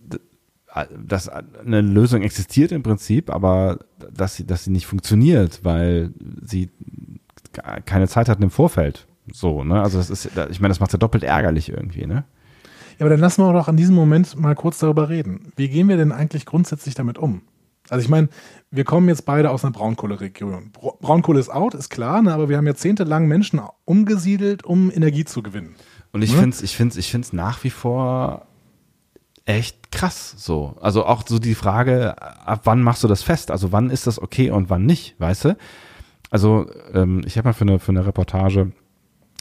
[1.03, 3.79] dass eine Lösung existiert im Prinzip, aber
[4.11, 6.11] dass sie, dass sie nicht funktioniert, weil
[6.43, 6.69] sie
[7.85, 9.07] keine Zeit hatten im Vorfeld.
[9.31, 9.81] So, ne?
[9.81, 12.25] Also das ist, ich meine, das macht ja doppelt ärgerlich irgendwie, ne?
[12.99, 15.51] Ja, aber dann lassen wir doch an diesem Moment mal kurz darüber reden.
[15.55, 17.41] Wie gehen wir denn eigentlich grundsätzlich damit um?
[17.89, 18.29] Also ich meine,
[18.71, 20.71] wir kommen jetzt beide aus einer Braunkohleregion.
[20.71, 25.25] Bra- Braunkohle ist out, ist klar, ne, aber wir haben jahrzehntelang Menschen umgesiedelt, um Energie
[25.25, 25.75] zu gewinnen.
[26.11, 26.37] Und ich Ne?
[26.39, 28.45] finde es ich find's, ich find's nach wie vor
[29.45, 30.75] echt krass so.
[30.79, 33.51] Also auch so die Frage, ab wann machst du das fest?
[33.51, 35.57] Also wann ist das okay und wann nicht, weißt du?
[36.29, 38.71] Also ähm, ich habe mal für eine, für eine Reportage,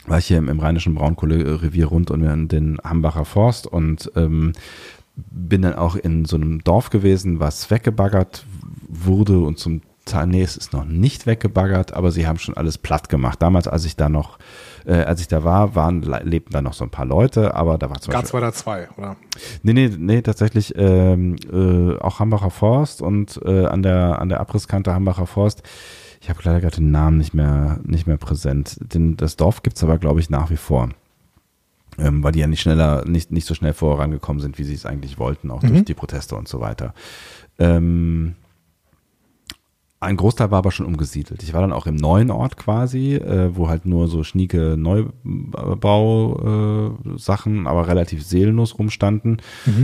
[0.07, 4.53] war ich hier im, im rheinischen Braunkohlerevier rund um den Hambacher Forst und ähm,
[5.15, 8.47] bin dann auch in so einem Dorf gewesen, was weggebaggert
[8.89, 9.83] wurde und zum
[10.27, 13.41] nee, es ist noch nicht weggebaggert, aber sie haben schon alles platt gemacht.
[13.41, 14.39] Damals, als ich da noch,
[14.85, 17.89] äh, als ich da war, waren, lebten da noch so ein paar Leute, aber da
[17.89, 19.17] war zum Gab es da zwei, oder?
[19.63, 24.41] Nee, nee, nee, tatsächlich ähm, äh, auch Hambacher Forst und äh, an der an der
[24.41, 25.63] Abrisskante Hambacher Forst.
[26.21, 28.79] Ich habe leider gerade den Namen nicht mehr nicht mehr präsent.
[28.81, 30.89] Den, das Dorf gibt's aber, glaube ich, nach wie vor.
[31.99, 34.87] Ähm, weil die ja nicht schneller, nicht, nicht so schnell vorangekommen sind, wie sie es
[34.87, 35.69] eigentlich wollten, auch Mhm.
[35.69, 36.95] durch die Proteste und so weiter.
[37.59, 38.35] Ähm,
[40.01, 41.45] ein Großteil war aber schon umgesiedelt.
[41.45, 44.77] Ich war dann auch im neuen Ort quasi, äh, wo halt nur so schnieke
[46.13, 49.37] Neubau-Sachen, äh, aber relativ seelenlos rumstanden.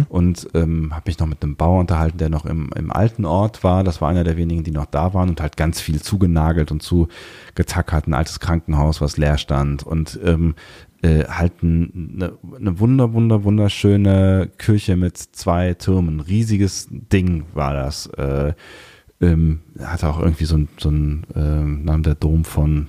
[0.09, 3.63] Und ähm, habe mich noch mit einem Bauer unterhalten, der noch im, im alten Ort
[3.63, 3.85] war.
[3.85, 6.83] Das war einer der wenigen, die noch da waren und halt ganz viel zugenagelt und
[6.83, 8.09] zugetackert.
[8.09, 9.85] Ein altes Krankenhaus, was leer stand.
[9.85, 10.55] Und ähm,
[11.03, 16.21] äh, halt ein- eine, eine wunder, wunder, wunderschöne Kirche mit zwei Türmen.
[16.21, 18.07] Riesiges Ding war das.
[18.07, 18.55] Äh,
[19.21, 22.89] ähm, hatte auch irgendwie so ein, so ein ähm, Namen der Dom von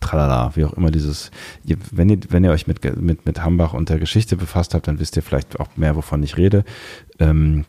[0.00, 1.30] Tralala, wie auch immer dieses,
[1.90, 5.00] wenn ihr, wenn ihr euch mit, mit, mit Hambach und der Geschichte befasst habt, dann
[5.00, 6.64] wisst ihr vielleicht auch mehr, wovon ich rede.
[7.18, 7.64] Ähm,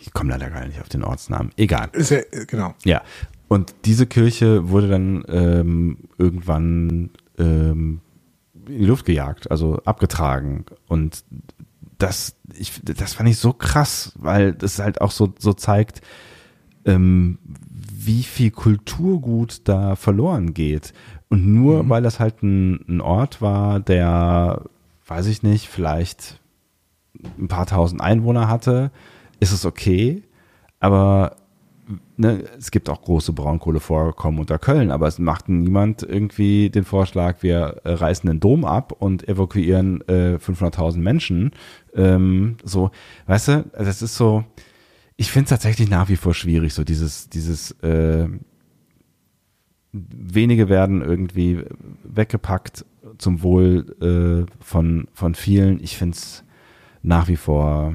[0.00, 1.50] ich komme leider gar nicht auf den Ortsnamen.
[1.56, 1.88] Egal.
[1.96, 2.74] Ja, äh, genau.
[2.84, 3.02] Ja.
[3.48, 8.00] Und diese Kirche wurde dann ähm, irgendwann ähm,
[8.68, 10.64] in die Luft gejagt, also abgetragen.
[10.86, 11.24] Und
[11.98, 16.02] das, ich, das fand ich so krass, weil das halt auch so, so zeigt,
[16.84, 17.38] ähm,
[17.70, 20.92] wie viel Kulturgut da verloren geht.
[21.28, 24.62] Und nur weil das halt ein, ein Ort war, der,
[25.06, 26.40] weiß ich nicht, vielleicht
[27.38, 28.90] ein paar tausend Einwohner hatte,
[29.40, 30.22] ist es okay.
[30.78, 31.36] Aber
[32.16, 37.42] ne, es gibt auch große Braunkohlevorkommen unter Köln, aber es macht niemand irgendwie den Vorschlag,
[37.42, 41.52] wir äh, reißen den Dom ab und evakuieren äh, 500.000 Menschen.
[41.94, 42.90] Ähm, so,
[43.26, 44.44] weißt du, das ist so,
[45.16, 48.28] ich finde es tatsächlich nach wie vor schwierig, so dieses, dieses, äh,
[49.92, 51.64] wenige werden irgendwie
[52.04, 52.84] weggepackt
[53.18, 55.82] zum Wohl äh, von, von vielen.
[55.82, 56.44] Ich finde es
[57.02, 57.94] nach wie vor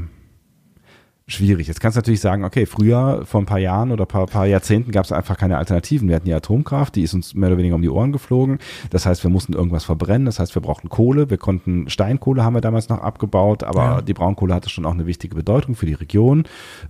[1.31, 1.67] schwierig.
[1.67, 4.91] Jetzt kannst du natürlich sagen, okay, früher, vor ein paar Jahren oder paar, paar Jahrzehnten
[4.91, 6.07] gab es einfach keine Alternativen.
[6.07, 8.59] Wir hatten die Atomkraft, die ist uns mehr oder weniger um die Ohren geflogen.
[8.91, 10.25] Das heißt, wir mussten irgendwas verbrennen.
[10.25, 11.29] Das heißt, wir brauchten Kohle.
[11.29, 14.01] Wir konnten, Steinkohle haben wir damals noch abgebaut, aber Ja.
[14.01, 16.43] die Braunkohle hatte schon auch eine wichtige Bedeutung für die Region.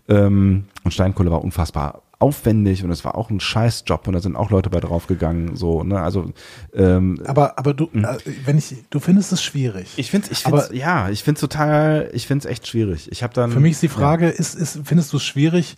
[0.09, 4.35] Ähm, und Steinkohle war unfassbar aufwendig und es war auch ein Scheißjob und da sind
[4.35, 6.31] auch Leute bei draufgegangen, so, ne, also,
[6.73, 9.93] ähm, Aber, aber du, äh, wenn ich, du findest es schwierig.
[9.97, 13.11] ich finde ich Aber- find's, ja, ich finde es total, ich finde es echt schwierig.
[13.11, 15.77] Ich habe dann Für mich ist die Frage, ist, ist, findest du es schwierig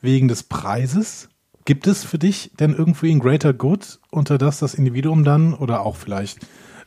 [0.00, 1.28] wegen des Preises?
[1.64, 5.82] Gibt es für dich denn irgendwie ein Greater Good, unter das das Individuum dann oder
[5.84, 6.38] auch vielleicht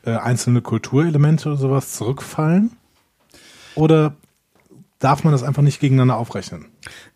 [0.06, 2.72] äh, einzelne Kulturelemente oder sowas zurückfallen?
[3.76, 4.16] Oder
[5.02, 6.68] darf man das einfach nicht gegeneinander aufrechnen?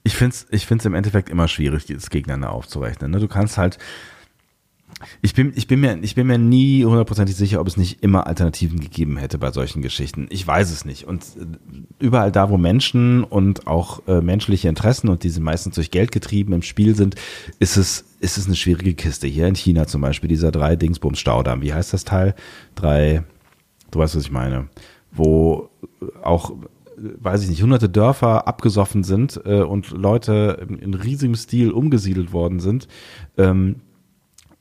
[0.04, 3.12] Ich finde es ich find's im Endeffekt immer schwierig, das gegeneinander aufzurechnen.
[3.12, 3.20] Ne?
[3.20, 3.78] Du kannst halt,
[5.22, 8.28] ich bin, ich, bin mir, ich bin mir nie hundertprozentig sicher, ob es nicht immer
[8.28, 10.28] Alternativen gegeben hätte bei solchen Geschichten.
[10.30, 11.06] Ich weiß es nicht.
[11.06, 11.46] Und äh,
[12.00, 16.54] überall da, wo Menschen und auch äh, menschliche Interessen und diese meistens durch Geld getrieben
[16.54, 17.16] im Spiel sind,
[17.60, 19.28] ist es, ist es eine schwierige Kiste.
[19.28, 21.62] Hier in China zum Beispiel, dieser drei Dingsbums Staudamm.
[21.62, 22.34] Wie heißt das Teil?
[22.76, 23.24] Drei,
[23.92, 24.70] du weißt, was ich meine.
[25.12, 25.70] Wo
[26.24, 26.54] auch
[26.98, 32.34] weiß ich nicht, hunderte Dörfer abgesoffen sind äh, und Leute in, in riesigem Stil umgesiedelt
[32.34, 32.88] worden sind,
[33.38, 33.82] ähm,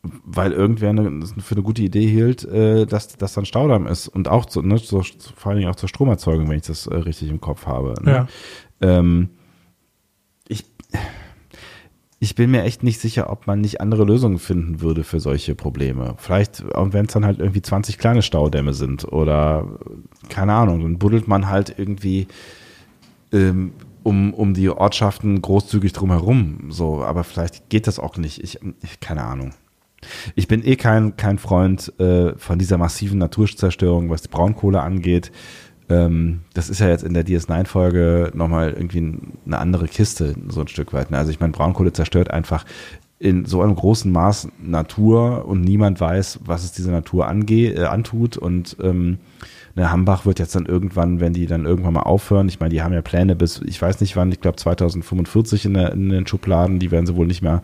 [0.03, 4.29] weil irgendwer eine, für eine gute Idee hielt, äh, dass das dann Staudamm ist und
[4.29, 7.31] auch zu, ne, zur, vor allen Dingen auch zur Stromerzeugung, wenn ich das äh, richtig
[7.31, 7.95] im Kopf habe.
[8.03, 8.11] Ne?
[8.13, 8.29] Ja.
[8.81, 9.31] Ähm,
[10.47, 10.65] ich,
[12.25, 15.55] ich bin mir echt nicht sicher, ob man nicht andere Lösungen finden würde für solche
[15.55, 16.15] Probleme.
[16.17, 19.79] Vielleicht, wenn es dann halt irgendwie 20 kleine Staudämme sind oder
[20.31, 22.27] keine Ahnung, dann buddelt man halt irgendwie
[23.31, 23.73] ähm,
[24.03, 26.71] um, um die Ortschaften großzügig drumherum.
[26.71, 28.43] So, aber vielleicht geht das auch nicht.
[28.43, 29.53] Ich, ich keine Ahnung.
[30.35, 35.31] Ich bin eh kein, kein Freund äh, von dieser massiven Naturzerstörung, was die Braunkohle angeht.
[35.89, 40.69] Ähm, das ist ja jetzt in der DS9-Folge nochmal irgendwie eine andere Kiste, so ein
[40.69, 41.11] Stück weit.
[41.11, 41.19] ne?
[41.19, 42.65] Also ich meine, Braunkohle zerstört einfach
[43.19, 47.85] in so einem großen Maß Natur und niemand weiß, was es dieser Natur ange äh,
[47.85, 48.37] antut.
[48.37, 49.19] Und ähm,
[49.75, 52.83] ne, Hambach wird jetzt dann irgendwann, wenn die dann irgendwann mal aufhören, ich meine, die
[52.83, 56.27] haben ja Pläne bis, ich weiß nicht wann, ich glaube 2045 in, der, in den
[56.27, 57.63] Schubladen, die werden sie wohl nicht mehr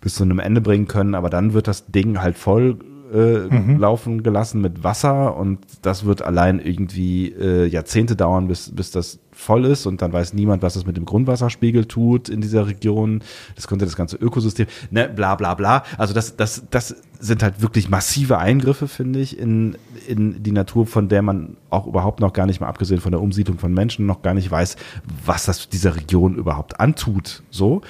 [0.00, 2.78] bis zu einem Ende bringen können, aber dann wird das Ding halt voll
[3.14, 8.90] äh, laufen gelassen mit Wasser und das wird allein irgendwie äh, Jahrzehnte dauern, bis, bis
[8.90, 12.66] das voll ist und dann weiß niemand, was es mit dem Grundwasserspiegel tut in dieser
[12.66, 13.22] Region.
[13.54, 15.84] Das könnte das ganze Ökosystem, ne, bla bla bla.
[15.96, 19.76] Also das, das, das sind halt wirklich massive Eingriffe, finde ich, in,
[20.06, 23.20] in die Natur, von der man auch überhaupt noch gar nicht mal abgesehen von der
[23.20, 24.76] Umsiedlung von Menschen noch gar nicht weiß,
[25.24, 27.42] was das dieser Region überhaupt antut.
[27.50, 27.82] So.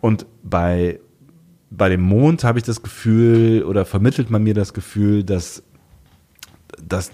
[0.00, 1.00] Und bei,
[1.76, 5.62] bei dem Mond habe ich das Gefühl oder vermittelt man mir das Gefühl, dass,
[6.82, 7.10] dass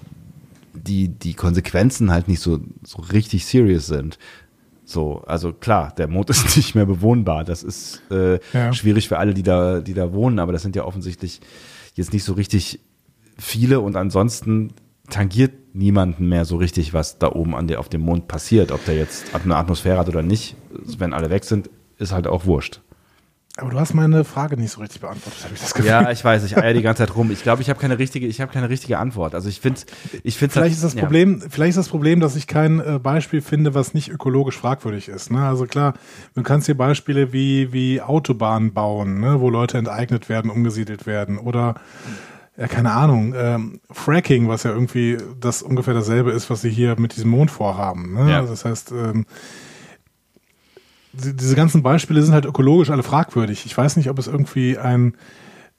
[0.73, 4.19] die, die Konsequenzen halt nicht so, so richtig serious sind.
[4.85, 7.45] So, also klar, der Mond ist nicht mehr bewohnbar.
[7.45, 8.73] Das ist äh, ja.
[8.73, 11.41] schwierig für alle, die da, die da wohnen, aber das sind ja offensichtlich
[11.95, 12.81] jetzt nicht so richtig
[13.39, 14.73] viele und ansonsten
[15.11, 18.73] tangiert niemanden mehr so richtig, was da oben an der, auf dem Mond passiert.
[18.73, 22.47] Ob der jetzt eine Atmosphäre hat oder nicht, wenn alle weg sind, ist halt auch
[22.47, 22.81] wurscht.
[23.59, 25.91] Aber du hast meine Frage nicht so richtig beantwortet, habe ich das Gefühl.
[25.91, 27.31] Ja, ich weiß, ich eier die ganze Zeit rum.
[27.31, 29.35] Ich glaube, ich habe keine richtige, ich habe keine richtige Antwort.
[29.35, 29.83] Also ich finde,
[30.23, 31.03] ich finde vielleicht ist das ja.
[31.03, 35.09] Problem, vielleicht ist das Problem, dass ich kein äh, Beispiel finde, was nicht ökologisch fragwürdig
[35.09, 35.31] ist.
[35.31, 35.45] Ne?
[35.45, 35.93] Also klar,
[36.35, 39.39] du kannst hier Beispiele wie wie Autobahnen bauen, ne?
[39.41, 41.75] wo Leute enteignet werden, umgesiedelt werden oder
[42.57, 46.99] ja, keine Ahnung, ähm, Fracking, was ja irgendwie das ungefähr dasselbe ist, was sie hier
[46.99, 48.15] mit diesem Mond vorhaben.
[48.15, 48.31] Ne?
[48.31, 48.37] Ja.
[48.41, 49.27] Also das heißt, ähm,
[51.13, 53.67] diese ganzen Beispiele sind halt ökologisch alle fragwürdig.
[53.67, 55.15] Ich weiß nicht, ob es irgendwie ein,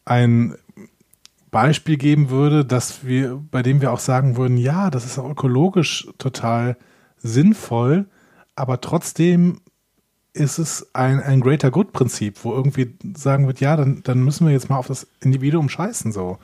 [0.06, 0.56] ein
[1.52, 5.30] Beispiel geben würde, dass wir, bei dem wir auch sagen würden, ja, das ist auch
[5.30, 6.78] ökologisch total
[7.18, 8.08] sinnvoll,
[8.56, 9.62] aber trotzdem
[10.34, 14.54] ist es ein, ein Greater Good-Prinzip, wo irgendwie sagen wird, ja, dann, dann müssen wir
[14.54, 16.40] jetzt mal auf das Individuum scheißen so.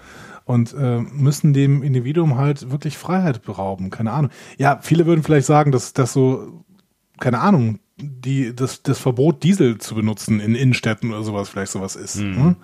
[0.45, 4.31] Und äh, müssen dem Individuum halt wirklich Freiheit berauben, keine Ahnung.
[4.57, 6.63] Ja, viele würden vielleicht sagen, dass das so,
[7.19, 11.95] keine Ahnung, die, das, das Verbot, Diesel zu benutzen in Innenstädten oder sowas vielleicht sowas
[11.95, 12.17] ist.
[12.17, 12.31] Mhm.
[12.31, 12.55] Ne?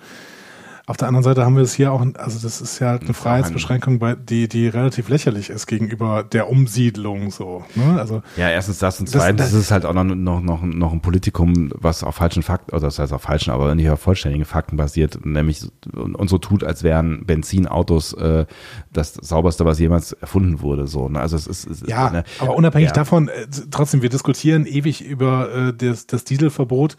[0.88, 3.98] Auf der anderen Seite haben wir es hier auch, also das ist ja eine Freiheitsbeschränkung,
[3.98, 7.66] bei, die, die relativ lächerlich ist gegenüber der Umsiedlung so.
[7.74, 8.00] Ne?
[8.00, 10.94] Also, ja, erstens das und zweitens das, das ist halt auch noch, noch, noch, noch
[10.94, 14.46] ein Politikum, was auf falschen Fakten, oder das heißt auf falschen, aber nicht auf vollständigen
[14.46, 18.46] Fakten basiert, nämlich und so tut, als wären Benzinautos äh,
[18.94, 20.86] das sauberste, was jemals erfunden wurde.
[20.86, 21.20] So, ne?
[21.20, 22.94] Also es ist, es ja, ist eine, aber unabhängig ja.
[22.94, 26.96] davon, äh, trotzdem, wir diskutieren ewig über äh, das, das Dieselverbot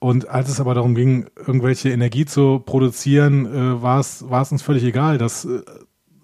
[0.00, 4.82] und als es aber darum ging, irgendwelche Energie zu produzieren, äh, war es uns völlig
[4.82, 5.60] egal, dass äh,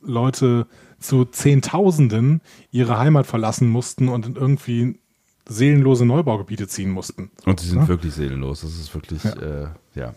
[0.03, 0.67] Leute
[0.99, 2.41] zu Zehntausenden
[2.71, 4.99] ihre Heimat verlassen mussten und in irgendwie
[5.47, 7.31] seelenlose Neubaugebiete ziehen mussten.
[7.45, 7.89] Und sie sind ja?
[7.89, 8.63] wirklich seelenlos.
[8.63, 9.33] Das ist wirklich, ja.
[9.33, 10.15] Äh, ja.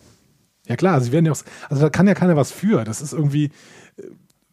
[0.68, 2.86] Ja klar, sie werden ja auch, also da kann ja keiner was für.
[2.86, 3.46] Das ist irgendwie,
[3.98, 4.04] äh,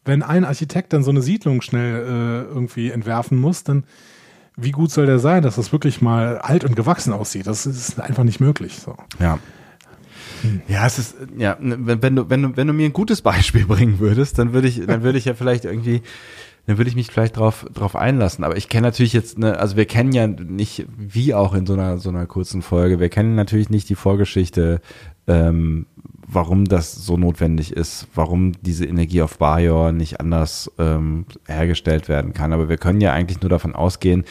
[0.04, 3.84] wenn ein Architekt dann so eine Siedlung schnell äh, irgendwie entwerfen muss, dann
[4.56, 7.46] wie gut soll der sein, dass das wirklich mal alt und gewachsen aussieht?
[7.46, 8.78] Das ist einfach nicht möglich.
[8.78, 8.96] So.
[9.20, 9.38] Ja.
[10.42, 10.62] Hm.
[10.68, 13.66] Ja, es ist, ja, wenn, wenn, du, wenn, du, wenn du mir ein gutes Beispiel
[13.66, 16.02] bringen würdest, dann würde ich, dann würde ich ja vielleicht irgendwie,
[16.66, 18.44] dann würde ich mich vielleicht drauf, drauf einlassen.
[18.44, 21.74] Aber ich kenne natürlich jetzt, ne, also wir kennen ja nicht, wie auch in so
[21.74, 24.80] einer, so einer kurzen Folge, wir kennen natürlich nicht die Vorgeschichte,
[25.26, 25.86] ähm,
[26.28, 32.32] warum das so notwendig ist, warum diese Energie auf Bajor nicht anders ähm, hergestellt werden
[32.32, 32.52] kann.
[32.52, 34.24] Aber wir können ja eigentlich nur davon ausgehen,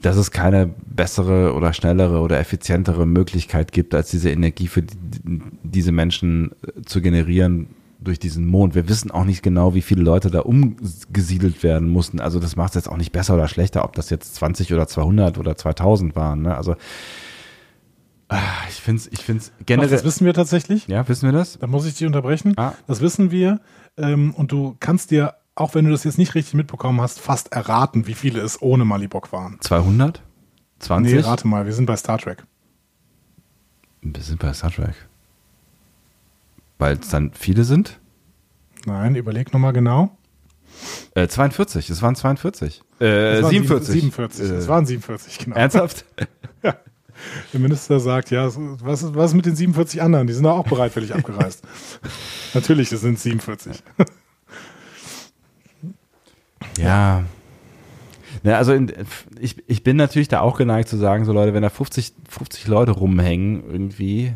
[0.00, 4.96] dass es keine bessere oder schnellere oder effizientere Möglichkeit gibt, als diese Energie für die,
[5.62, 7.68] diese Menschen äh, zu generieren
[8.00, 8.74] durch diesen Mond.
[8.74, 12.20] Wir wissen auch nicht genau, wie viele Leute da umgesiedelt werden mussten.
[12.20, 14.86] Also das macht es jetzt auch nicht besser oder schlechter, ob das jetzt 20 oder
[14.86, 16.42] 200 oder 2000 waren.
[16.42, 16.56] Ne?
[16.56, 16.76] Also
[18.68, 19.88] ich finde es ich find's generell.
[19.88, 20.86] Doch, das wissen wir tatsächlich.
[20.86, 21.58] Ja, wissen wir das?
[21.58, 22.54] Da muss ich dich unterbrechen.
[22.56, 22.74] Ah.
[22.86, 23.60] Das wissen wir.
[23.96, 27.52] Ähm, und du kannst dir, auch wenn du das jetzt nicht richtig mitbekommen hast, fast
[27.52, 29.58] erraten, wie viele es ohne Malibok waren.
[29.60, 30.22] 200?
[30.80, 31.12] 20?
[31.12, 32.44] Nee, rate mal, wir sind bei Star Trek.
[34.02, 34.94] Wir sind bei Star Trek.
[36.78, 37.98] Weil es dann viele sind?
[38.86, 40.16] Nein, überleg nochmal genau.
[41.14, 42.82] Äh, 42, es waren 42.
[43.00, 44.02] Äh, 47.
[44.02, 45.56] 47, äh, es waren 47, genau.
[45.56, 46.04] Ernsthaft?
[46.62, 46.76] ja.
[47.52, 50.26] Der Minister sagt, ja, was ist, was ist mit den 47 anderen?
[50.26, 51.62] Die sind auch bereitwillig abgereist.
[52.54, 53.82] Natürlich, es sind 47.
[56.78, 57.24] ja.
[58.42, 58.56] ja.
[58.56, 58.92] also in,
[59.40, 62.66] ich, ich bin natürlich da auch geneigt zu sagen, so Leute, wenn da 50, 50
[62.66, 64.34] Leute rumhängen irgendwie,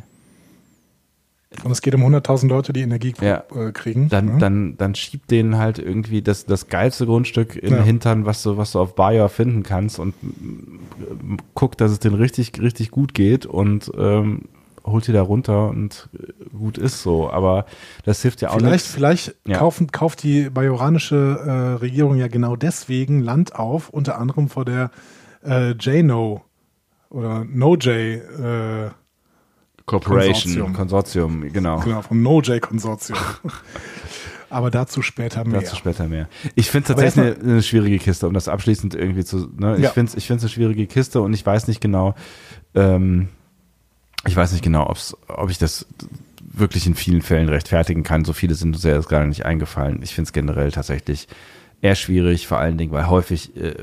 [1.65, 3.45] und es geht um 100.000 Leute, die Energie ja.
[3.55, 4.09] äh, kriegen.
[4.09, 4.39] Dann, ja.
[4.39, 8.57] dann, dann schiebt denen halt irgendwie das, das geilste Grundstück in den Hintern, was du,
[8.57, 10.15] was du auf Bayer finden kannst und
[11.55, 14.43] guckt, dass es denen richtig, richtig gut geht und ähm,
[14.85, 16.09] holt die da runter und
[16.57, 17.31] gut ist so.
[17.31, 17.67] Aber
[18.05, 18.87] das hilft ja auch vielleicht, nicht.
[18.87, 19.59] Vielleicht ja.
[19.59, 21.51] kaufen, kauft die bajoranische äh,
[21.81, 24.91] Regierung ja genau deswegen Land auf, unter anderem vor der
[25.45, 26.43] äh, JNO
[27.11, 28.91] oder NoJ äh,
[30.01, 31.81] Corporation, Konsortium, Konsortium genau.
[31.81, 33.19] Genau, vom NoJ-Konsortium.
[34.51, 35.61] Aber dazu später mehr.
[35.61, 36.29] Dazu später mehr.
[36.55, 39.49] Ich finde es tatsächlich eine, eine, schwierige Kiste, um das abschließend irgendwie zu.
[39.57, 39.77] Ne?
[39.77, 39.91] Ich ja.
[39.91, 42.15] finde es ich find's eine schwierige Kiste und ich weiß nicht genau,
[42.75, 43.29] ähm,
[44.27, 45.87] ich weiß nicht genau, ob's, ob ich das
[46.39, 48.25] wirklich in vielen Fällen rechtfertigen kann.
[48.25, 50.01] So viele sind uns ja jetzt gerade nicht eingefallen.
[50.03, 51.29] Ich finde es generell tatsächlich
[51.81, 53.75] eher schwierig, vor allen Dingen, weil häufig äh,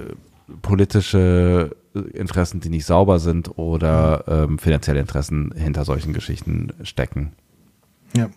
[0.61, 7.33] politische Interessen, die nicht sauber sind oder ähm, finanzielle Interessen hinter solchen Geschichten stecken.
[8.15, 8.29] Ja.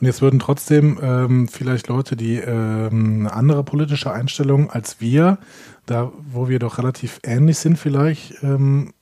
[0.00, 5.38] Und jetzt würden trotzdem ähm, vielleicht Leute, die ähm, eine andere politische Einstellung als wir,
[5.86, 8.92] da wo wir doch relativ ähnlich sind vielleicht, ähm,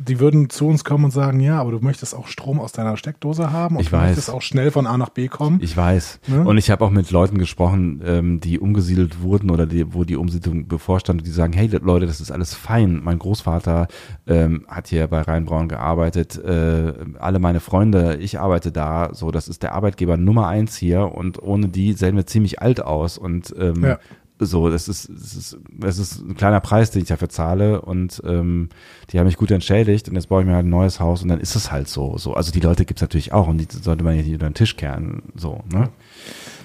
[0.00, 2.96] die würden zu uns kommen und sagen, ja, aber du möchtest auch Strom aus deiner
[2.96, 4.06] Steckdose haben und Ich du weiß.
[4.06, 5.58] möchtest auch schnell von A nach B kommen.
[5.60, 6.20] Ich weiß.
[6.28, 6.44] Ne?
[6.46, 10.14] Und ich habe auch mit Leuten gesprochen, ähm, die umgesiedelt wurden oder die, wo die
[10.16, 13.00] Umsiedlung bevorstand, die sagen, hey Leute, das ist alles fein.
[13.02, 13.88] Mein Großvater
[14.28, 19.48] ähm, hat hier bei Rheinbraun gearbeitet, äh, alle meine Freunde, ich arbeite da, so, das
[19.48, 23.52] ist der Arbeitgeber Nummer eins hier und ohne die sehen wir ziemlich alt aus und
[23.58, 23.98] ähm, Ja.
[24.38, 28.22] So, das ist, das ist, das ist ein kleiner Preis, den ich dafür zahle und
[28.24, 28.68] ähm,
[29.10, 31.28] die haben mich gut entschädigt und jetzt baue ich mir halt ein neues Haus und
[31.28, 32.16] dann ist es halt so.
[32.18, 32.34] so.
[32.34, 35.22] Also die Leute gibt's natürlich auch und die sollte man nicht unter den Tisch kehren.
[35.34, 35.90] So, ne?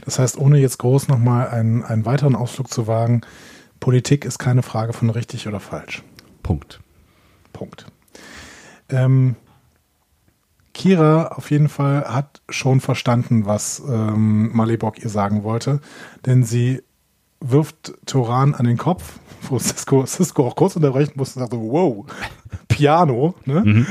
[0.05, 3.21] Das heißt, ohne jetzt groß nochmal einen, einen weiteren Ausflug zu wagen,
[3.79, 6.03] Politik ist keine Frage von richtig oder falsch.
[6.41, 6.79] Punkt.
[7.51, 7.85] Punkt.
[8.89, 9.35] Ähm,
[10.73, 15.81] Kira auf jeden Fall hat schon verstanden, was ähm, Malibok ihr sagen wollte,
[16.25, 16.81] denn sie
[17.43, 22.05] wirft Toran an den Kopf, wo Cisco, Cisco auch kurz unterbrechen musste und sagte, wow,
[22.67, 23.85] Piano, ne?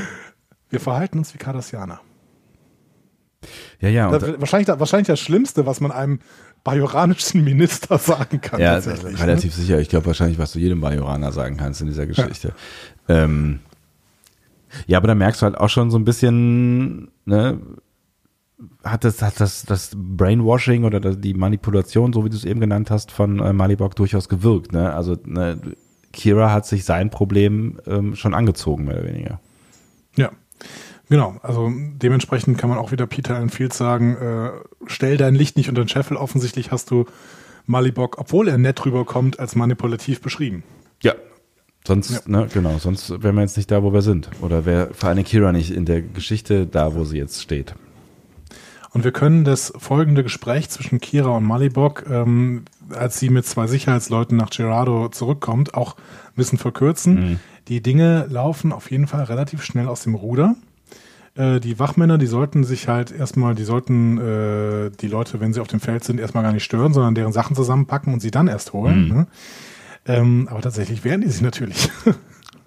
[0.70, 2.00] Wir verhalten uns wie Cardassianer.
[3.80, 4.10] Ja, ja.
[4.10, 6.20] Das, wahrscheinlich, wahrscheinlich das Schlimmste, was man einem
[6.64, 8.60] bajoranischen Minister sagen kann.
[8.60, 9.20] ja, tatsächlich, ne?
[9.20, 9.80] relativ sicher.
[9.80, 12.54] Ich glaube wahrscheinlich, was du jedem Bajoraner sagen kannst in dieser Geschichte.
[13.08, 13.24] Ja.
[13.24, 13.60] Ähm,
[14.86, 17.60] ja, aber da merkst du halt auch schon so ein bisschen, ne,
[18.84, 22.90] hat das, hat das, das Brainwashing oder die Manipulation, so wie du es eben genannt
[22.90, 24.72] hast, von äh, Malibok durchaus gewirkt.
[24.72, 24.92] Ne?
[24.92, 25.60] Also ne,
[26.12, 29.40] Kira hat sich sein Problem ähm, schon angezogen, mehr oder weniger.
[30.16, 30.30] Ja,
[31.08, 31.36] genau.
[31.42, 34.50] Also dementsprechend kann man auch wieder Peter Enfield sagen, äh,
[34.86, 36.16] stell dein Licht nicht unter den Scheffel.
[36.16, 37.06] Offensichtlich hast du
[37.66, 40.62] Malibok, obwohl er nett rüberkommt, als manipulativ beschrieben.
[41.02, 41.14] Ja.
[41.84, 44.30] Sonst, ne, genau, sonst wären wir jetzt nicht da, wo wir sind.
[44.40, 47.74] Oder wäre vor allem Kira nicht in der Geschichte da, wo sie jetzt steht.
[48.92, 52.64] Und wir können das folgende Gespräch zwischen Kira und Malibok, ähm,
[52.94, 57.14] als sie mit zwei Sicherheitsleuten nach Gerardo zurückkommt, auch ein bisschen verkürzen.
[57.14, 57.40] Mhm.
[57.68, 60.56] Die Dinge laufen auf jeden Fall relativ schnell aus dem Ruder.
[61.34, 65.60] Äh, die Wachmänner, die sollten sich halt erstmal, die sollten äh, die Leute, wenn sie
[65.60, 68.48] auf dem Feld sind, erstmal gar nicht stören, sondern deren Sachen zusammenpacken und sie dann
[68.48, 69.08] erst holen.
[69.08, 69.14] Mhm.
[69.14, 69.26] Ne?
[70.04, 71.88] Ähm, aber tatsächlich wehren die sich natürlich.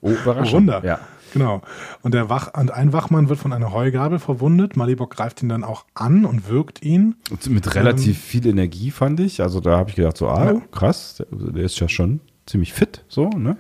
[0.02, 0.54] Oh, Überraschung.
[0.62, 0.84] Wunder.
[0.84, 1.00] Ja.
[1.36, 1.62] Genau.
[2.02, 4.76] Und der Wach, und ein Wachmann wird von einer Heugabel verwundet.
[4.78, 7.16] Malibok greift ihn dann auch an und wirkt ihn.
[7.30, 9.42] Und mit relativ viel Energie fand ich.
[9.42, 10.62] Also da habe ich gedacht, so, ah, Ja.
[10.72, 13.58] krass, der, der ist ja schon ziemlich fit, so, ne?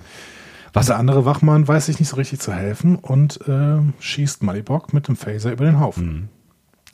[0.74, 4.94] Was der andere Wachmann weiß sich nicht so richtig zu helfen und äh, schießt Malibok
[4.94, 6.30] mit dem Phaser über den Haufen.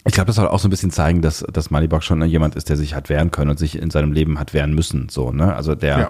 [0.06, 2.70] Ich glaube, das soll auch so ein bisschen zeigen, dass, dass Malibok schon jemand ist,
[2.70, 5.56] der sich hat wehren können und sich in seinem Leben hat wehren müssen, so, ne?
[5.56, 6.10] Also der, Ja.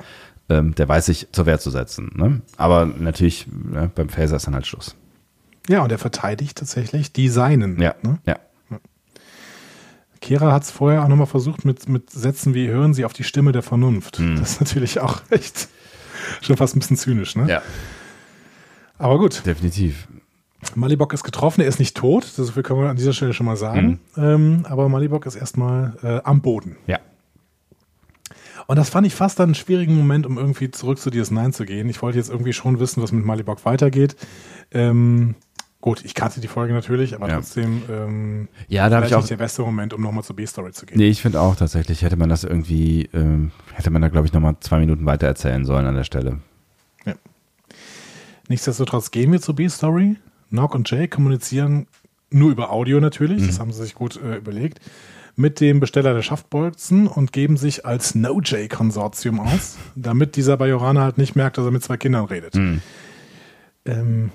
[0.49, 2.41] Ähm, der weiß sich zur Wehr zu setzen, ne?
[2.57, 4.95] Aber natürlich, ne, beim Phaser ist dann halt Schluss.
[5.69, 7.80] Ja, und er verteidigt tatsächlich die Seinen.
[7.80, 8.19] Ja, Ne?
[8.26, 8.38] ja.
[10.19, 13.23] Kera hat es vorher auch nochmal versucht mit, mit Sätzen wie hören Sie auf die
[13.23, 14.19] Stimme der Vernunft.
[14.19, 15.68] Das ist natürlich auch echt
[16.41, 17.49] schon fast ein bisschen zynisch, ne?
[17.49, 17.61] Ja,
[18.99, 20.07] Aber gut, definitiv.
[20.76, 23.47] Malibok ist getroffen, er ist nicht tot, so viel können wir an dieser Stelle schon
[23.47, 23.99] mal sagen.
[24.15, 26.77] Ähm, aber Malibok ist erstmal äh, am Boden.
[26.85, 26.99] Ja.
[28.67, 31.65] Und das fand ich fast dann einen schwierigen Moment, um irgendwie zurück zu DS9 zu
[31.65, 31.89] gehen.
[31.89, 34.15] Ich wollte jetzt irgendwie schon wissen, was mit Malibok weitergeht.
[34.71, 35.35] Ähm,
[35.81, 37.35] gut, ich kannte die Folge natürlich, aber Ja.
[37.35, 39.19] trotzdem ähm, Ja, da ich auch.
[39.19, 40.97] nicht der beste Moment, um nochmal zur B-Story zu gehen.
[40.97, 44.33] Nee, ich finde auch tatsächlich, hätte man das irgendwie, ähm, hätte man da, glaube ich,
[44.33, 46.39] nochmal zwei Minuten weiter erzählen sollen an der Stelle.
[48.47, 50.17] Nichtsdestotrotz gehen wir zur B-Story.
[50.49, 51.88] Nock und Jay kommunizieren
[52.31, 54.79] nur über Audio natürlich, das haben sie sich gut äh, überlegt,
[55.41, 61.18] mit dem Besteller der Schaftbolzen und geben sich als No-Jay-Konsortium aus, damit dieser Bajoraner halt
[61.18, 62.55] nicht merkt, dass er mit zwei Kindern redet.
[63.85, 64.31] Ähm,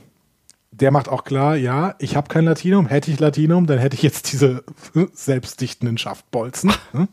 [0.73, 4.03] der macht auch klar, ja, ich habe kein Latinum, hätte ich Latinum, dann hätte ich
[4.03, 4.63] jetzt diese
[5.15, 6.73] selbstdichtenden Schaftbolzen.
[6.93, 7.09] ne?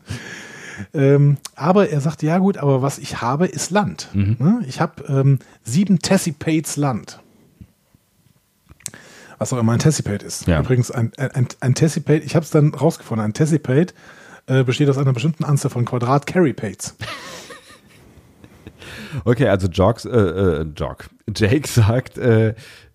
[0.92, 4.10] ähm, aber er sagt, ja gut, aber was ich habe, ist Land.
[4.12, 4.62] Ne?
[4.66, 7.20] Ich habe ähm, sieben Tessipates Land.
[9.38, 10.46] Was auch immer ein Tessipate ist.
[10.46, 10.60] Ja.
[10.60, 13.94] Übrigens, ein, ein, Tessipate, ich habe es dann rausgefunden, ein Tessipate
[14.46, 16.96] äh, besteht aus einer bestimmten Anzahl von Quadrat-Carry-Pates.
[19.24, 21.08] Okay, also Jogs, äh, äh, Jog.
[21.34, 22.54] Jake sagt, äh,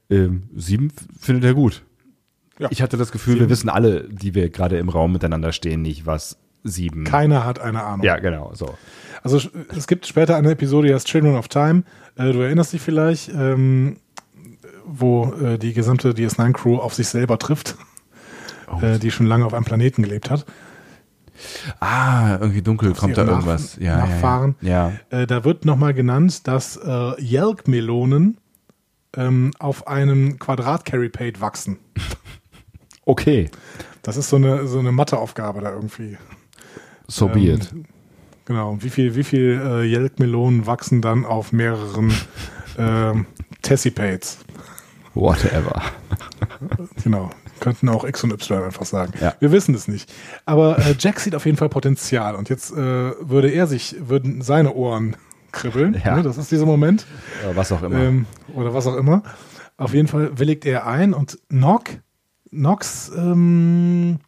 [0.10, 1.84] ähm, sieben findet er gut.
[2.57, 2.68] Ja.
[2.72, 3.49] Ich hatte das Gefühl, wir Sieben.
[3.52, 7.06] wissen alle, die wir gerade im Raum miteinander stehen, nicht, was sieben.
[7.06, 8.06] Keiner hat eine Ahnung.
[8.06, 8.78] ja, genau, so.
[9.24, 9.40] Also
[9.76, 11.84] es gibt später eine Episode, die heißt Children of Time.
[12.18, 13.98] Äh, du erinnerst dich vielleicht, ähm,
[14.91, 17.76] wo äh, die gesamte DS9-Crew auf sich selber trifft,
[18.72, 18.82] Oh.
[18.82, 20.45] äh, die schon lange auf einem Planeten gelebt hat.
[21.80, 23.78] Ah, irgendwie dunkel kommt da irgendwas.
[23.78, 24.56] Nach- ja, Nachfahren.
[24.61, 25.20] Ja, ja.
[25.22, 28.38] Äh, da wird nochmal genannt, dass äh, Yelk-Melonen
[29.16, 31.78] ähm, auf einem Quadrat-Carry-Pate wachsen.
[33.06, 33.49] Okay,
[34.03, 36.16] Das ist so eine, so eine Matheaufgabe da irgendwie.
[37.07, 37.74] so be Ähm, it.
[38.45, 38.78] Genau.
[38.82, 42.14] Wie viel, wie viel äh, Yelk-Melonen wachsen dann auf mehreren
[42.78, 43.26] ähm,
[43.64, 44.38] Tessipates?
[45.19, 45.81] Whatever.
[47.03, 47.29] Genau.
[47.59, 49.13] Könnten auch X und Y einfach sagen.
[49.21, 49.33] Ja.
[49.39, 50.11] Wir wissen es nicht.
[50.45, 52.35] Aber äh, Jack sieht auf jeden Fall Potenzial.
[52.35, 55.15] Und jetzt äh, würde er sich, würden seine Ohren
[55.51, 55.99] kribbeln.
[56.03, 56.17] Ja.
[56.17, 56.23] Ne?
[56.23, 57.05] Das ist dieser Moment.
[57.43, 57.97] Ja, was auch immer.
[57.97, 59.23] Ähm, oder was auch immer.
[59.77, 61.89] Auf jeden Fall willigt er ein und Nock,
[62.51, 64.19] Nox, ähm,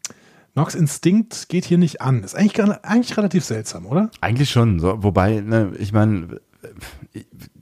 [0.55, 2.23] Nox Instinkt geht hier nicht an.
[2.23, 4.09] Ist eigentlich, eigentlich relativ seltsam, oder?
[4.21, 4.79] Eigentlich schon.
[4.79, 6.39] So, wobei, ne, ich meine,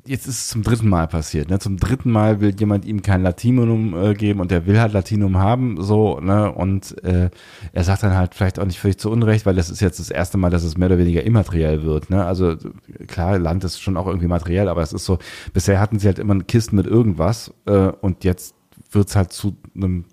[0.09, 1.51] jetzt ist es zum dritten Mal passiert.
[1.51, 1.59] Ne?
[1.59, 5.37] Zum dritten Mal will jemand ihm kein Latinum äh, geben und der will halt Latinum
[5.37, 6.51] haben, so, ne?
[6.51, 7.29] Und äh,
[7.73, 10.09] er sagt dann halt vielleicht auch nicht völlig zu Unrecht, weil das ist jetzt das
[10.09, 12.09] erste Mal, dass es mehr oder weniger immateriell wird.
[12.09, 12.25] Ne?
[12.25, 12.55] Also
[13.07, 15.19] klar, Land ist schon auch irgendwie materiell, aber es ist so,
[15.53, 18.55] bisher hatten sie halt immer Kisten mit irgendwas äh, und jetzt
[18.91, 20.05] wird's halt zu einem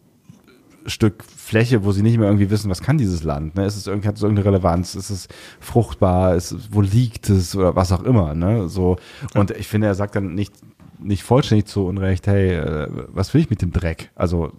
[0.87, 3.67] Stück Fläche, wo sie nicht mehr irgendwie wissen, was kann dieses Land, ne?
[3.67, 4.95] Ist es irgendwie, hat es irgendeine Relevanz?
[4.95, 5.29] Ist es
[5.61, 6.35] fruchtbar?
[6.35, 7.55] Ist, es- wo liegt es?
[7.57, 8.69] Oder was auch immer, ne?
[8.69, 8.97] So.
[9.35, 10.53] Und ich finde, er sagt dann nicht,
[10.99, 14.11] nicht vollständig zu Unrecht, hey, äh, was will ich mit dem Dreck?
[14.15, 14.53] Also,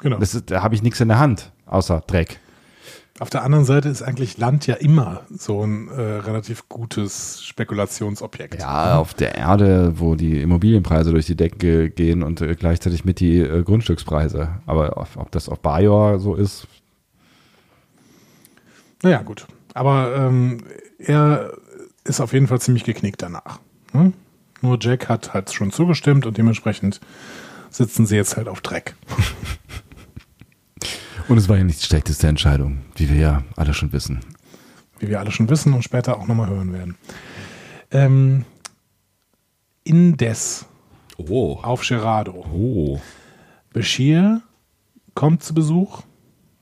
[0.00, 0.18] Genau.
[0.18, 2.40] das ist, da habe ich nichts in der Hand, außer Dreck.
[3.22, 8.58] Auf der anderen Seite ist eigentlich Land ja immer so ein äh, relativ gutes Spekulationsobjekt.
[8.58, 13.20] Ja, auf der Erde, wo die Immobilienpreise durch die Decke gehen und äh, gleichzeitig mit
[13.20, 14.60] die äh, Grundstückspreise.
[14.66, 16.66] Aber auf, ob das auf Bajor so ist,
[19.04, 19.46] Naja, gut.
[19.72, 20.64] Aber ähm,
[20.98, 21.52] er
[22.02, 23.60] ist auf jeden Fall ziemlich geknickt danach.
[23.92, 24.12] Ne?
[24.62, 27.00] Nur Jack hat halt schon zugestimmt und dementsprechend
[27.70, 28.96] sitzen sie jetzt halt auf Dreck.
[31.28, 34.20] und es war ja nicht die schlechteste Entscheidung, wie wir ja alle schon wissen.
[34.98, 36.96] wie wir alle schon wissen und später auch nochmal hören werden.
[37.90, 38.44] Ähm,
[39.84, 40.66] indes
[41.18, 41.58] Oh.
[41.62, 42.44] auf Gerardo.
[42.52, 43.00] Oh.
[43.72, 44.42] Bashir
[45.14, 46.02] kommt zu Besuch.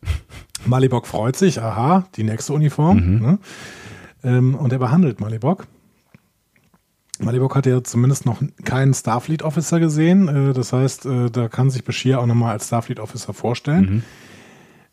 [0.67, 3.19] Malibok freut sich, aha, die nächste Uniform.
[3.21, 3.39] Ne?
[4.25, 5.67] Ähm, und er behandelt Malibok.
[7.19, 10.29] Malibok hat ja zumindest noch keinen Starfleet Officer gesehen.
[10.29, 14.03] Äh, das heißt, äh, da kann sich Bashir auch nochmal als Starfleet Officer vorstellen.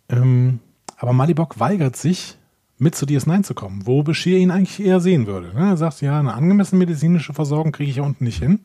[0.10, 0.60] Ähm,
[0.98, 2.38] aber Malibok weigert sich,
[2.80, 5.48] mit zu DS9 zu kommen, wo Bashir ihn eigentlich eher sehen würde.
[5.54, 5.70] Ne?
[5.70, 8.60] Er sagt, ja, eine angemessene medizinische Versorgung kriege ich hier unten nicht hin.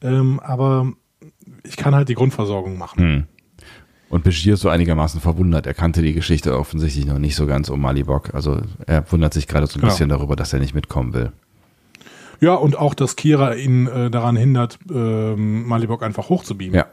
[0.00, 0.92] Ähm, aber
[1.64, 2.98] ich kann halt die Grundversorgung machen.
[3.02, 3.24] Hm.
[4.08, 5.66] Und Bashir ist so einigermaßen verwundert.
[5.66, 8.34] Er kannte die Geschichte offensichtlich noch nicht so ganz um Malibok.
[8.34, 9.92] Also er wundert sich gerade so ein Genau.
[9.92, 11.32] bisschen darüber, dass er nicht mitkommen will.
[12.40, 16.74] Ja, und auch, dass Kira ihn äh, daran hindert, ähm, Malibok einfach hochzubeamen.
[16.74, 16.86] Ja.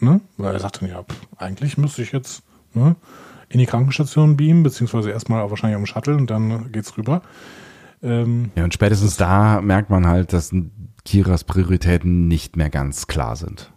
[0.00, 0.20] Ne?
[0.36, 2.42] Weil er sagt dann, ja, pff, eigentlich müsste ich jetzt
[2.74, 2.96] ne,
[3.48, 7.22] in die Krankenstation beamen, beziehungsweise erstmal wahrscheinlich am Shuttle und dann geht's rüber.
[8.02, 10.52] Ähm, Ja, und spätestens da merkt man halt, dass
[11.04, 13.72] Kiras Prioritäten nicht mehr ganz klar sind.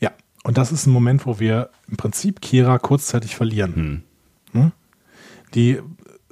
[0.00, 0.10] ja,
[0.44, 4.04] und das ist ein Moment, wo wir im Prinzip Kira kurzzeitig verlieren.
[4.52, 4.72] Ne?
[5.54, 5.80] Die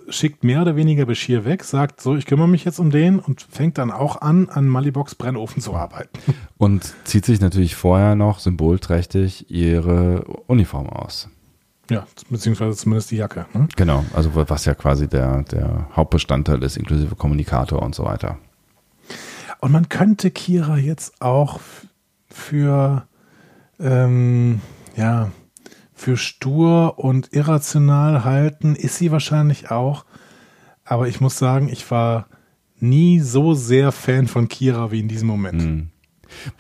[0.09, 3.43] schickt mehr oder weniger Bashir weg, sagt so, ich kümmere mich jetzt um den und
[3.43, 6.19] fängt dann auch an, an Maliboks Brennofen zu arbeiten.
[6.59, 11.29] Und zieht sich natürlich vorher noch symbolträchtig ihre Uniform aus.
[11.91, 13.47] Ja, beziehungsweise zumindest die Jacke.
[13.53, 13.69] Ne?
[13.77, 18.39] Genau, also was ja quasi der, der Hauptbestandteil ist, inklusive Kommunikator und so weiter.
[19.61, 21.61] Und man könnte Kira jetzt auch
[22.29, 23.07] für,
[23.79, 24.61] ähm,
[24.97, 25.31] ja,
[25.95, 30.05] für stur und irrational halten, ist sie wahrscheinlich auch.
[30.85, 32.27] Aber ich muss sagen, ich war
[32.79, 35.63] nie so sehr Fan von Kira wie in diesem Moment.
[35.63, 35.89] Hm.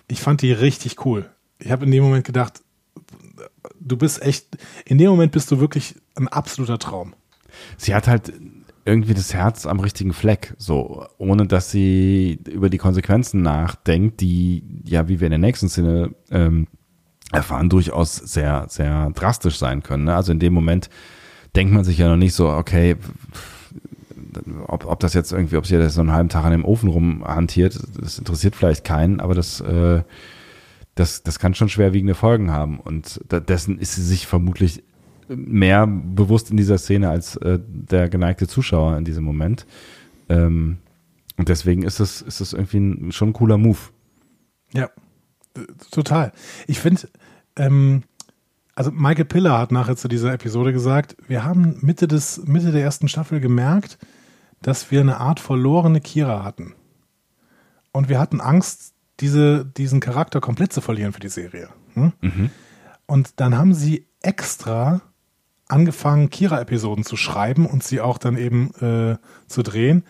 [0.08, 1.28] Ich fand die richtig cool.
[1.58, 2.63] Ich habe in dem Moment gedacht,
[3.84, 7.14] du bist echt, in dem Moment bist du wirklich ein absoluter Traum.
[7.76, 8.32] Sie hat halt
[8.84, 14.62] irgendwie das Herz am richtigen Fleck, so, ohne dass sie über die Konsequenzen nachdenkt, die,
[14.84, 16.66] ja, wie wir in der nächsten Szene ähm,
[17.32, 20.04] erfahren, durchaus sehr, sehr drastisch sein können.
[20.04, 20.14] Ne?
[20.14, 20.90] Also in dem Moment
[21.56, 22.96] denkt man sich ja noch nicht so, okay,
[24.66, 26.88] ob, ob das jetzt irgendwie, ob sie das so einen halben Tag an dem Ofen
[26.88, 30.02] rumhantiert, das interessiert vielleicht keinen, aber das, äh,
[30.94, 32.78] das, das kann schon schwerwiegende Folgen haben.
[32.78, 34.82] Und dessen ist sie sich vermutlich
[35.28, 39.66] mehr bewusst in dieser Szene als äh, der geneigte Zuschauer in diesem Moment.
[40.28, 40.78] Ähm,
[41.36, 43.78] und deswegen ist es, ist es irgendwie ein, schon ein cooler Move.
[44.72, 44.90] Ja,
[45.90, 46.32] total.
[46.66, 47.08] Ich finde,
[47.56, 48.02] ähm,
[48.74, 52.82] also Michael Piller hat nachher zu dieser Episode gesagt, wir haben Mitte, des, Mitte der
[52.82, 53.98] ersten Staffel gemerkt,
[54.62, 56.74] dass wir eine Art verlorene Kira hatten.
[57.92, 61.68] Und wir hatten Angst, diese, diesen Charakter komplett zu verlieren für die Serie.
[61.94, 62.12] Hm?
[63.06, 65.02] Und dann haben sie extra
[65.68, 69.16] angefangen, Kira-Episoden zu schreiben und sie auch dann eben äh,
[69.46, 70.04] zu drehen,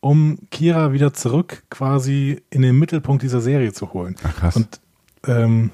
[0.00, 4.16] um Kira wieder zurück quasi in den Mittelpunkt dieser Serie zu holen.
[4.22, 4.56] Ach, krass.
[4.56, 4.80] Und
[5.26, 5.70] ähm,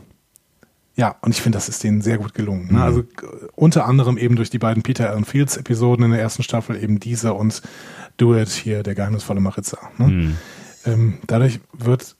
[0.96, 2.66] ja, und ich finde, das ist denen sehr gut gelungen.
[2.68, 2.72] Ne?
[2.72, 2.82] Mhm.
[2.82, 3.04] Also äh,
[3.54, 6.98] unter anderem eben durch die beiden Peter Allen Fields Episoden in der ersten Staffel, eben
[6.98, 7.62] diese und
[8.16, 9.78] Do It hier, der geheimnisvolle Maritza.
[9.98, 10.08] Ne?
[10.08, 10.36] Mhm.
[10.86, 12.15] Ähm, dadurch wird,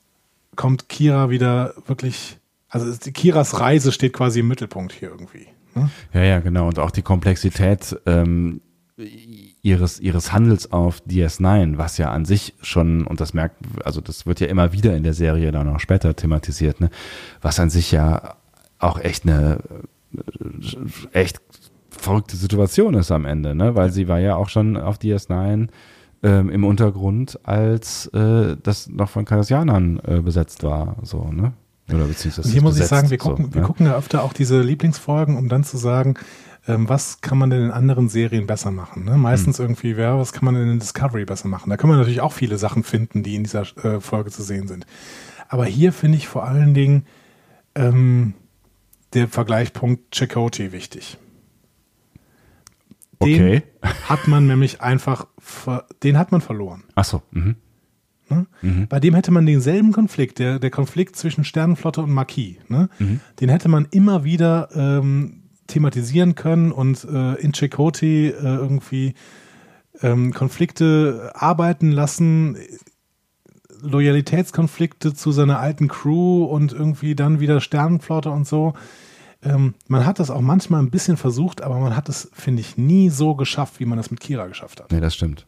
[0.57, 2.39] kommt Kira wieder wirklich,
[2.69, 5.47] also Kiras Reise steht quasi im Mittelpunkt hier irgendwie.
[5.75, 5.91] Ne?
[6.13, 6.69] Ja, ja, genau.
[6.69, 8.61] Und auch die Komplexität ähm,
[9.63, 14.27] ihres, ihres Handels auf DS9, was ja an sich schon, und das merkt, also das
[14.27, 16.91] wird ja immer wieder in der Serie dann auch später thematisiert, ne,
[17.43, 18.37] was an sich ja
[18.79, 19.59] auch echt eine
[21.13, 21.41] äh, echt
[21.91, 23.75] verrückte Situation ist am Ende, ne?
[23.75, 25.69] Weil sie war ja auch schon auf DS9
[26.23, 31.53] ähm, im Untergrund, als äh, das noch von Kardassianern äh, besetzt war, so, ne?
[31.93, 33.67] Oder beziehungsweise hier muss ich besetzt, sagen, wir so, gucken, wir ne?
[33.67, 36.15] gucken ja öfter auch diese Lieblingsfolgen, um dann zu sagen,
[36.67, 39.05] ähm, was kann man denn in anderen Serien besser machen?
[39.05, 39.15] Ne?
[39.15, 39.21] Hm.
[39.21, 41.71] Meistens irgendwie, ja, was kann man denn in Discovery besser machen?
[41.71, 44.67] Da kann man natürlich auch viele Sachen finden, die in dieser äh, Folge zu sehen
[44.67, 44.87] sind.
[45.49, 47.07] Aber hier finde ich vor allen Dingen
[47.77, 48.35] ähm,
[49.15, 51.19] der Vergleichspunkt Chakotay wichtig.
[53.23, 53.63] Den Okay.
[54.05, 55.27] hat man nämlich einfach,
[56.03, 56.85] den hat man verloren.
[56.95, 57.57] Ach so, mhm.
[58.29, 58.47] Ne?
[58.89, 62.89] Bei dem hätte man denselben Konflikt, der, der Konflikt zwischen Sternenflotte und Marquis, ne?
[63.41, 69.15] den hätte man immer wieder ähm, thematisieren können und äh, in Chakotay äh, irgendwie
[70.03, 72.57] ähm, Konflikte arbeiten lassen,
[73.83, 78.75] Loyalitätskonflikte zu seiner alten Crew und irgendwie dann wieder Sternenflotte und so.
[79.47, 82.77] Ähm, man hat das auch manchmal ein bisschen versucht, aber man hat es, finde ich,
[82.77, 84.91] nie so geschafft, wie man das mit Kira geschafft hat.
[84.93, 85.47] Nee, das stimmt.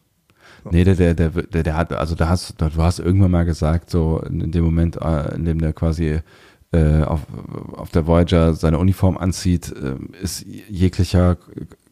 [0.71, 3.89] Nee, der, der, der, der, der hat, also da hast, du hast irgendwann mal gesagt,
[3.89, 6.19] so in dem Moment, äh, in dem der quasi
[6.71, 7.21] äh, auf,
[7.73, 11.37] auf der Voyager seine Uniform anzieht, äh, ist jeglicher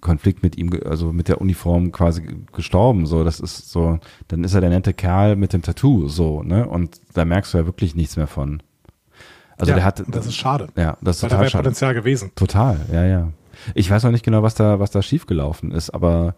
[0.02, 3.06] Konflikt mit ihm, also mit der Uniform quasi ge- gestorben.
[3.06, 6.68] So, das ist so, dann ist er der nette Kerl mit dem Tattoo, so, ne?
[6.68, 8.62] Und da merkst du ja wirklich nichts mehr von.
[9.58, 10.68] Also Ja, der hat, das ist schade.
[10.76, 11.64] ja, das ist Weil da total wäre schade.
[11.64, 12.32] Potenzial gewesen.
[12.36, 13.28] Total, ja, ja.
[13.74, 16.36] Ich weiß auch nicht genau, was da, was da schiefgelaufen ist, aber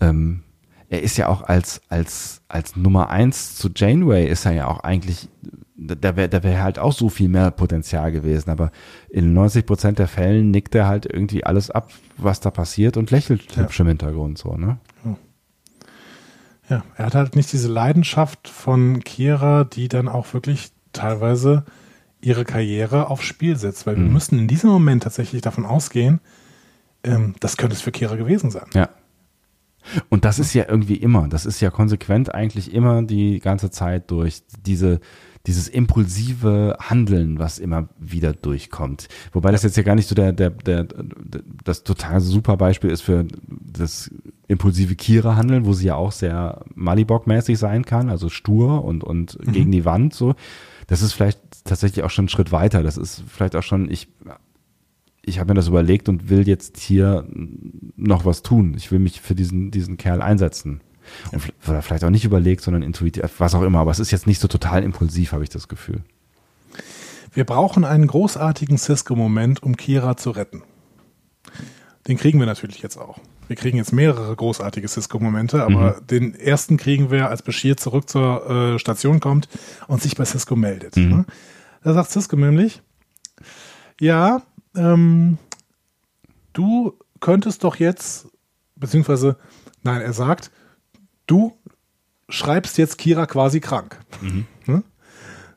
[0.00, 0.42] ähm,
[0.88, 4.80] er ist ja auch als, als, als Nummer eins zu Janeway ist er ja auch
[4.80, 5.28] eigentlich,
[5.76, 8.70] da wäre da wär halt auch so viel mehr Potenzial gewesen, aber
[9.10, 13.10] in 90 Prozent der Fällen nickt er halt irgendwie alles ab, was da passiert und
[13.10, 13.62] lächelt Ja.
[13.64, 14.78] hübsch im Hintergrund so, ne?
[16.68, 21.64] Ja, er hat halt nicht diese Leidenschaft von Kira, die dann auch wirklich teilweise
[22.20, 24.12] ihre Karriere aufs Spiel setzt, weil wir Mhm.
[24.12, 26.20] müssen in diesem Moment tatsächlich davon ausgehen,
[27.04, 28.66] ähm, das könnte es für Kira gewesen sein.
[28.74, 28.88] Ja.
[30.08, 34.10] Und das ist ja irgendwie immer, das ist ja konsequent eigentlich immer die ganze Zeit
[34.10, 34.98] durch diese,
[35.46, 39.06] dieses impulsive Handeln, was immer wieder durchkommt.
[39.32, 42.90] Wobei das jetzt ja gar nicht so der, der, der, der das total super Beispiel
[42.90, 44.10] ist für das
[44.48, 49.70] impulsive Kira-Handeln, wo sie ja auch sehr Malibok-mäßig sein kann, also stur und, und gegen
[49.70, 50.34] die Wand so.
[50.88, 52.82] Das ist vielleicht tatsächlich auch schon ein Schritt weiter.
[52.82, 54.08] Das ist vielleicht auch schon, ich,
[55.22, 57.26] ich habe mir das überlegt und will jetzt hier
[57.96, 58.74] noch was tun.
[58.76, 60.80] Ich will mich für diesen, diesen Kerl einsetzen.
[61.30, 63.78] Und vielleicht auch nicht überlegt, sondern intuitiv, was auch immer.
[63.78, 66.02] Aber es ist jetzt nicht so total impulsiv, habe ich das Gefühl.
[67.32, 70.62] Wir brauchen einen großartigen Cisco-Moment, um Kira zu retten.
[72.08, 73.18] Den kriegen wir natürlich jetzt auch.
[73.48, 78.74] Wir kriegen jetzt mehrere großartige Cisco-Momente, aber den ersten kriegen wir, als Bashir zurück zur
[78.74, 79.48] äh, Station kommt
[79.86, 80.96] und sich bei Cisco meldet.
[80.96, 81.24] Ne?
[81.86, 82.82] Da sagt Cisco nämlich,
[84.00, 84.42] ja,
[84.74, 85.38] ähm,
[86.52, 88.26] du könntest doch jetzt,
[88.74, 89.36] beziehungsweise,
[89.84, 90.50] nein, er sagt,
[91.28, 91.56] du
[92.28, 94.00] schreibst jetzt Kira quasi krank.
[94.66, 94.82] Ne?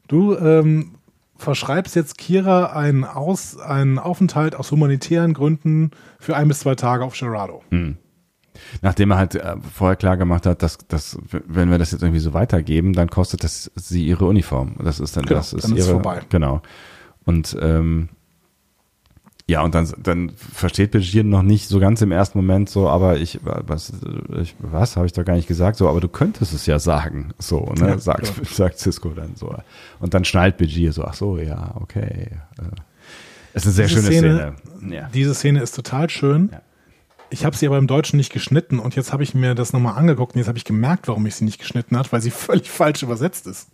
[0.07, 0.97] Du ähm,
[1.35, 5.89] verschreibst jetzt Kira einen, Aus, einen Aufenthalt aus humanitären Gründen
[6.19, 7.63] für ein bis zwei Tage auf Gerardo.
[8.81, 11.17] Nachdem er halt äh, vorher klar gemacht hat, dass, dass,
[11.47, 14.75] wenn wir das jetzt irgendwie so weitergeben, dann kostet das sie ihre Uniform.
[14.83, 16.21] Das ist dann, Genau, das ist dann ihre, es vorbei.
[16.29, 16.61] Genau.
[17.25, 18.09] Und, ähm,
[19.47, 23.17] ja, und dann, dann versteht Begier noch nicht so ganz im ersten Moment so, aber
[23.17, 23.91] ich, was,
[24.39, 27.31] ich, was habe ich doch gar nicht gesagt, so, aber du könntest es ja sagen,
[27.39, 28.47] so, ne, Ja, sagt, genau.
[28.51, 29.55] sagt Cisco dann so.
[29.99, 32.27] Und dann schnallt Begier so, ach so, ja, okay.
[32.59, 34.55] Äh, ist eine sehr Diese schöne Szene.
[34.77, 35.09] Szene- Ja.
[35.11, 36.49] Diese Szene ist total schön.
[36.51, 36.61] Ja.
[37.29, 39.97] Ich habe sie aber im Deutschen nicht geschnitten und jetzt habe ich mir das nochmal
[39.97, 42.69] angeguckt und jetzt habe ich gemerkt, warum ich sie nicht geschnitten hat, weil sie völlig
[42.69, 43.67] falsch übersetzt ist.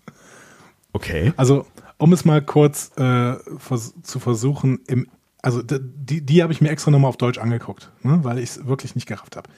[0.94, 1.34] Okay.
[1.38, 1.66] Also,
[1.98, 5.08] um es mal kurz äh, vers zu versuchen, im,
[5.42, 8.66] also die, die habe ich mir extra nochmal auf Deutsch angeguckt, ne, weil ich es
[8.66, 9.50] wirklich nicht gerafft habe.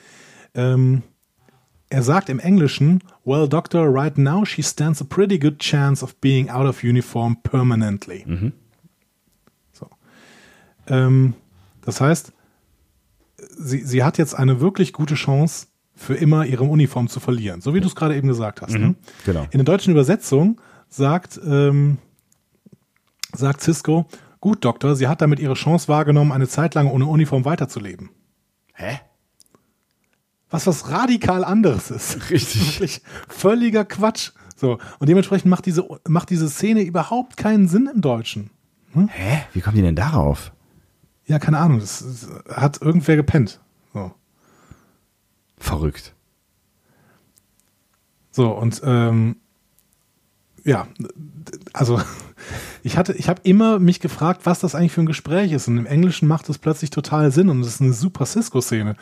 [0.53, 1.03] Ähm,
[1.89, 6.15] er sagt im Englischen, Well, Doctor, right now she stands a pretty good chance of
[6.19, 8.25] being out of uniform permanently.
[9.71, 9.87] So.
[10.87, 11.35] Ähm,
[11.81, 12.33] das heißt,
[13.57, 15.67] sie, sie hat jetzt eine wirklich gute Chance,
[15.97, 17.59] für immer ihre Uniform zu verlieren.
[17.59, 18.73] So wie du es gerade eben gesagt hast.
[18.73, 18.95] Ne?
[19.25, 19.47] Genau.
[19.49, 21.97] In der deutschen Übersetzung sagt, ähm,
[23.33, 24.05] sagt Cisco,
[24.39, 28.11] gut, Doktor, sie hat damit ihre Chance wahrgenommen, eine Zeit lang ohne Uniform weiterzuleben.
[28.73, 28.99] Hä?
[30.49, 32.17] Was was radikal anderes ist.
[32.29, 32.75] Richtig.
[32.75, 34.31] Wirklich völliger Quatsch.
[34.55, 34.77] So.
[34.99, 38.51] Und dementsprechend macht diese, macht diese Szene überhaupt keinen Sinn im Deutschen.
[38.93, 39.43] Hä?
[39.53, 40.51] Wie kommen die denn darauf?
[41.27, 41.79] Ja, keine Ahnung.
[41.79, 43.59] Das, das hat irgendwer gepennt.
[43.93, 44.11] So.
[45.59, 46.13] Verrückt.
[48.31, 49.37] So, und ähm,
[50.63, 50.87] ja,
[51.73, 51.99] also
[52.83, 55.67] ich hatte, ich habe immer mich gefragt, was das eigentlich für ein Gespräch ist.
[55.67, 58.95] Und im Englischen macht es plötzlich total Sinn und es ist eine super Cisco-Szene.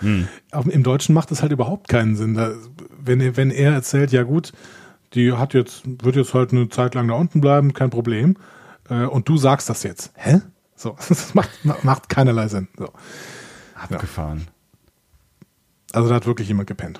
[0.52, 2.34] Aber Im Deutschen macht es halt überhaupt keinen Sinn.
[2.36, 2.54] Da,
[2.98, 4.52] wenn, er- wenn er erzählt, ja gut,
[5.14, 8.38] die hat jetzt, wird jetzt halt eine Zeit lang da unten bleiben, kein Problem.
[8.90, 10.12] Äh, und du sagst das jetzt.
[10.16, 10.42] Hä?
[10.86, 11.49] So, das macht,
[11.84, 12.68] macht keinerlei Sinn.
[12.78, 12.90] So.
[13.74, 14.48] Abgefahren.
[15.91, 16.99] Also da hat wirklich jemand gepennt.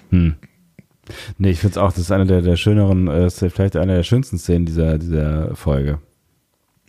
[1.38, 4.03] Nee, ich finde es auch, das ist eine der, der schöneren, äh, vielleicht eine der
[4.03, 5.99] schönsten Szenen dieser, dieser Folge.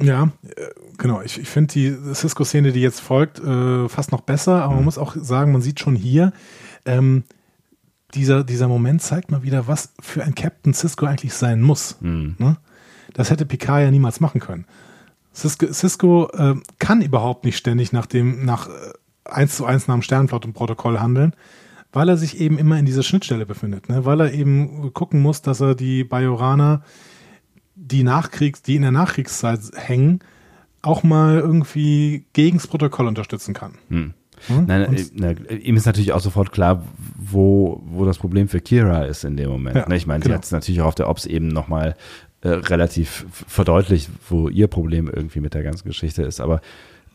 [0.01, 1.21] Ja, äh, genau.
[1.21, 4.97] Ich, ich finde die Cisco-Szene, die jetzt folgt, äh, fast noch besser, aber man muss
[4.97, 6.33] auch sagen, man sieht schon hier,
[6.87, 7.25] ähm,
[8.15, 11.97] dieser, dieser Moment zeigt mal wieder, was für ein Captain Cisco eigentlich sein muss.
[12.39, 12.57] Ne?
[13.13, 14.65] Das hätte Picard ja niemals machen können.
[15.37, 18.71] Cisco, Cisco äh, kann überhaupt nicht ständig nach dem, nach äh,
[19.25, 21.35] 1 zu 1 nach dem Sternflottenprotokoll handeln,
[21.93, 24.05] weil er sich eben immer in dieser Schnittstelle befindet, ne?
[24.05, 26.83] weil er eben gucken muss, dass er die Bajoraner
[27.75, 30.21] die Nachkriegs, die in der Nachkriegszeit hängen,
[30.81, 33.75] auch mal irgendwie gegen das Protokoll unterstützen kann.
[33.89, 34.15] Hm?
[34.67, 36.85] Nein, Und- äh, na, ihm ist natürlich auch sofort klar,
[37.17, 39.77] wo, wo das Problem für Kira ist in dem Moment.
[39.77, 39.97] Ja, ne?
[39.97, 40.37] Ich meine, sie genau.
[40.37, 41.97] hat es natürlich auch auf der Ops-Ebene nochmal
[42.43, 46.41] äh, relativ verdeutlicht, wo ihr Problem irgendwie mit der ganzen Geschichte ist.
[46.41, 46.61] Aber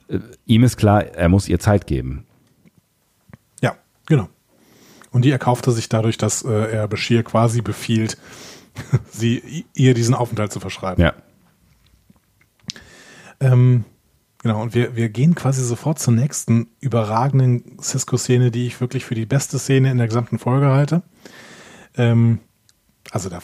[0.08, 2.26] äh, ihm ist klar, er muss ihr Zeit geben.
[3.62, 3.76] Ja,
[4.06, 4.30] genau.
[5.12, 8.18] Und die erkauft er sich dadurch, dass äh, er Bashir quasi befiehlt,
[9.12, 11.04] sie ihr diesen Aufenthalt zu verschreiben.
[11.04, 11.14] Ja.
[13.40, 13.84] Ähm,
[14.42, 19.16] genau, und wir, wir gehen quasi sofort zur nächsten überragenden Cisco-Szene, die ich wirklich für
[19.16, 21.02] die beste Szene in der gesamten Folge halte.
[21.98, 22.40] Ähm,
[23.12, 23.40] also da,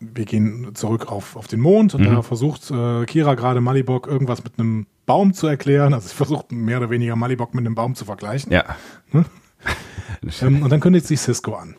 [0.00, 4.44] wir gehen zurück auf, auf den Mond und da versucht äh, Kira gerade Malibok irgendwas
[4.44, 5.94] mit einem Baum zu erklären.
[5.94, 8.52] Also sie versucht mehr oder weniger Malibok mit einem Baum zu vergleichen.
[8.52, 8.64] Ja.
[10.40, 11.76] Ähm, und dann kündigt sich Cisco an.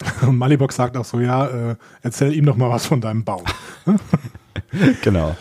[0.22, 3.42] Und Malibok sagt auch so, ja, äh, erzähl ihm doch mal was von deinem Baum.
[5.02, 5.36] Genau.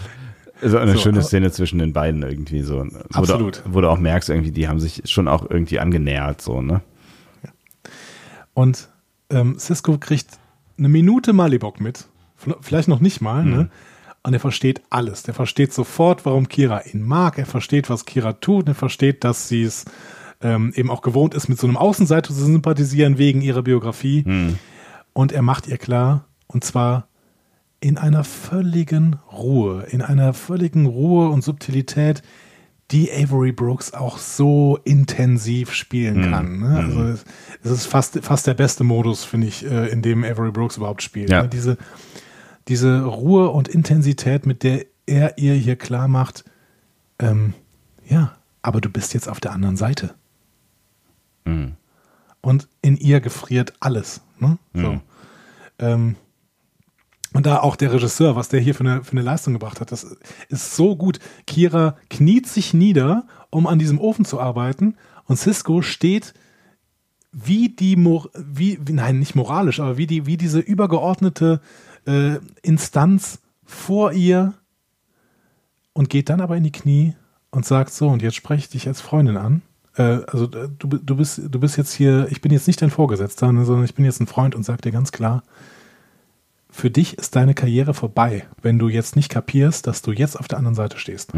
[0.61, 2.85] Also eine So, schöne Szene zwischen den beiden irgendwie so.
[2.85, 3.63] Wo Absolut.
[3.65, 6.81] Du, wo du auch merkst, irgendwie, die haben sich schon auch irgendwie angenähert, so, ne?
[8.53, 8.89] Und
[9.29, 10.39] ähm, Cisco kriegt
[10.77, 12.07] eine Minute Malibok mit,
[12.61, 13.69] vielleicht noch nicht mal, ne?
[14.23, 15.23] Und er versteht alles.
[15.23, 17.37] Der versteht sofort, warum Kira ihn mag.
[17.37, 18.67] Er versteht, was Kira tut.
[18.67, 19.85] Er versteht, dass sie es
[20.41, 24.25] ähm, eben auch gewohnt ist, mit so einem Außenseiter zu sympathisieren wegen ihrer Biografie.
[25.13, 27.07] Und er macht ihr klar, und zwar
[27.79, 32.21] in einer völligen Ruhe, in einer völligen Ruhe und Subtilität,
[32.91, 36.59] die Avery Brooks auch so intensiv spielen kann.
[36.59, 36.77] Ne?
[36.77, 37.26] Also es,
[37.64, 41.03] es ist fast, fast der beste Modus, finde ich, äh, in dem Avery Brooks überhaupt
[41.03, 41.30] spielt.
[41.30, 41.43] Ja.
[41.43, 41.49] Ne?
[41.49, 41.77] Diese,
[42.68, 46.45] diese Ruhe und Intensität, mit der er ihr hier klar macht,
[47.19, 47.53] ähm,
[48.07, 50.15] ja, aber du bist jetzt auf der anderen Seite.
[52.41, 54.22] Und in ihr gefriert alles.
[54.39, 54.57] Ne?
[54.73, 55.01] So.
[55.80, 56.15] Ähm,
[57.38, 59.91] und da auch der Regisseur, was der hier für eine, für eine Leistung gebracht hat,
[59.91, 60.18] das
[60.49, 61.19] ist so gut.
[61.45, 64.95] Kira kniet sich nieder, um an diesem Ofen zu arbeiten
[65.26, 66.34] und Cisco steht
[67.31, 71.61] wie die, wie, nein, nicht moralisch, aber wie die, wie diese übergeordnete
[72.07, 74.55] äh, Instanz vor ihr
[75.93, 77.14] und geht dann aber in die Knie
[77.51, 79.61] und sagt so, und jetzt spreche ich dich als Freundin an.
[79.95, 82.89] Äh, also äh, du, du, bist, du bist jetzt hier, ich bin jetzt nicht dein
[82.89, 85.43] Vorgesetzter, ne, sondern ich bin jetzt ein Freund und sag dir ganz klar,
[86.77, 90.47] für dich ist deine Karriere vorbei, wenn du jetzt nicht kapierst, dass du jetzt auf
[90.47, 91.33] der anderen Seite stehst.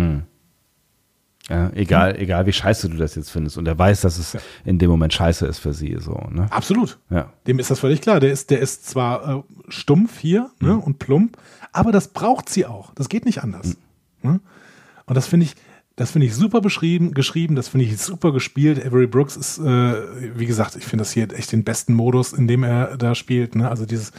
[1.48, 3.57] Ja, egal, egal wie scheiße du das jetzt findest.
[3.57, 6.48] Und er weiß, dass es in dem Moment scheiße ist für sie, so, ne?
[6.52, 6.99] Absolut.
[7.10, 7.32] Ja.
[7.48, 8.20] Dem ist das völlig klar.
[8.20, 11.38] Der ist, der ist zwar äh, stumpf hier ne, und plump,
[11.72, 12.94] aber das braucht sie auch.
[12.94, 13.78] Das geht nicht anders.
[14.22, 14.41] Ne?
[15.06, 15.56] Und das finde ich,
[16.00, 18.86] das finde ich super beschrieben, geschrieben, das finde ich super gespielt.
[18.86, 22.48] Avery Brooks ist, äh, wie gesagt, ich finde das hier echt den besten Modus, in
[22.48, 23.54] dem er da spielt.
[23.54, 23.70] Ne?
[23.70, 24.14] Also dieses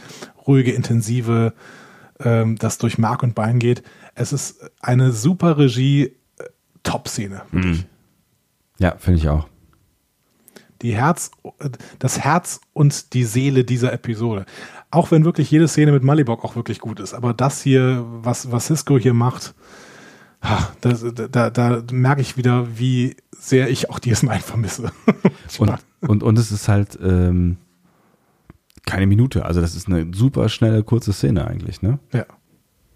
[0.45, 1.53] ruhige, intensive,
[2.19, 3.81] ähm, das durch Mark und Bein geht.
[4.13, 6.03] Es ist eine super Regie,
[6.37, 6.43] äh,
[6.83, 7.41] Top-Szene.
[7.51, 7.85] wirklich.
[8.77, 9.47] Ja, finde ich auch.
[10.83, 11.31] die Herz,
[11.97, 14.45] das Herz und die Seele dieser Episode.
[14.91, 17.15] Auch wenn wirklich jede Szene mit Malibok auch wirklich gut ist.
[17.15, 19.55] Aber das hier, was, was Cisco hier macht,
[20.41, 24.91] ha, das, da, da merke ich wieder, wie sehr ich auch DS9 vermisse.
[25.59, 27.57] Und, und, und es ist halt ähm,
[28.85, 29.45] keine Minute.
[29.45, 31.99] Also das ist eine super schnelle, kurze Szene eigentlich, ne?
[32.13, 32.25] Ja.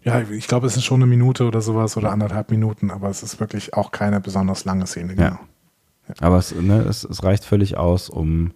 [0.03, 3.23] Ja, ich glaube, es ist schon eine Minute oder sowas oder anderthalb Minuten, aber es
[3.23, 5.25] ist wirklich auch keine besonders lange Szene, genau.
[5.29, 5.39] Ja.
[6.19, 8.51] Aber es, ne, es, es reicht völlig aus, um,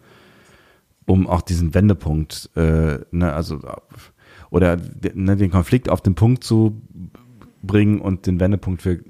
[1.08, 3.60] um auch diesen Wendepunkt, äh, ne, also
[4.52, 4.78] oder
[5.16, 6.82] ne, den Konflikt auf den Punkt zu
[7.62, 9.04] bringen und den Wendepunkt für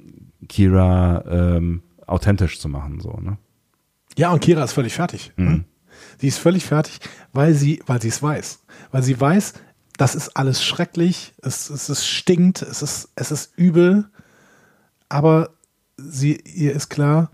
[0.48, 3.38] Kira ähm, authentisch zu machen, so, ne?
[4.18, 5.32] Ja, und Kira ist völlig fertig.
[5.38, 5.46] Mhm.
[5.46, 5.66] Ne?
[6.18, 7.00] Sie ist völlig fertig,
[7.32, 8.66] weil sie, weil sie es weiß.
[8.92, 9.54] Weil sie weiß,
[9.98, 14.10] das ist alles schrecklich, es, es, es stinkt, es ist, es ist übel,
[15.10, 15.52] aber
[15.98, 17.32] sie, ihr ist klar,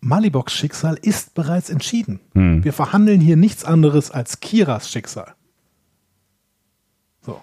[0.00, 2.20] Maliboks Schicksal ist bereits entschieden.
[2.34, 2.64] Hm.
[2.64, 5.34] Wir verhandeln hier nichts anderes als Kiras Schicksal.
[7.20, 7.40] So.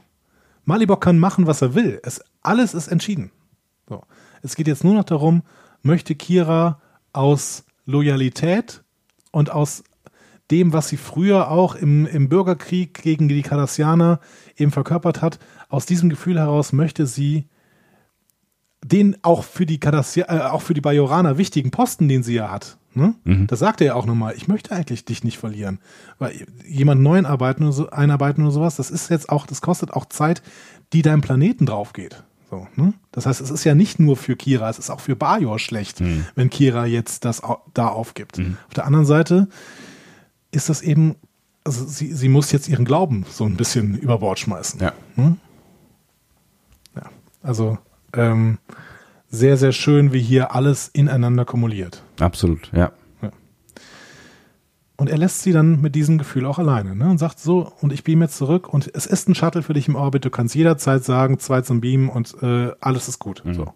[0.65, 1.99] Malibok kann machen, was er will.
[2.03, 3.31] Es, alles ist entschieden.
[3.87, 4.03] So.
[4.41, 5.43] Es geht jetzt nur noch darum,
[5.81, 6.81] möchte Kira
[7.13, 8.83] aus Loyalität
[9.31, 9.83] und aus
[10.51, 14.19] dem, was sie früher auch im, im Bürgerkrieg gegen die Cardassianer
[14.55, 17.49] eben verkörpert hat, aus diesem Gefühl heraus möchte sie
[18.83, 22.49] den auch für die Cardassia äh, auch für die Bajoraner wichtigen Posten, den sie ja
[22.51, 22.77] hat.
[22.93, 23.15] Ne?
[23.47, 24.33] Das sagt er ja auch nochmal.
[24.35, 25.79] Ich möchte eigentlich dich nicht verlieren.
[26.17, 29.91] Weil jemand neuen arbeiten oder so, einarbeiten oder sowas, das ist jetzt auch, das kostet
[29.93, 30.41] auch Zeit,
[30.93, 32.23] die deinem Planeten drauf geht.
[32.49, 32.93] So, ne?
[33.11, 36.01] Das heißt, es ist ja nicht nur für Kira, es ist auch für Bajor schlecht,
[36.35, 37.41] wenn Kira jetzt das
[37.73, 38.39] da aufgibt.
[38.39, 39.47] Auf der anderen Seite
[40.51, 41.15] ist das eben,
[41.65, 44.79] also sie, sie muss jetzt ihren Glauben so ein bisschen über Bord schmeißen.
[44.79, 44.93] Ja.
[46.95, 47.09] Ja,
[47.43, 47.77] also
[48.13, 48.59] ähm,
[49.29, 52.01] sehr, sehr schön, wie hier alles ineinander kumuliert.
[52.19, 52.91] Absolut, ja.
[54.97, 57.07] Und er lässt sie dann mit diesem Gefühl auch alleine ne?
[57.07, 59.87] und sagt so, und ich beam jetzt zurück und es ist ein Shuttle für dich
[59.87, 63.43] im Orbit, du kannst jederzeit sagen, zwei zum Beamen und äh, alles ist gut.
[63.45, 63.73] So.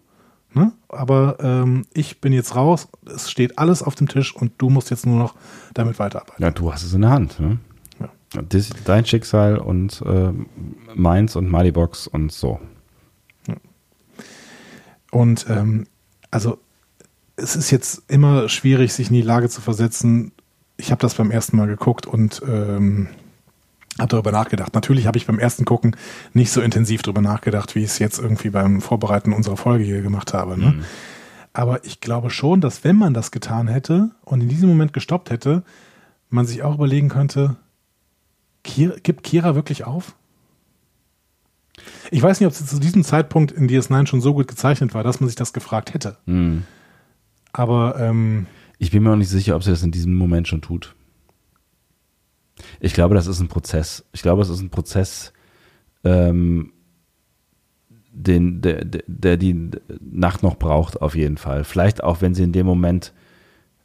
[0.52, 0.72] Ne?
[0.88, 4.90] Aber ähm, ich bin jetzt raus, es steht alles auf dem Tisch und du musst
[4.90, 5.36] jetzt nur noch
[5.74, 6.42] damit weiterarbeiten.
[6.42, 7.58] Ja, du hast es in der Hand, ne?
[8.00, 8.42] Ja.
[8.48, 10.32] Das, dein Schicksal und äh,
[10.94, 12.58] meins und Malibox und so.
[15.12, 15.86] Und ähm,
[16.30, 16.58] also
[17.36, 20.32] es ist jetzt immer schwierig, sich in die Lage zu versetzen.
[20.76, 23.08] Ich habe das beim ersten Mal geguckt und ähm,
[23.98, 24.74] habe darüber nachgedacht.
[24.74, 25.96] Natürlich habe ich beim ersten Gucken
[26.32, 30.02] nicht so intensiv darüber nachgedacht, wie ich es jetzt irgendwie beim Vorbereiten unserer Folge hier
[30.02, 30.58] gemacht habe.
[30.58, 30.82] Ne?
[31.52, 35.30] Aber ich glaube schon, dass wenn man das getan hätte und in diesem Moment gestoppt
[35.30, 35.62] hätte,
[36.30, 37.56] man sich auch überlegen könnte,
[38.64, 40.14] Kira, gibt Kira wirklich auf?
[42.10, 45.02] Ich weiß nicht, ob es zu diesem Zeitpunkt in DS9 schon so gut gezeichnet war,
[45.02, 46.16] dass man sich das gefragt hätte.
[46.26, 46.64] Hm.
[47.52, 48.46] Aber ähm,
[48.82, 50.96] Ich bin mir auch nicht sicher, ob sie das in diesem Moment schon tut.
[52.80, 54.04] Ich glaube, das ist ein Prozess.
[54.10, 55.32] Ich glaube, es ist ein Prozess,
[56.02, 56.72] ähm,
[58.10, 61.62] den, der, der, die Nacht noch braucht, auf jeden Fall.
[61.62, 63.12] Vielleicht auch, wenn sie in dem Moment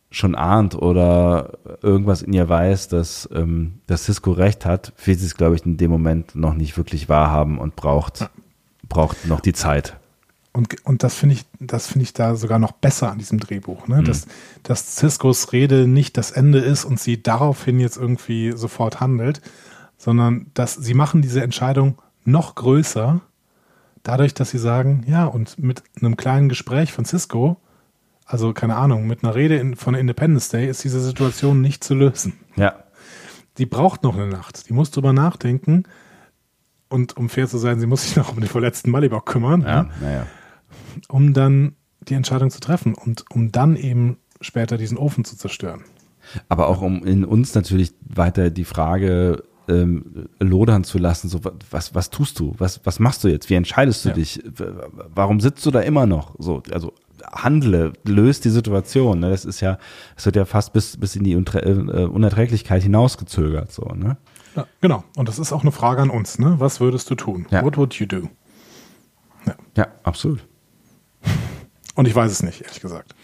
[0.09, 5.27] schon ahnt oder irgendwas in ihr weiß, dass, ähm, dass Cisco recht hat, will sie
[5.27, 8.31] es, glaube ich, in dem Moment noch nicht wirklich wahrhaben und braucht,
[8.89, 9.95] braucht noch die Zeit.
[10.57, 13.87] Und, und das finde ich, das finde ich da sogar noch besser an diesem Drehbuch,
[13.87, 14.01] ne?
[14.01, 14.25] Dass,
[14.63, 19.39] dass Ciscos Rede nicht das Ende ist und sie daraufhin jetzt irgendwie sofort handelt,
[19.99, 23.21] sondern dass sie machen diese Entscheidung noch größer,
[24.01, 27.57] dadurch, dass sie sagen, ja, und mit einem kleinen Gespräch von Cisco,
[28.25, 31.93] also keine Ahnung, mit einer Rede in, von Independence Day ist diese Situation nicht zu
[31.93, 32.33] lösen.
[32.55, 32.83] Ja,
[33.59, 34.67] Die braucht noch eine Nacht.
[34.69, 35.83] Die muss drüber nachdenken.
[36.89, 39.61] Und um fair zu sein, sie muss sich noch um den verletzten Malibok kümmern.
[39.61, 39.89] ja, ne?
[40.01, 40.27] naja.
[41.09, 41.75] Um dann
[42.07, 45.83] die Entscheidung zu treffen und um dann eben später diesen Ofen zu zerstören.
[46.49, 51.41] Aber auch um in uns natürlich weiter die Frage ähm, lodern zu lassen, so
[51.71, 52.53] was, was tust du?
[52.57, 53.49] Was, was machst du jetzt?
[53.49, 54.15] Wie entscheidest du Ja.
[54.15, 54.41] dich?
[55.13, 56.35] Warum sitzt du da immer noch?
[56.37, 56.93] So, also
[57.33, 59.19] handle, löst die Situation.
[59.19, 59.29] Ne?
[59.29, 59.77] Das ist ja,
[60.15, 63.71] es wird ja fast bis, bis in die Untre äh, Unerträglichkeit hinausgezögert.
[63.71, 64.17] So, ne?
[64.55, 65.03] Ja, genau.
[65.17, 66.39] Und das ist auch eine Frage an uns.
[66.39, 66.55] Ne?
[66.59, 67.45] Was würdest du tun?
[67.49, 67.63] Ja.
[67.63, 68.29] What would you do?
[69.75, 70.45] Ja, absolut.
[71.95, 73.15] Und ich weiß es nicht, ehrlich gesagt.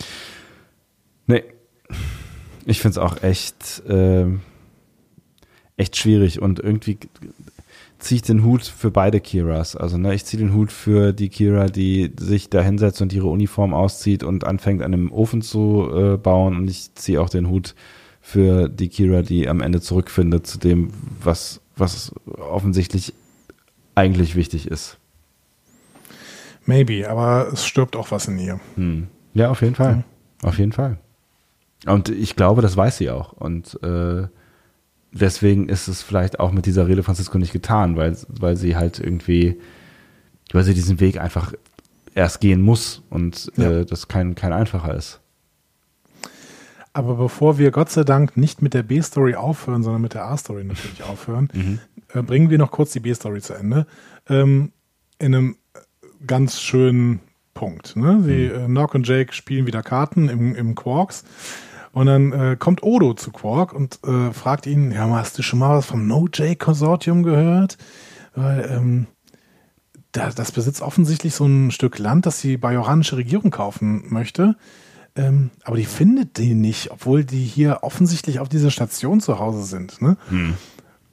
[1.27, 1.43] Nee.
[2.65, 4.41] Ich finde es auch echt, ähm,
[5.77, 6.97] echt schwierig und irgendwie
[7.99, 9.75] ziehe ich den Hut für beide Kiras.
[9.75, 13.27] Also ne, ich ziehe den Hut für die Kira, die sich da hinsetzt und ihre
[13.27, 17.49] Uniform auszieht und anfängt an einem Ofen zu äh, bauen und ich ziehe auch den
[17.49, 17.75] Hut
[18.21, 20.91] für die Kira, die am Ende zurückfindet zu dem,
[21.21, 23.13] was, was offensichtlich
[23.95, 24.97] eigentlich wichtig ist.
[26.65, 28.59] Maybe, aber es stirbt auch was in ihr.
[28.75, 29.07] Hm.
[29.33, 30.03] Ja, auf jeden Fall.
[30.41, 30.97] Auf jeden Fall.
[31.85, 33.33] Und ich glaube, das weiß sie auch.
[33.33, 34.27] Und äh,
[35.11, 38.99] deswegen ist es vielleicht auch mit dieser Rede Francisco nicht getan, weil, weil sie halt
[38.99, 39.59] irgendwie,
[40.53, 41.53] weil sie diesen Weg einfach
[42.15, 43.71] erst gehen muss und Ja.
[43.79, 45.19] äh, das kein, kein einfacher ist.
[46.93, 50.63] Aber bevor wir Gott sei Dank nicht mit der B-Story aufhören, sondern mit der A-Story
[50.63, 51.79] natürlich aufhören,
[52.13, 53.87] äh, bringen wir noch kurz die B-Story zu Ende.
[54.29, 54.71] Ähm,
[55.19, 55.55] in einem
[56.25, 57.19] ganz schönen
[57.53, 57.95] Punkt.
[57.95, 58.23] Ne?
[58.25, 61.23] Die, äh, Nock und Jake spielen wieder Karten im, im Quarks.
[61.91, 65.59] Und dann äh, kommt Odo zu Quark und äh, fragt ihn, ja, hast du schon
[65.59, 67.77] mal was vom No-Jake-Konsortium gehört?
[68.33, 69.07] Weil, ähm,
[70.11, 74.55] da, das besitzt offensichtlich so ein Stück Land, das die bajoranische Regierung kaufen möchte.
[75.15, 79.63] Ähm, aber die findet die nicht, obwohl die hier offensichtlich auf dieser Station zu Hause
[79.63, 80.01] sind.
[80.01, 80.17] Ne?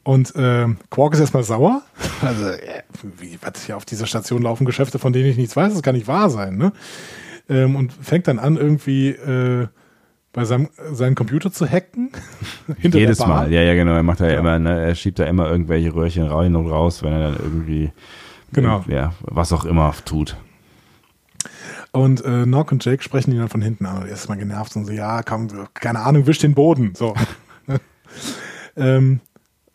[0.03, 1.83] Und ähm, Quark ist erstmal sauer.
[2.23, 2.83] Also, äh,
[3.19, 5.95] wie, was hier auf dieser Station laufen Geschäfte, von denen ich nichts weiß, das kann
[5.95, 6.59] nicht wahr sein.
[6.59, 6.73] Ne?
[7.49, 9.69] Ähm, und fängt dann an, irgendwie äh,
[10.33, 12.11] bei seinem seinen Computer zu hacken.
[12.79, 13.29] hinter der Jedes Bar.
[13.29, 13.93] Mal, ja, ja, genau.
[13.93, 14.39] Er macht da ja.
[14.39, 17.91] Immer, ne, er schiebt da immer irgendwelche Röhrchen rein und raus, wenn er dann irgendwie,
[18.53, 18.85] Genau.
[18.89, 20.37] ja, was auch immer tut.
[21.93, 24.37] Und äh, Nock und Jake sprechen ihn dann von hinten an und er ist mal
[24.37, 26.95] genervt und so, ja, komm, keine Ahnung, wisch den Boden.
[26.95, 27.15] So.
[28.77, 29.21] ähm,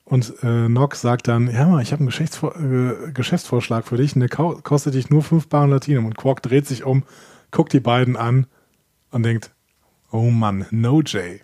[0.06, 4.14] und äh, Nock sagt dann, ja, mal, ich habe einen Geschäftsvor äh, Geschäftsvorschlag für dich
[4.30, 6.06] kau- kostet dich nur 5 Bar Latinum.
[6.06, 7.04] Und Quark dreht sich um,
[7.52, 8.46] guckt die beiden an
[9.12, 9.52] und denkt,
[10.12, 11.42] oh Mann, no Jay.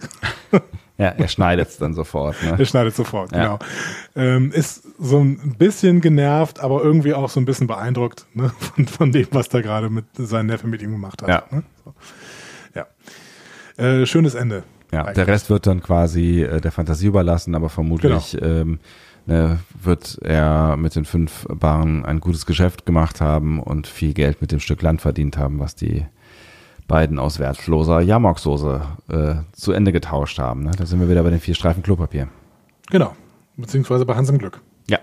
[0.98, 2.36] Ja, er schneidet es dann sofort.
[2.44, 2.66] Er Ne?
[2.68, 3.42] schneidet sofort, Ja.
[3.58, 3.60] genau.
[4.16, 8.86] Ähm, ist so ein bisschen genervt, aber irgendwie auch so ein bisschen beeindruckt ne, von,
[8.86, 11.30] von dem, was da gerade mit seinem Neffe mit ihm gemacht hat.
[11.30, 11.44] Ja.
[11.50, 11.64] Ne?
[11.84, 11.94] So.
[12.76, 13.84] ja.
[13.84, 14.62] Äh, schönes Ende.
[14.92, 18.46] Ja, der Rest wird dann quasi äh, der Fantasie überlassen, aber vermutlich Genau.
[18.46, 18.80] ähm,
[19.26, 24.42] ne, wird er mit den fünf Baren ein gutes Geschäft gemacht haben und viel Geld
[24.42, 26.06] mit dem Stück Land verdient haben, was die
[26.88, 30.64] beiden aus wertloser Jamok-Soße äh, zu Ende getauscht haben.
[30.64, 30.72] Ne?
[30.78, 32.28] Da sind wir wieder bei den vier Streifen Klopapier.
[32.90, 33.16] Genau.
[33.56, 34.60] Beziehungsweise bei Hans im Glück.
[34.90, 35.00] Ja.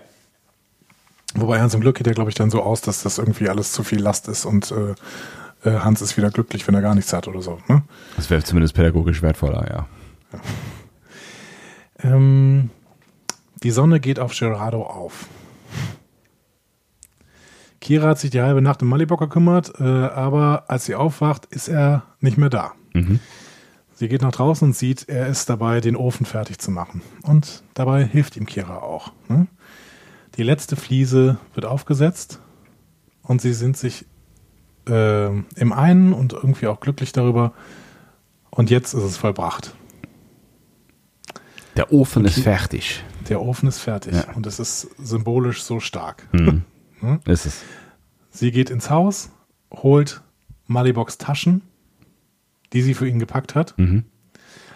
[1.33, 3.71] Wobei Hans im Glück geht ja, glaube ich, dann so aus, dass das irgendwie alles
[3.71, 4.93] zu viel Last ist und äh,
[5.63, 7.59] äh, Hans ist wieder glücklich, wenn er gar nichts hat oder so.
[7.67, 7.83] Ne?
[8.15, 9.87] Das wäre zumindest pädagogisch wertvoller, ja.
[12.01, 12.69] Ähm,
[13.61, 15.27] die Sonne geht auf Gerardo auf.
[17.81, 21.67] Kira hat sich die halbe Nacht um Malibok gekümmert, äh, aber als sie aufwacht, ist
[21.67, 22.73] er nicht mehr da.
[22.93, 23.19] Mhm.
[23.93, 27.01] Sie geht nach draußen und sieht, er ist dabei, den Ofen fertig zu machen.
[27.23, 29.11] Und dabei hilft ihm Kira auch.
[29.27, 29.47] Ne?
[30.35, 32.39] Die letzte Fliese wird aufgesetzt
[33.23, 34.05] und sie sind sich
[34.89, 35.27] äh,
[35.59, 37.53] im einen und irgendwie auch glücklich darüber.
[38.49, 39.75] Und jetzt ist es vollbracht.
[41.75, 43.03] Der Ofen ist fertig.
[43.29, 44.33] Der Ofen ist fertig Ja.
[44.35, 46.27] und es ist symbolisch so stark.
[46.33, 46.63] Mhm.
[46.99, 47.19] Hm?
[47.25, 47.61] Ist es.
[48.31, 49.29] Sie geht ins Haus,
[49.71, 50.21] holt
[50.67, 51.61] Maliboks Taschen,
[52.73, 53.77] die sie für ihn gepackt hat.
[53.77, 54.03] Mhm.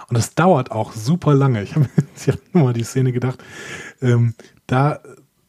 [0.07, 1.63] Und es dauert auch super lange.
[1.63, 1.89] Ich habe
[2.27, 3.43] hab nur mal die Szene gedacht,
[4.01, 4.35] ähm,
[4.67, 4.99] da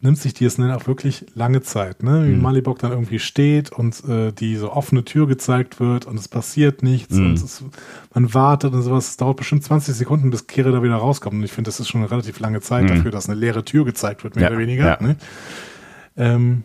[0.04, 2.28] nimmt sich die Snell auch wirklich lange Zeit, ne?
[2.28, 6.28] Wie Malibok dann irgendwie steht und äh, die so offene Tür gezeigt wird und es
[6.28, 7.26] passiert nichts Mhm.
[7.26, 7.64] und es,
[8.14, 9.08] man wartet und sowas.
[9.08, 11.34] Es dauert bestimmt 20 Sekunden, bis Kira da wieder rauskommt.
[11.36, 13.84] Und ich finde, das ist schon eine relativ lange Zeit dafür, dass eine leere Tür
[13.84, 14.84] gezeigt wird, mehr Ja, oder weniger.
[14.86, 14.98] ja.
[15.02, 15.16] Ne?
[16.16, 16.64] Ähm,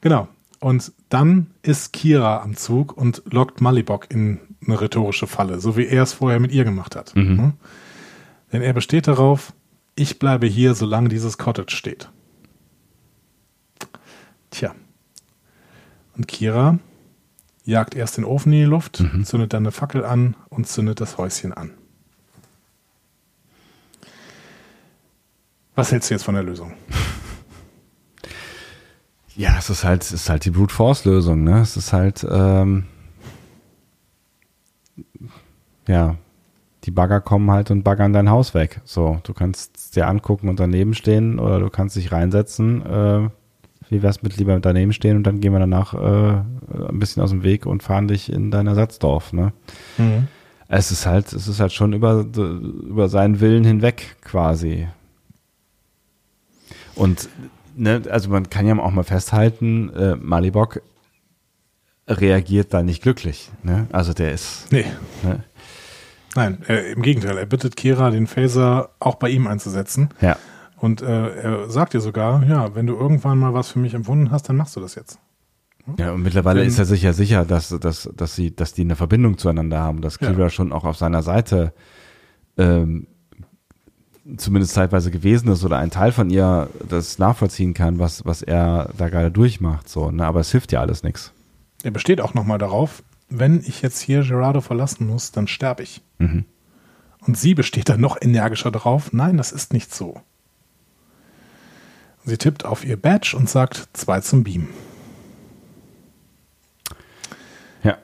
[0.00, 0.28] genau.
[0.60, 5.86] Und dann ist Kira am Zug und lockt Malibok in eine rhetorische Falle, so wie
[5.86, 7.16] er es vorher mit ihr gemacht hat.
[7.16, 7.54] Ne?
[8.52, 9.52] Denn er besteht darauf,
[9.96, 12.10] ich bleibe hier, solange dieses Cottage steht.
[14.50, 14.74] Tja.
[16.16, 16.78] Und Kira
[17.64, 21.18] jagt erst den Ofen in die Luft, zündet dann eine Fackel an und zündet das
[21.18, 21.72] Häuschen an.
[25.74, 26.72] Was hältst du jetzt von der Lösung?
[29.36, 31.60] Ja, es ist halt, es ist halt die Brute Force Lösung, ne?
[31.60, 32.84] Es ist halt, ähm,
[35.86, 36.16] ja,
[36.84, 38.82] die Bagger kommen halt und baggern dein Haus weg.
[38.84, 42.84] So, du kannst es dir angucken und daneben stehen oder du kannst dich reinsetzen.
[42.84, 43.30] Äh,
[43.90, 47.30] wie wär's mit lieber daneben stehen und dann gehen wir danach äh, ein bisschen aus
[47.30, 49.52] dem Weg und fahren dich in dein Ersatzdorf, ne?
[50.68, 54.86] Es ist halt, es ist halt schon über, über seinen Willen hinweg quasi.
[56.94, 57.28] Und
[57.76, 60.82] ne, also man kann ja auch mal festhalten, äh, Malibok
[62.06, 63.50] reagiert da nicht glücklich.
[63.62, 63.86] Ne?
[63.92, 64.70] Also der ist.
[64.70, 64.84] Nee,
[65.22, 65.44] Ne?
[66.34, 67.38] nein, äh, im Gegenteil.
[67.38, 70.10] Er bittet Kira, den Phaser auch bei ihm einzusetzen.
[70.20, 70.36] Ja.
[70.80, 74.30] Und äh, er sagt ihr sogar, ja, wenn du irgendwann mal was für mich empfunden
[74.30, 75.18] hast, dann machst du das jetzt.
[75.98, 78.82] Ja, und mittlerweile Wenn- ist er sich ja sicher, dass, dass, dass sie, dass die
[78.82, 80.30] eine Verbindung zueinander haben, dass Ja.
[80.32, 81.72] Kira schon auch auf seiner Seite
[82.56, 83.06] ähm,
[84.36, 88.90] zumindest zeitweise gewesen ist oder ein Teil von ihr das nachvollziehen kann, was, was er
[88.96, 89.88] da gerade durchmacht.
[89.88, 90.24] So, ne?
[90.26, 91.32] Aber es hilft ja alles nichts.
[91.82, 96.02] Er besteht auch nochmal darauf, wenn ich jetzt hier Gerardo verlassen muss, dann sterbe ich.
[96.18, 96.44] Mhm.
[97.26, 100.20] Und sie besteht dann noch energischer drauf, nein, das ist nicht so.
[102.30, 104.68] Sie tippt auf ihr Badge und sagt zwei zum Beam.
[107.82, 107.98] Ja.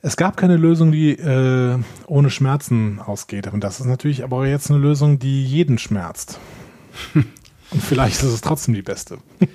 [0.00, 1.78] Es gab keine Lösung, die äh,
[2.08, 3.46] ohne Schmerzen ausgeht.
[3.46, 6.40] Und das ist natürlich aber jetzt eine Lösung, die jeden schmerzt.
[7.14, 9.18] und vielleicht ist es trotzdem die beste.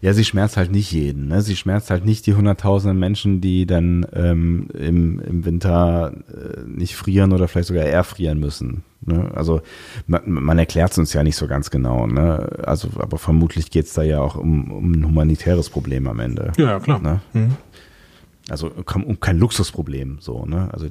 [0.00, 1.26] Ja, sie schmerzt halt nicht jeden.
[1.26, 1.42] Ne?
[1.42, 6.94] Sie schmerzt halt nicht die hunderttausenden Menschen, die dann ähm, im, im Winter äh, nicht
[6.94, 8.84] frieren oder vielleicht sogar erfrieren müssen.
[9.08, 9.30] Ne?
[9.34, 9.60] Also
[10.06, 12.06] man, man erklärt es uns ja nicht so ganz genau.
[12.06, 12.48] Ne?
[12.64, 16.52] Also, aber vermutlich geht es da ja auch um, um ein humanitäres Problem am Ende.
[16.56, 17.00] Ja, klar.
[17.00, 17.20] Ne?
[17.32, 17.56] Mhm.
[18.48, 20.18] Also um kein Luxusproblem.
[20.20, 20.68] So, ne?
[20.72, 20.86] Also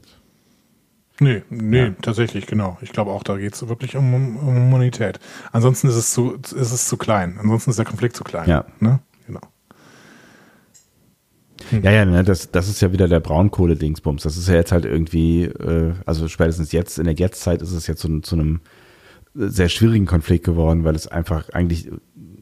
[1.19, 1.89] Nee, nee, Ja.
[2.02, 2.77] tatsächlich, genau.
[2.81, 5.19] Ich glaube auch, da geht es wirklich um, um, um Humanität.
[5.52, 7.38] Ansonsten ist es zu, ist es zu klein.
[7.39, 8.48] Ansonsten ist der Konflikt zu klein.
[8.48, 8.65] Ja.
[8.80, 8.99] Ne?
[11.72, 11.85] Genau.
[11.85, 14.23] Ja, ja, ne, das, das ist ja wieder der Braunkohle-Dingsbums.
[14.23, 17.88] Das ist ja jetzt halt irgendwie, äh, also spätestens jetzt, in der Jetztzeit ist es
[17.88, 18.61] jetzt zu, zu einem
[19.34, 21.89] sehr schwierigen Konflikt geworden, weil es einfach eigentlich,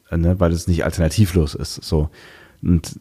[0.10, 1.84] äh, ne, weil es nicht alternativlos ist.
[1.84, 2.10] So.
[2.62, 3.00] Und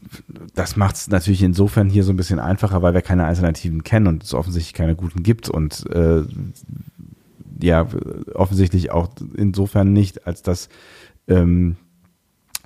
[0.54, 4.06] das macht es natürlich insofern hier so ein bisschen einfacher, weil wir keine Alternativen kennen
[4.06, 6.22] und es offensichtlich keine guten gibt und äh,
[7.62, 7.86] ja,
[8.34, 10.68] offensichtlich auch insofern nicht, als dass
[11.28, 11.76] ähm,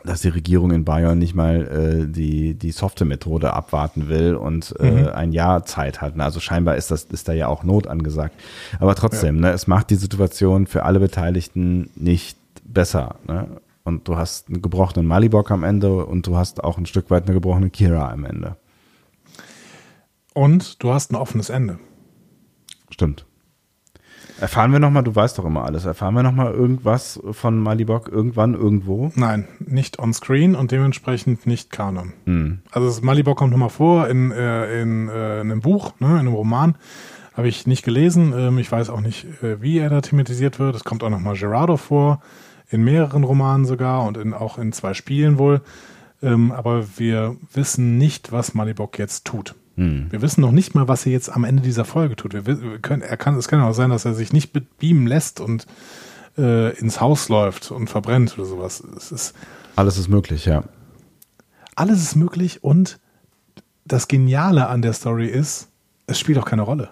[0.08, 4.74] dass die Regierung in Bayern nicht mal äh, die, die softe Methode abwarten will und
[4.80, 5.08] äh, Mhm.
[5.08, 6.18] ein Jahr Zeit hat.
[6.18, 8.34] Also scheinbar ist das, ist da ja auch Not angesagt.
[8.80, 13.16] Aber trotzdem, ne, es macht die Situation für alle Beteiligten nicht besser.
[13.26, 13.46] Ne?
[13.84, 17.24] Und du hast einen gebrochenen Malibok am Ende und du hast auch ein Stück weit
[17.24, 18.56] eine gebrochene Kira am Ende.
[20.34, 21.78] Und du hast ein offenes Ende.
[22.90, 23.24] Stimmt.
[24.40, 28.54] Erfahren wir nochmal, du weißt doch immer alles, erfahren wir nochmal irgendwas von Malibok irgendwann,
[28.54, 29.10] irgendwo?
[29.16, 32.12] Nein, nicht on screen und dementsprechend nicht Kanon.
[32.24, 32.60] Hm.
[32.70, 36.34] Also Malibok kommt nochmal vor in, äh, in, äh, in einem Buch, ne, in einem
[36.34, 36.76] Roman.
[37.36, 38.32] Habe ich nicht gelesen.
[38.36, 40.76] Ähm, ich weiß auch nicht, äh, wie er da thematisiert wird.
[40.76, 42.20] Es kommt auch nochmal Gerardo vor,
[42.70, 45.62] in mehreren Romanen sogar und in, auch in zwei Spielen wohl.
[46.22, 49.54] Ähm, aber wir wissen nicht, was Malibok jetzt tut.
[49.78, 50.06] Hm.
[50.10, 52.32] Wir wissen noch nicht mal, was er jetzt am Ende dieser Folge tut.
[52.34, 54.60] Wir, wi- wir können, er kann, es kann auch sein, dass er sich nicht be-
[54.78, 55.66] beamen lässt und
[56.36, 58.80] äh, ins Haus läuft und verbrennt oder sowas.
[58.96, 59.34] Es ist,
[59.76, 60.64] Alles ist möglich, ja.
[61.76, 62.98] alles ist möglich und
[63.84, 65.68] das Geniale an der Story ist,
[66.08, 66.90] es spielt auch keine Rolle.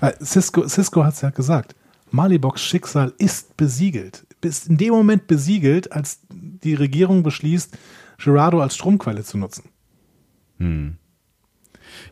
[0.00, 1.74] Weil Cisco, Cisco hat es ja gesagt,
[2.10, 4.26] Maliboks Schicksal ist besiegelt.
[4.40, 6.20] Ist in dem Moment besiegelt, als
[6.64, 7.76] die Regierung beschließt,
[8.18, 9.64] Gerardo als Stromquelle zu nutzen.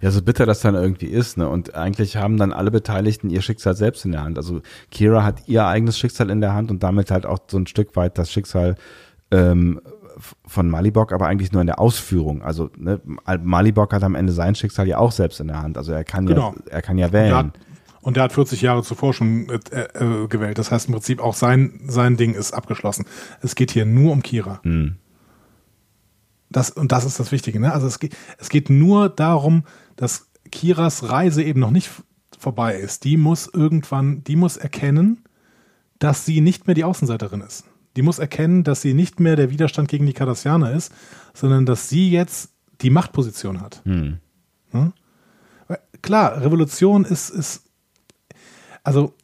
[0.00, 1.48] Ja, so bitter das dann irgendwie ist, ne?
[1.48, 4.36] Und eigentlich haben dann alle Beteiligten ihr Schicksal selbst in der Hand.
[4.36, 4.60] Also
[4.90, 7.94] Kira hat ihr eigenes Schicksal in der Hand und damit halt auch so ein Stück
[7.96, 8.76] weit das Schicksal
[9.30, 9.80] ähm,
[10.46, 12.42] von Malibok, aber eigentlich nur in der Ausführung.
[12.42, 15.78] Also ne, Mal- Malibok hat am Ende sein Schicksal ja auch selbst in der Hand.
[15.78, 16.54] Also er kann Genau.
[16.66, 17.52] ja, er kann ja wählen.
[18.02, 20.58] Und der hat 40 Jahre zuvor schon äh, äh, gewählt.
[20.58, 23.06] Das heißt im Prinzip auch sein, sein Ding ist abgeschlossen.
[23.40, 24.60] Es geht hier nur um Kira.
[24.64, 24.96] Hm.
[26.50, 27.58] Das, und das ist das Wichtige.
[27.60, 27.72] Ne?
[27.72, 29.64] Also es geht, es geht nur darum,
[29.96, 31.90] dass Kiras Reise eben noch nicht
[32.38, 33.04] vorbei ist.
[33.04, 35.24] Die muss irgendwann, die muss erkennen,
[35.98, 37.64] dass sie nicht mehr die Außenseiterin ist.
[37.96, 40.92] Die muss erkennen, dass sie nicht mehr der Widerstand gegen die Cardassianer ist,
[41.34, 42.50] sondern dass sie jetzt
[42.80, 43.80] die Machtposition hat.
[43.84, 44.18] Hm.
[44.72, 47.71] Weil, Klar, Revolution ist, ist
[48.82, 49.14] also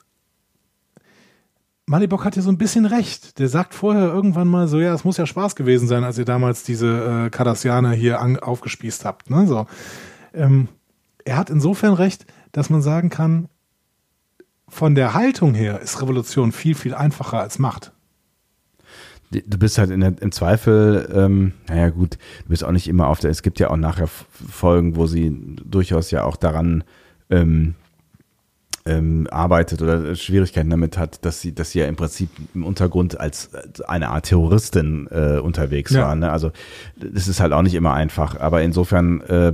[1.89, 3.39] Malibok hat ja so ein bisschen recht.
[3.39, 6.25] Der sagt vorher irgendwann mal so, ja, es muss ja Spaß gewesen sein, als ihr
[6.25, 9.31] damals diese äh, Cardassianer hier an, aufgespießt habt.
[9.31, 9.47] Ne?
[9.47, 9.67] So.
[10.35, 10.69] Ähm,
[11.25, 13.49] er hat insofern recht, dass man sagen kann,
[14.69, 17.93] von der Haltung her ist Revolution viel, viel einfacher als Macht.
[19.31, 22.15] Du bist halt der, im Zweifel, ähm, naja gut,
[22.45, 25.35] du bist auch nicht immer auf der, es gibt ja auch nachher Folgen, wo sie
[25.65, 26.85] durchaus ja auch daran
[27.29, 27.75] ähm,
[28.89, 33.21] ähm, arbeitet oder Schwierigkeiten damit hat, dass sie, dass sie ja im Prinzip im Untergrund
[33.21, 33.51] als,
[33.87, 36.03] eine Art Terroristin äh, unterwegs Ja.
[36.03, 36.17] war.
[36.17, 36.33] Ne?
[36.33, 36.51] Also
[36.97, 39.53] das ist halt auch nicht immer einfach, aber insofern äh,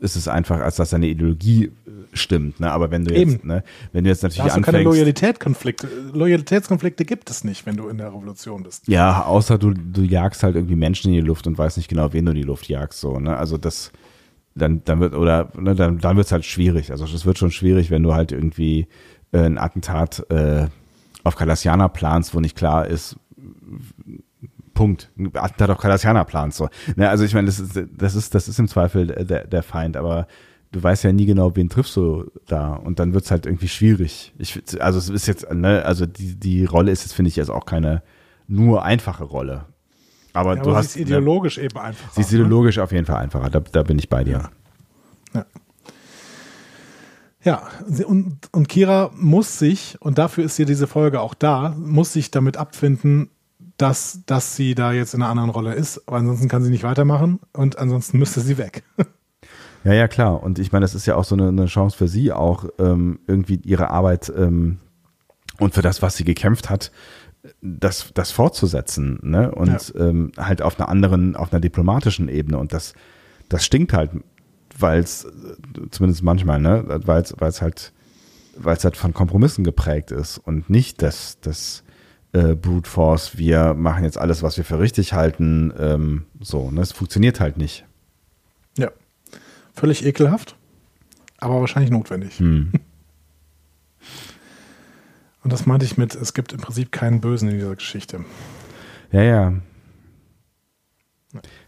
[0.00, 1.70] ist es einfach, als dass seine Ideologie äh,
[2.14, 2.58] stimmt.
[2.60, 2.72] Ne?
[2.72, 3.62] Aber wenn du jetzt, ne,
[3.92, 5.88] wenn du jetzt Da natürlich hast du keine anfängst, Loyalitätskonflikte.
[6.14, 8.88] Loyalitätskonflikte gibt es nicht, wenn du in der Revolution bist.
[8.88, 12.12] Ja, außer du, du jagst halt irgendwie Menschen in die Luft und weißt nicht genau,
[12.12, 13.36] wen du in die Luft jagst, so, ne?
[13.36, 13.92] Also das,
[14.56, 16.90] dann, dann wird, oder, ne, dann, dann wird's halt schwierig.
[16.90, 18.88] Also es wird schon schwierig, wenn du halt irgendwie
[19.32, 20.66] äh, ein Attentat äh,
[21.22, 23.16] auf Cardassianer planst, wo nicht klar ist,
[24.74, 25.10] Punkt.
[25.18, 26.68] Ein Attentat auf Cardassianer planst, so.
[26.96, 29.96] Ne, also ich meine, das ist, das ist, das ist im Zweifel der, der Feind,
[29.96, 30.26] aber
[30.72, 34.32] du weißt ja nie genau, wen triffst du da und dann wird's halt irgendwie schwierig.
[34.38, 37.50] Ich, also es ist jetzt, ne, also die, die Rolle ist jetzt, finde ich, jetzt
[37.50, 38.02] auch keine
[38.48, 39.66] nur einfache Rolle.
[40.36, 42.12] Aber Ja, du aber hast, sie ist ideologisch eben einfach.
[42.12, 44.50] sie ist ideologisch auf jeden Fall einfacher, da, da bin ich bei dir.
[45.34, 45.44] Ja.
[47.42, 47.62] Ja,
[48.06, 52.32] und, und Kira muss sich, und dafür ist hier diese Folge auch da, muss sich
[52.32, 53.30] damit abfinden,
[53.76, 56.02] dass, dass sie da jetzt in einer anderen Rolle ist.
[56.08, 58.82] Aber ansonsten kann sie nicht weitermachen und ansonsten müsste sie weg.
[59.84, 60.42] Ja, ja, klar.
[60.42, 63.20] Und ich meine, das ist ja auch so eine, eine Chance für sie, auch ähm,
[63.28, 64.78] irgendwie ihre Arbeit ähm,
[65.60, 66.90] und für das, was sie gekämpft hat,
[67.62, 69.50] das, das fortzusetzen, ne?
[69.52, 70.08] Und ja.
[70.08, 72.58] ähm, halt auf einer anderen, auf einer diplomatischen Ebene.
[72.58, 72.94] Und das,
[73.48, 74.10] das stinkt halt,
[74.78, 75.26] weil es,
[75.90, 77.92] zumindest manchmal, ne, weil es halt,
[78.58, 81.84] weil es halt von Kompromissen geprägt ist und nicht das, das
[82.32, 86.80] äh, Brute Force, wir machen jetzt alles, was wir für richtig halten, ähm, so, ne?
[86.80, 87.84] Es funktioniert halt nicht.
[88.78, 88.90] Ja.
[89.74, 90.56] Völlig ekelhaft,
[91.38, 92.38] aber wahrscheinlich notwendig.
[92.38, 92.72] Hm.
[95.46, 98.24] Und das meinte ich mit, es gibt im Prinzip keinen Bösen in dieser Geschichte.
[99.12, 99.52] Ja, ja.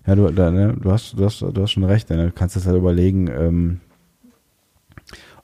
[0.04, 2.10] Ja, du, da, ne, du, hast, du, hast, du hast schon recht.
[2.10, 2.26] Ne?
[2.26, 3.80] Du kannst jetzt halt überlegen, ähm,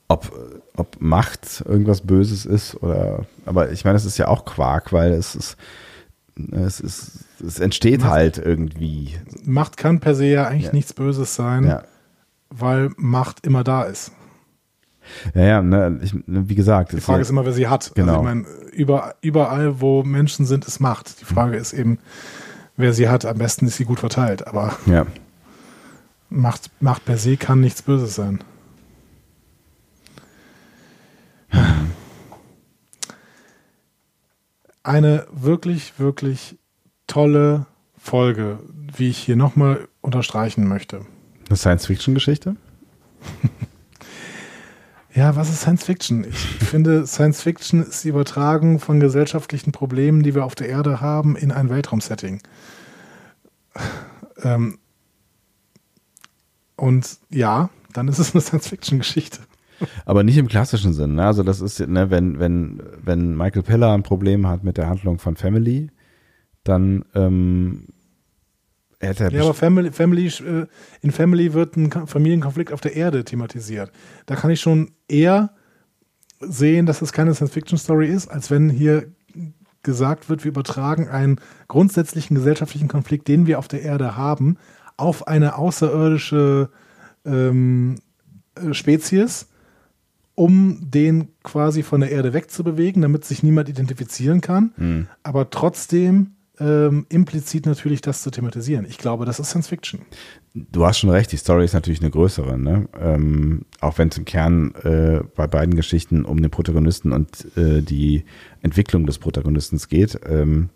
[0.09, 0.33] ob,
[0.75, 3.25] ob Macht irgendwas Böses ist oder.
[3.47, 5.57] Aber ich meine, es ist ja auch Quark, weil es ist.
[6.51, 9.15] Es, ist, es entsteht Macht, halt irgendwie.
[9.45, 10.73] Macht kann per se ja eigentlich ja.
[10.73, 11.85] nichts Böses sein, ja.
[12.51, 14.11] weil Macht immer da ist.
[15.35, 16.93] Ja, ja, ne, ich, wie gesagt.
[16.93, 17.93] Die Frage ist, immer, wer sie hat.
[17.95, 18.13] Genau.
[18.13, 21.21] Also ich meine, über, überall, wo Menschen sind, ist Macht.
[21.21, 21.99] Die Frage ist eben,
[22.77, 23.25] wer sie hat.
[23.25, 24.47] Am besten ist sie gut verteilt.
[24.47, 25.07] Aber ja.
[26.31, 28.43] Macht, Macht per se kann nichts Böses sein.
[34.83, 36.59] Eine wirklich, wirklich
[37.07, 37.67] tolle
[37.97, 38.59] Folge,
[38.97, 41.07] wie ich hier nochmal unterstreichen möchte.
[41.49, 42.57] Eine Science-Fiction-Geschichte?
[45.15, 46.25] Ja, was ist Science Fiction?
[46.25, 51.01] Ich finde, Science Fiction ist die Übertragung von gesellschaftlichen Problemen, die wir auf der Erde
[51.01, 52.43] haben, in ein Weltraumsetting.
[54.43, 54.79] Ähm
[56.77, 59.39] und ja, dann ist es eine Science Fiction Geschichte.
[60.05, 61.15] Aber nicht im klassischen Sinn.
[61.15, 61.25] Ne?
[61.25, 65.19] Also das ist, ne, wenn, wenn, wenn Michael Peller ein Problem hat mit der Handlung
[65.19, 65.91] von Family,
[66.65, 67.87] dann ähm,
[69.13, 70.67] ja, aber Family, Family, äh,
[71.01, 73.93] in Family wird ein Familienkonflikt auf der Erde thematisiert.
[74.27, 75.51] Da kann ich schon eher
[76.41, 79.09] sehen, dass es keine Science-Fiction-Story ist, als wenn hier
[79.83, 84.57] gesagt wird, wir übertragen einen grundsätzlichen gesellschaftlichen Konflikt, den wir auf der Erde haben,
[84.97, 86.71] auf eine außerirdische
[87.25, 87.97] ähm,
[88.55, 89.49] äh, Spezies,
[90.35, 95.09] um den quasi von der Erde wegzubewegen, damit sich niemand identifizieren kann, mhm.
[95.23, 98.87] aber trotzdem ähm, implizit natürlich das zu thematisieren.
[98.89, 100.01] Ich glaube, das ist Science Fiction.
[100.55, 102.89] Du hast schon recht, die Story ist natürlich eine größere, ne?
[103.01, 107.83] Ähm, auch wenn es im Kern äh, bei beiden Geschichten um den Protagonisten und äh,
[107.83, 108.25] die
[108.63, 110.19] Entwicklung des Protagonisten geht.
[110.27, 110.71] Ähm,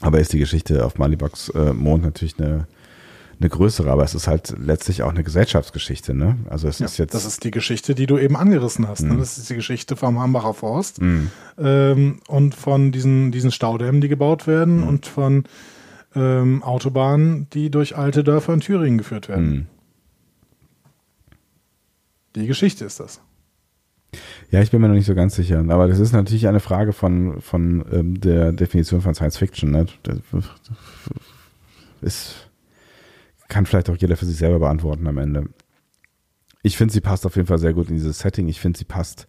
[0.00, 2.66] aber ist die Geschichte auf Malibucks äh, Mond natürlich eine
[3.40, 6.36] eine größere, aber es ist halt letztlich auch eine Gesellschaftsgeschichte, ne?
[6.50, 7.14] Also es ja, ist jetzt.
[7.14, 9.02] Das ist die Geschichte, die du eben angerissen hast.
[9.02, 9.08] Ne?
[9.08, 9.14] Mhm.
[9.14, 9.20] Ne?
[9.20, 11.30] Das ist die Geschichte vom Hambacher Forst mhm.
[11.56, 14.88] ähm, und von diesen, diesen Staudämmen, die gebaut werden mhm.
[14.88, 15.44] und von
[16.14, 19.50] ähm, Autobahnen, die durch alte Dörfer in Thüringen geführt werden.
[19.50, 19.66] Mhm.
[22.34, 23.20] Die Geschichte ist das.
[24.50, 25.64] Ja, ich bin mir noch nicht so ganz sicher.
[25.68, 29.70] Aber das ist natürlich eine Frage von, von ähm, der Definition von Science Fiction.
[29.70, 29.86] Ne?
[30.02, 30.18] Das
[32.00, 32.47] ist
[33.48, 35.48] kann vielleicht auch jeder für sich selber beantworten am Ende.
[36.62, 38.48] Ich finde, sie passt auf jeden Fall sehr gut in dieses Setting.
[38.48, 39.26] Ich finde, sie passt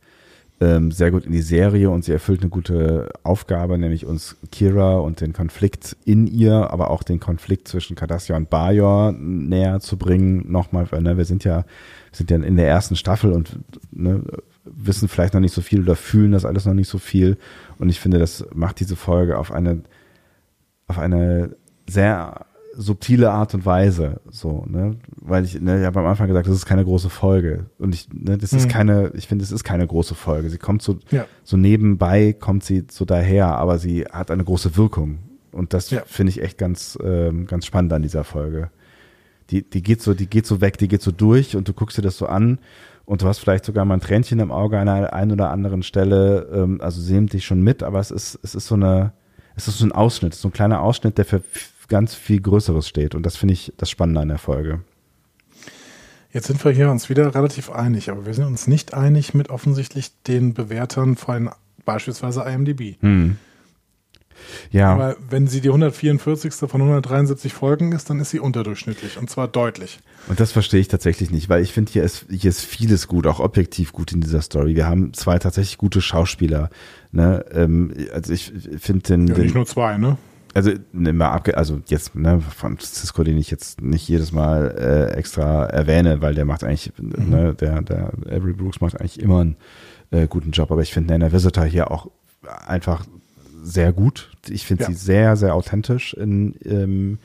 [0.61, 4.97] ähm, sehr gut in die Serie und sie erfüllt eine gute Aufgabe, nämlich uns Kira
[4.97, 9.97] und den Konflikt in ihr, aber auch den Konflikt zwischen Cardassia und Bajor näher zu
[9.97, 10.51] bringen.
[10.51, 11.63] Nochmal, ne, wir sind ja,
[12.11, 13.59] sind ja in der ersten Staffel und
[13.91, 14.21] ne,
[14.65, 17.37] wissen vielleicht noch nicht so viel oder fühlen das alles noch nicht so viel.
[17.77, 19.83] Und ich finde, das macht diese Folge auf eine,
[20.87, 21.55] auf eine
[21.89, 22.45] sehr
[22.79, 26.55] subtile Art und Weise, so, ne, weil ich, ne, ich habe am Anfang gesagt, das
[26.55, 28.69] ist keine große Folge und ich, ne, das ist mhm.
[28.69, 30.49] keine, ich finde, es ist keine große Folge.
[30.49, 31.25] Sie kommt so, ja.
[31.43, 35.19] so nebenbei, kommt sie so daher, aber sie hat eine große Wirkung
[35.51, 36.03] und das ja.
[36.05, 38.69] finde ich echt ganz, ähm, ganz spannend an dieser Folge.
[39.49, 41.97] Die, die geht so, die geht so weg, die geht so durch und du guckst
[41.97, 42.59] dir das so an
[43.03, 45.83] und du hast vielleicht sogar mal ein Tränchen im Auge an einer einen oder anderen
[45.83, 49.11] Stelle, ähm, also sie nimmt dich schon mit, aber es ist, es ist so eine,
[49.57, 51.41] es ist so ein Ausschnitt, so ein kleiner Ausschnitt, der für
[51.89, 53.15] ganz viel Größeres steht.
[53.15, 54.81] Und das finde ich das Spannende an der Folge.
[56.31, 59.49] Jetzt sind wir hier uns wieder relativ einig, aber wir sind uns nicht einig mit
[59.49, 61.49] offensichtlich den Bewertern von
[61.85, 63.01] beispielsweise IMDb.
[63.01, 63.37] Hm.
[64.71, 64.93] Ja.
[64.93, 66.53] Aber wenn sie die 144.
[66.53, 69.99] von 173 Folgen ist, dann ist sie unterdurchschnittlich und zwar deutlich.
[70.27, 73.27] Und das verstehe ich tatsächlich nicht, weil ich finde, hier ist, hier ist vieles gut,
[73.27, 74.75] auch objektiv gut in dieser Story.
[74.75, 76.69] Wir haben zwei tatsächlich gute Schauspieler.
[77.11, 77.43] Ne?
[77.51, 79.43] Ähm, also ich finde den, ja, den.
[79.45, 80.17] Nicht nur zwei, ne?
[80.67, 85.17] Also mal abge also jetzt ne, von Cisco, den ich jetzt nicht jedes Mal äh,
[85.17, 87.29] extra erwähne, weil der macht eigentlich, mhm.
[87.29, 89.55] ne, der, der Avery Brooks macht eigentlich immer einen
[90.11, 92.09] äh, guten Job, aber ich finde Nana Visitor hier auch
[92.65, 93.05] einfach
[93.61, 94.31] sehr gut.
[94.49, 94.89] Ich finde Ja.
[94.89, 97.17] sie sehr, sehr authentisch in, ähm,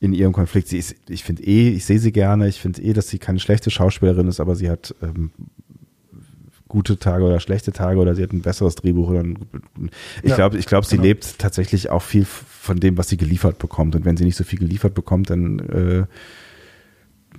[0.00, 0.68] in ihrem Konflikt.
[0.68, 2.48] Sie ist, ich finde eh, ich sehe sie gerne.
[2.48, 5.30] Ich finde eh, dass sie keine schlechte Schauspielerin ist, aber sie hat ähm,
[6.68, 9.38] gute Tage oder schlechte Tage oder sie hat ein besseres Drehbuch oder ein,
[10.22, 11.08] ich Ja, glaube, ich glaube, sie genau.
[11.08, 13.94] lebt tatsächlich auch viel von dem, was sie geliefert bekommt.
[13.96, 16.06] Und wenn sie nicht so viel geliefert bekommt, dann äh,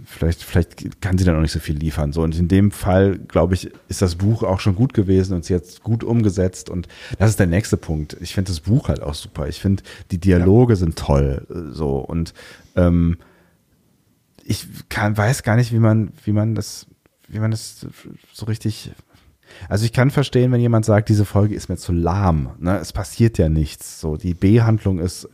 [0.06, 2.14] vielleicht, vielleicht kann sie dann auch nicht so viel liefern.
[2.14, 5.46] So, und in dem Fall, glaube ich, ist das Buch auch schon gut gewesen und
[5.46, 6.70] sie hat es gut umgesetzt.
[6.70, 6.88] Und
[7.18, 8.18] das ist der nächste Punkt.
[8.22, 9.48] Ich finde das Buch halt auch super.
[9.48, 11.46] Ich finde, die Dialoge sind toll.
[11.50, 12.34] äh, So, und
[12.76, 13.18] ähm,
[14.44, 16.88] ich kann, weiß gar nicht, wie man, wie man das,
[17.28, 17.86] wie man das
[18.34, 18.92] so richtig.
[19.68, 22.52] Also ich kann verstehen, wenn jemand sagt, diese Folge ist mir zu lahm.
[22.60, 22.78] Ne?
[22.78, 24.00] Es passiert ja nichts.
[24.00, 25.28] So, die B-Handlung ist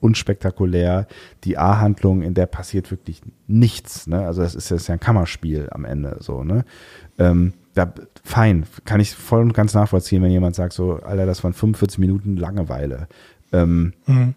[0.00, 1.06] unspektakulär.
[1.44, 4.06] Die A-Handlung, in der passiert wirklich nichts.
[4.06, 4.24] Ne?
[4.26, 6.16] Also das ist, das ist ja ein Kammerspiel am Ende.
[6.20, 6.64] So, ne?
[7.18, 7.92] Ähm, da,
[8.22, 11.98] fein, kann ich voll und ganz nachvollziehen, wenn jemand sagt, so, Alter, das waren 45
[11.98, 13.08] Minuten Langeweile.
[13.52, 14.34] Ähm, Mhm.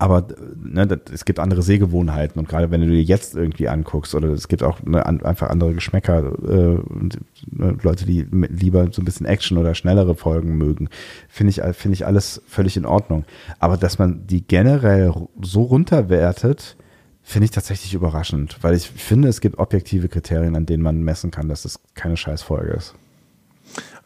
[0.00, 4.28] Aber ne, es gibt andere Sehgewohnheiten und gerade wenn du dir jetzt irgendwie anguckst oder
[4.28, 7.18] es gibt auch ne, an, einfach andere Geschmäcker äh, und
[7.50, 10.88] ne, Leute, die lieber so ein bisschen Action oder schnellere Folgen mögen,
[11.28, 13.24] finde ich finde ich alles völlig in Ordnung.
[13.58, 15.12] Aber dass man die generell
[15.42, 16.76] so runterwertet,
[17.24, 21.32] finde ich tatsächlich überraschend, weil ich finde, es gibt objektive Kriterien, an denen man messen
[21.32, 22.94] kann, dass es keine Scheißfolge ist.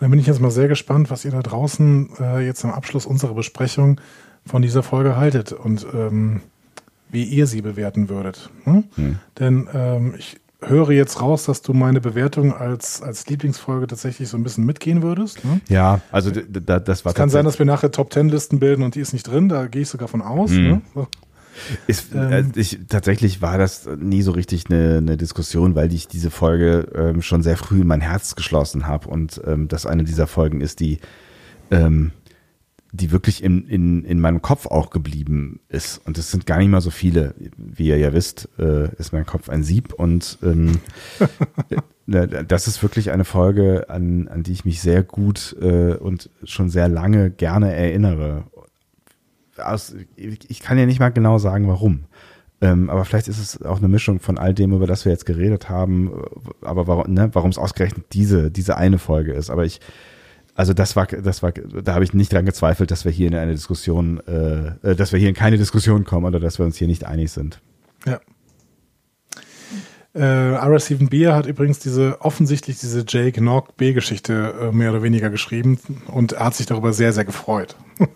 [0.00, 3.06] Dann bin ich jetzt mal sehr gespannt, was ihr da draußen äh, jetzt am Abschluss
[3.06, 4.00] unserer Besprechung
[4.46, 6.40] von dieser Folge haltet und ähm,
[7.10, 8.50] wie ihr sie bewerten würdet.
[8.64, 8.84] Hm?
[8.96, 9.18] Hm.
[9.38, 14.36] Denn ähm, ich höre jetzt raus, dass du meine Bewertung als, als Lieblingsfolge tatsächlich so
[14.36, 15.44] ein bisschen mitgehen würdest.
[15.44, 15.60] Ne?
[15.68, 18.60] Ja, also d- d- das war Es kann sein, dass wir nachher Top Ten Listen
[18.60, 20.50] bilden und die ist nicht drin, da gehe ich sogar von aus.
[20.52, 20.62] Mhm.
[20.62, 20.82] Ne?
[20.94, 21.06] So.
[21.86, 26.08] Ist, Ähm, äh, ich, tatsächlich war das nie so richtig eine, eine Diskussion, weil ich
[26.08, 30.04] diese Folge ähm, schon sehr früh in mein Herz geschlossen habe und ähm, das eine
[30.04, 30.98] dieser Folgen ist, die,
[31.72, 32.12] ähm,
[32.92, 36.00] die wirklich in, in, in meinem Kopf auch geblieben ist.
[36.06, 37.34] Und es sind gar nicht mal so viele.
[37.56, 40.80] Wie ihr ja wisst, äh, ist mein Kopf ein Sieb und ähm,
[42.06, 46.30] äh, das ist wirklich eine Folge, an, an die ich mich sehr gut äh, und
[46.44, 48.44] schon sehr lange gerne erinnere
[49.58, 52.04] aus, ich kann ja nicht mal genau sagen, warum.
[52.60, 55.26] Ähm, aber vielleicht ist es auch eine Mischung von all dem, über das wir jetzt
[55.26, 59.50] geredet haben, äh, aber warum, ne, es ausgerechnet diese, diese eine Folge ist.
[59.50, 59.80] Aber ich,
[60.54, 63.34] also das war, das war, da habe ich nicht dran gezweifelt, dass wir hier in
[63.34, 66.76] eine Diskussion, äh, äh, dass wir hier in keine Diskussion kommen oder dass wir uns
[66.76, 67.60] hier nicht einig sind.
[68.06, 68.20] Ja.
[70.14, 75.02] Äh, Ira Stephen Beer hat übrigens diese offensichtlich diese Jake Nog B-Geschichte äh, mehr oder
[75.02, 77.76] weniger geschrieben und er hat sich darüber sehr, sehr gefreut.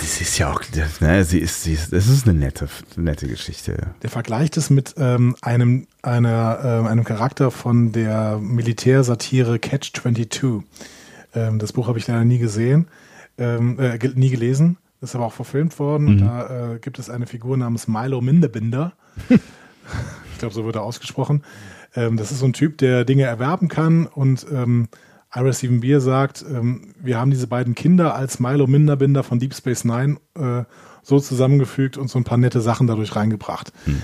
[0.00, 0.62] Das ist ja auch,
[1.00, 3.88] ne, sie ist, sie ist, das ist eine nette, nette Geschichte.
[4.02, 10.62] Der vergleicht es mit ähm, einem, einer, äh, einem Charakter von der Militärsatire Catch 22.
[11.34, 12.88] Ähm, das Buch habe ich leider nie gesehen,
[13.38, 16.08] ähm, äh, nie gelesen, ist aber auch verfilmt worden.
[16.08, 18.92] Und da äh, gibt es eine Figur namens Milo Mindebinder.
[19.28, 21.42] ich glaube, so wird er ausgesprochen.
[21.94, 24.88] Ähm, das ist so ein Typ, der Dinge erwerben kann und ähm,
[25.34, 29.54] Ira Steven Beer sagt, ähm, wir haben diese beiden Kinder als Milo Minderbinder von Deep
[29.54, 30.64] Space Nine äh,
[31.02, 33.72] so zusammengefügt und so ein paar nette Sachen dadurch reingebracht.
[33.86, 34.02] Ähm,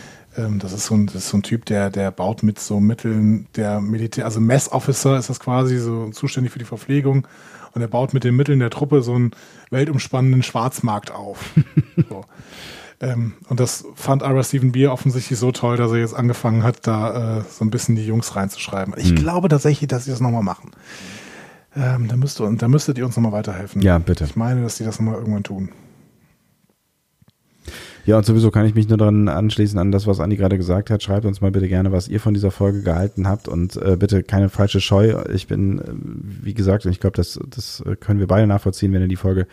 [0.49, 3.47] das, ist so ein, das ist so ein Typ, der, der baut mit so Mitteln
[3.57, 7.27] der Militär, also Mess Officer ist das quasi, so zuständig für die Verpflegung
[7.73, 9.33] und er baut mit den Mitteln der Truppe so einen
[9.71, 11.39] weltumspannenden Schwarzmarkt auf.
[12.09, 12.25] so.
[13.01, 16.87] Ähm, und das fand Ira Steven Beer offensichtlich so toll, dass er jetzt angefangen hat,
[16.87, 18.95] da äh, so ein bisschen die Jungs reinzuschreiben.
[18.99, 20.71] Ich glaube tatsächlich, dass sie das nochmal machen.
[21.75, 23.81] Ähm, da, müsst da müsstet ihr uns nochmal weiterhelfen.
[23.81, 24.25] Ja, bitte.
[24.25, 25.71] Ich meine, dass die das nochmal irgendwann tun.
[28.07, 30.91] Ja, und sowieso kann ich mich nur daran anschließen an das, was Andi gerade gesagt
[30.91, 31.03] hat.
[31.03, 34.23] Schreibt uns mal bitte gerne, was ihr von dieser Folge gehalten habt und äh, bitte
[34.23, 35.23] keine falsche Scheu.
[35.33, 35.83] Ich bin, äh,
[36.43, 39.47] wie gesagt, ich glaube, das, das äh, können wir beide nachvollziehen, wenn ihr die Folge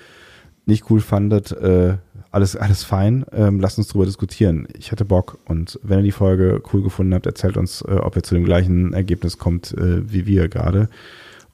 [0.66, 1.52] nicht cool fandet.
[1.52, 1.98] Äh,
[2.32, 3.26] alles, alles fein.
[3.32, 4.68] Ähm, lasst uns drüber diskutieren.
[4.78, 8.16] Ich hatte Bock und wenn ihr die Folge cool gefunden habt, erzählt uns, äh, ob
[8.16, 10.90] ihr zu dem gleichen Ergebnis kommt äh, wie wir gerade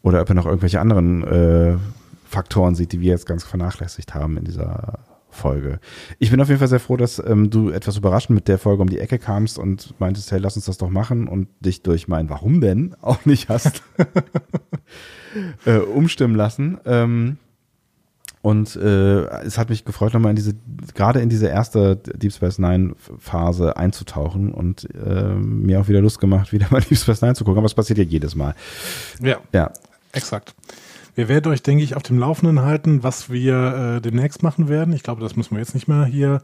[0.01, 1.77] oder ob ihr noch irgendwelche anderen äh,
[2.25, 4.99] Faktoren seht, die wir jetzt ganz vernachlässigt haben in dieser
[5.33, 5.79] Folge.
[6.19, 8.81] Ich bin auf jeden Fall sehr froh, dass ähm, du etwas überraschend mit der Folge
[8.81, 12.07] um die Ecke kamst und meintest, hey, lass uns das doch machen und dich durch
[12.07, 13.81] mein Warum denn auch nicht hast
[15.65, 16.77] äh, umstimmen lassen.
[16.85, 17.37] Ähm,
[18.43, 20.53] und äh, es hat mich gefreut, nochmal in diese,
[20.93, 26.19] gerade in diese erste Deep Space Nine Phase einzutauchen und äh, mir auch wieder Lust
[26.19, 27.59] gemacht, wieder mal Deep Space Nine zu gucken.
[27.59, 28.53] Aber es passiert ja jedes Mal.
[29.21, 29.71] Ja, Ja,
[30.11, 30.55] exakt.
[31.15, 34.93] Wir werden euch, denke ich, auf dem Laufenden halten, was wir äh, demnächst machen werden.
[34.93, 36.41] Ich glaube, das müssen wir jetzt nicht mehr hier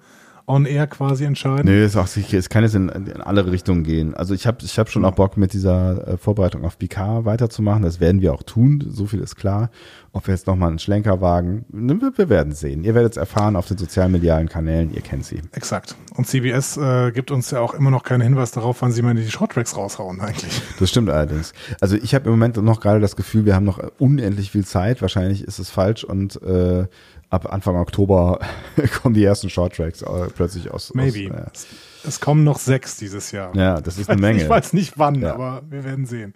[0.49, 1.89] on air quasi entscheiden?
[1.95, 4.15] Auch sicher, es kann jetzt in, in alle Richtungen gehen.
[4.15, 7.83] Also ich habe ich hab schon auch Bock mit dieser äh, Vorbereitung auf BK weiterzumachen.
[7.83, 9.69] Das werden wir auch tun, so viel ist klar.
[10.11, 12.83] Ob wir jetzt nochmal einen Schlenker wagen, ne, wir, wir werden sehen.
[12.83, 15.41] Ihr werdet es erfahren auf den sozialmedialen Kanälen, ihr kennt sie.
[15.51, 15.95] Exakt.
[16.15, 19.13] Und CBS äh, gibt uns ja auch immer noch keinen Hinweis darauf, wann sie mal
[19.13, 20.61] die Shorttracks raushauen eigentlich.
[20.79, 21.53] Das stimmt allerdings.
[21.79, 25.01] Also ich habe im Moment noch gerade das Gefühl, wir haben noch unendlich viel Zeit.
[25.03, 26.87] Wahrscheinlich ist es falsch und äh,
[27.29, 28.39] ab Anfang Oktober
[29.01, 30.93] kommen die ersten Shorttracks äh, plötzlich aus.
[30.93, 31.31] Maybe.
[31.33, 31.67] Aus,
[32.03, 33.55] es, es kommen noch sechs dieses Jahr.
[33.55, 34.41] ja, das ist eine Menge.
[34.43, 35.33] Ich weiß nicht wann, Ja.
[35.33, 36.33] aber wir werden sehen.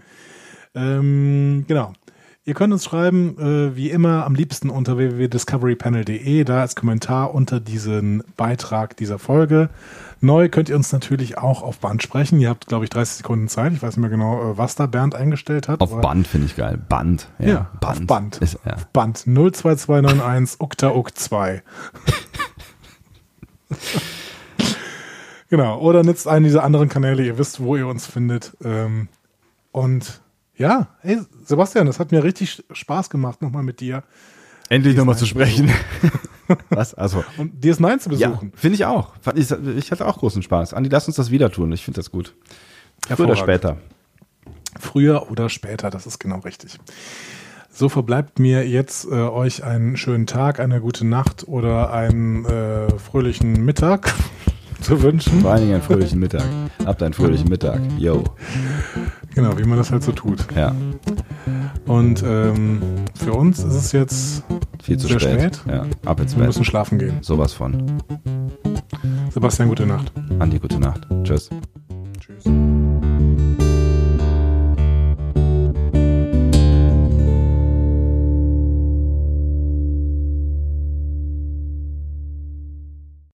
[0.76, 1.94] Ähm, genau.
[2.46, 7.62] Ihr könnt uns schreiben, äh, wie immer, am liebsten unter www.discoverypanel.de, da als Kommentar unter
[7.62, 9.70] diesen Beitrag dieser Folge.
[10.20, 12.42] Neu könnt ihr uns natürlich auch auf Band sprechen.
[12.42, 13.72] Ihr habt, glaube ich, 30 Sekunden Zeit.
[13.72, 15.80] Ich weiß nicht mehr genau, äh, was da Bernd eingestellt hat.
[15.80, 16.78] Auf Band finde ich geil.
[16.90, 17.30] Band.
[17.40, 18.02] Ja, Ja, Band.
[18.02, 18.38] auf Band.
[18.40, 18.76] Ist, ja.
[18.92, 21.64] Band 02291 Ukta Uk 2.
[25.50, 25.80] genau.
[25.80, 27.24] Oder nutzt einen dieser anderen Kanäle.
[27.24, 28.52] Ihr wisst, wo ihr uns findet.
[28.66, 29.08] Ähm,
[29.72, 30.20] und
[30.56, 34.04] ja, hey, Sebastian, das hat mir richtig Spaß gemacht, nochmal mit dir
[34.70, 35.72] Endlich nochmal zu DS9 sprechen.
[36.70, 36.94] Was?
[36.94, 37.24] Also.
[37.38, 38.54] und DS9 zu Ja, besuchen.
[38.56, 39.14] finde ich auch.
[39.36, 40.74] Ich, hatte auch großen Spaß.
[40.74, 41.72] Andi, lass uns das wieder tun.
[41.74, 42.34] Ich finde das gut.
[43.08, 43.78] Früher oder später.
[44.80, 46.80] Früher oder später, das ist genau richtig.
[47.70, 52.98] So verbleibt mir jetzt äh, euch einen schönen Tag, eine gute Nacht oder einen äh,
[52.98, 54.14] fröhlichen Mittag
[54.84, 55.42] zu wünschen.
[55.42, 56.46] Vor allen Dingen einen fröhlichen Mittag.
[56.86, 57.80] Habt einen fröhlichen Mittag.
[57.98, 58.24] Yo.
[59.36, 60.46] Genau, wie man das halt so tut.
[60.56, 60.76] Ja.
[61.86, 62.82] Und ähm,
[63.16, 64.44] für uns ist es jetzt
[64.82, 65.56] Viel zu sehr spät.
[65.56, 65.62] spät.
[65.68, 65.86] Ja.
[66.06, 66.48] Ab ins Wir Bett.
[66.48, 67.18] müssen schlafen gehen.
[67.22, 67.94] Sowas von.
[69.34, 70.12] Sebastian, gute Nacht.
[70.40, 71.08] Andi, gute Nacht.
[71.24, 71.50] Tschüss.